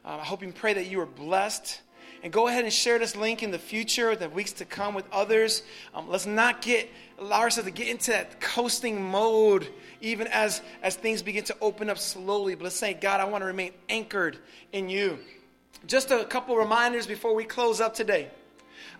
Uh, 0.05 0.17
I 0.17 0.23
hope 0.23 0.43
and 0.43 0.53
pray 0.53 0.75
that 0.75 0.85
you 0.85 0.99
are 0.99 1.07
blessed 1.07 1.79
and 2.23 2.31
go 2.31 2.47
ahead 2.47 2.63
and 2.63 2.73
share 2.73 2.97
this 2.97 3.15
link 3.17 3.43
in 3.43 3.51
the 3.51 3.59
future, 3.59 4.15
the 4.15 4.29
weeks 4.29 4.53
to 4.53 4.65
come 4.65 4.95
with 4.95 5.05
others. 5.11 5.61
Um, 5.93 6.09
let's 6.09 6.25
not 6.25 6.61
get 6.61 6.89
allow 7.19 7.41
ourselves 7.41 7.69
to 7.69 7.73
get 7.73 7.89
into 7.89 8.11
that 8.11 8.39
coasting 8.39 9.03
mode, 9.03 9.67
even 10.01 10.27
as 10.27 10.61
as 10.81 10.95
things 10.95 11.21
begin 11.21 11.43
to 11.45 11.57
open 11.61 11.89
up 11.89 11.97
slowly. 11.97 12.55
But 12.55 12.63
let's 12.63 12.75
say, 12.75 12.93
God, 12.93 13.19
I 13.19 13.25
want 13.25 13.41
to 13.41 13.45
remain 13.45 13.73
anchored 13.89 14.37
in 14.71 14.89
you. 14.89 15.19
Just 15.85 16.11
a 16.11 16.23
couple 16.23 16.55
reminders 16.55 17.05
before 17.05 17.35
we 17.35 17.43
close 17.43 17.81
up 17.81 17.93
today. 17.93 18.29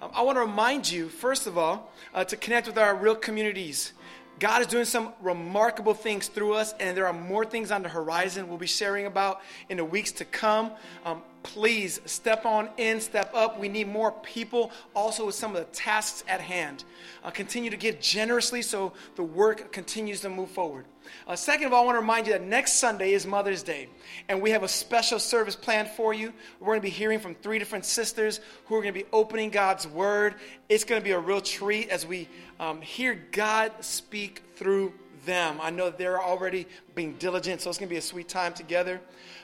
Um, 0.01 0.11
I 0.13 0.21
want 0.23 0.35
to 0.35 0.41
remind 0.41 0.91
you, 0.91 1.07
first 1.07 1.47
of 1.47 1.57
all, 1.57 1.91
uh, 2.13 2.25
to 2.25 2.35
connect 2.35 2.67
with 2.67 2.77
our 2.77 2.93
real 2.93 3.15
communities. 3.15 3.93
God 4.39 4.61
is 4.61 4.67
doing 4.67 4.83
some 4.83 5.13
remarkable 5.21 5.93
things 5.93 6.27
through 6.27 6.55
us, 6.55 6.73
and 6.79 6.97
there 6.97 7.07
are 7.07 7.13
more 7.13 7.45
things 7.45 7.71
on 7.71 7.83
the 7.83 7.89
horizon 7.89 8.49
we'll 8.49 8.57
be 8.57 8.67
sharing 8.67 9.05
about 9.05 9.41
in 9.69 9.77
the 9.77 9.85
weeks 9.85 10.11
to 10.13 10.25
come. 10.25 10.71
Um, 11.05 11.21
please 11.43 11.99
step 12.05 12.45
on 12.45 12.69
in, 12.77 12.99
step 12.99 13.31
up. 13.33 13.59
We 13.59 13.69
need 13.69 13.87
more 13.87 14.11
people 14.11 14.71
also 14.95 15.25
with 15.25 15.35
some 15.35 15.55
of 15.55 15.57
the 15.57 15.71
tasks 15.75 16.23
at 16.27 16.41
hand. 16.41 16.83
Uh, 17.23 17.29
continue 17.29 17.69
to 17.69 17.77
give 17.77 17.99
generously 17.99 18.61
so 18.61 18.93
the 19.15 19.23
work 19.23 19.71
continues 19.71 20.21
to 20.21 20.29
move 20.29 20.49
forward. 20.49 20.85
Uh, 21.27 21.35
second 21.35 21.67
of 21.67 21.73
all, 21.73 21.83
I 21.83 21.85
want 21.85 21.95
to 21.95 21.99
remind 22.01 22.27
you 22.27 22.33
that 22.33 22.43
next 22.43 22.73
Sunday 22.73 23.11
is 23.11 23.27
Mother's 23.27 23.61
Day, 23.61 23.89
and 24.29 24.41
we 24.41 24.51
have 24.51 24.63
a 24.63 24.67
special 24.67 25.19
service 25.19 25.55
planned 25.55 25.89
for 25.89 26.13
you. 26.13 26.33
We're 26.59 26.67
going 26.67 26.79
to 26.79 26.83
be 26.83 26.89
hearing 26.89 27.19
from 27.19 27.35
three 27.35 27.59
different 27.59 27.85
sisters 27.85 28.39
who 28.65 28.75
are 28.75 28.81
going 28.81 28.93
to 28.93 28.99
be 28.99 29.05
opening 29.11 29.49
God's 29.49 29.85
Word. 29.85 30.35
It's 30.69 30.85
going 30.85 31.01
to 31.01 31.03
be 31.03 31.11
a 31.11 31.19
real 31.19 31.41
treat 31.41 31.89
as 31.89 32.05
we 32.05 32.29
um, 32.59 32.81
hear 32.81 33.21
God 33.31 33.71
speak 33.81 34.41
through 34.55 34.93
them. 35.25 35.59
I 35.61 35.69
know 35.69 35.89
they're 35.89 36.21
already 36.21 36.67
being 36.95 37.13
diligent, 37.13 37.61
so 37.61 37.69
it's 37.69 37.79
going 37.79 37.89
to 37.89 37.93
be 37.93 37.97
a 37.97 38.01
sweet 38.01 38.27
time 38.27 38.53
together. 38.53 38.99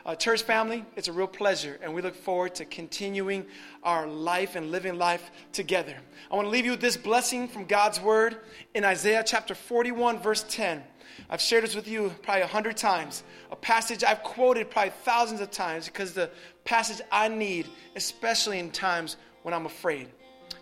Uh, 0.05 0.15
church 0.15 0.43
family, 0.43 0.85
it's 0.95 1.07
a 1.07 1.13
real 1.13 1.27
pleasure, 1.27 1.77
and 1.81 1.93
we 1.93 2.01
look 2.01 2.15
forward 2.15 2.55
to 2.55 2.65
continuing 2.65 3.45
our 3.83 4.07
life 4.07 4.55
and 4.55 4.71
living 4.71 4.97
life 4.97 5.31
together. 5.51 5.95
I 6.31 6.35
want 6.35 6.45
to 6.45 6.49
leave 6.49 6.65
you 6.65 6.71
with 6.71 6.81
this 6.81 6.97
blessing 6.97 7.47
from 7.47 7.65
God's 7.65 7.99
word 7.99 8.37
in 8.73 8.83
Isaiah 8.83 9.23
chapter 9.25 9.55
41, 9.55 10.19
verse 10.19 10.45
10. 10.49 10.83
I've 11.29 11.41
shared 11.41 11.63
this 11.63 11.75
with 11.75 11.87
you 11.87 12.13
probably 12.21 12.43
a 12.43 12.47
hundred 12.47 12.77
times. 12.77 13.23
A 13.51 13.55
passage 13.55 14.03
I've 14.03 14.23
quoted 14.23 14.69
probably 14.69 14.93
thousands 15.03 15.41
of 15.41 15.51
times 15.51 15.85
because 15.85 16.13
the 16.13 16.29
passage 16.63 17.01
I 17.11 17.27
need, 17.27 17.67
especially 17.95 18.59
in 18.59 18.71
times 18.71 19.17
when 19.43 19.53
I'm 19.53 19.65
afraid. 19.65 20.07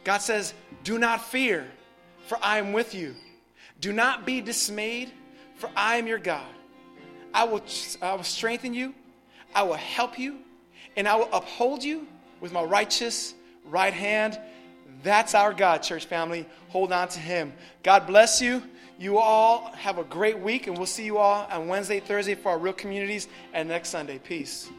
God 0.03 0.19
says, 0.19 0.53
Do 0.83 0.97
not 0.97 1.23
fear, 1.23 1.67
for 2.27 2.37
I 2.41 2.57
am 2.57 2.73
with 2.73 2.95
you. 2.95 3.15
Do 3.79 3.93
not 3.93 4.25
be 4.25 4.41
dismayed, 4.41 5.11
for 5.55 5.69
I 5.75 5.97
am 5.97 6.07
your 6.07 6.17
God. 6.17 6.47
I 7.33 7.43
will, 7.43 7.61
I 8.01 8.13
will 8.13 8.23
strengthen 8.23 8.73
you, 8.73 8.93
I 9.53 9.63
will 9.63 9.75
help 9.75 10.17
you, 10.17 10.39
and 10.95 11.07
I 11.07 11.15
will 11.15 11.29
uphold 11.31 11.83
you 11.83 12.07
with 12.39 12.51
my 12.51 12.63
righteous 12.63 13.33
right 13.65 13.93
hand. 13.93 14.39
That's 15.03 15.35
our 15.35 15.53
God, 15.53 15.83
church 15.83 16.05
family. 16.05 16.47
Hold 16.69 16.91
on 16.91 17.07
to 17.09 17.19
Him. 17.19 17.53
God 17.83 18.07
bless 18.07 18.41
you. 18.41 18.63
You 18.99 19.19
all 19.19 19.71
have 19.73 19.99
a 19.99 20.03
great 20.03 20.39
week, 20.39 20.65
and 20.65 20.75
we'll 20.75 20.87
see 20.87 21.05
you 21.05 21.19
all 21.19 21.47
on 21.51 21.67
Wednesday, 21.67 21.99
Thursday 21.99 22.33
for 22.33 22.49
our 22.49 22.57
real 22.57 22.73
communities, 22.73 23.27
and 23.53 23.69
next 23.69 23.89
Sunday. 23.89 24.17
Peace. 24.17 24.69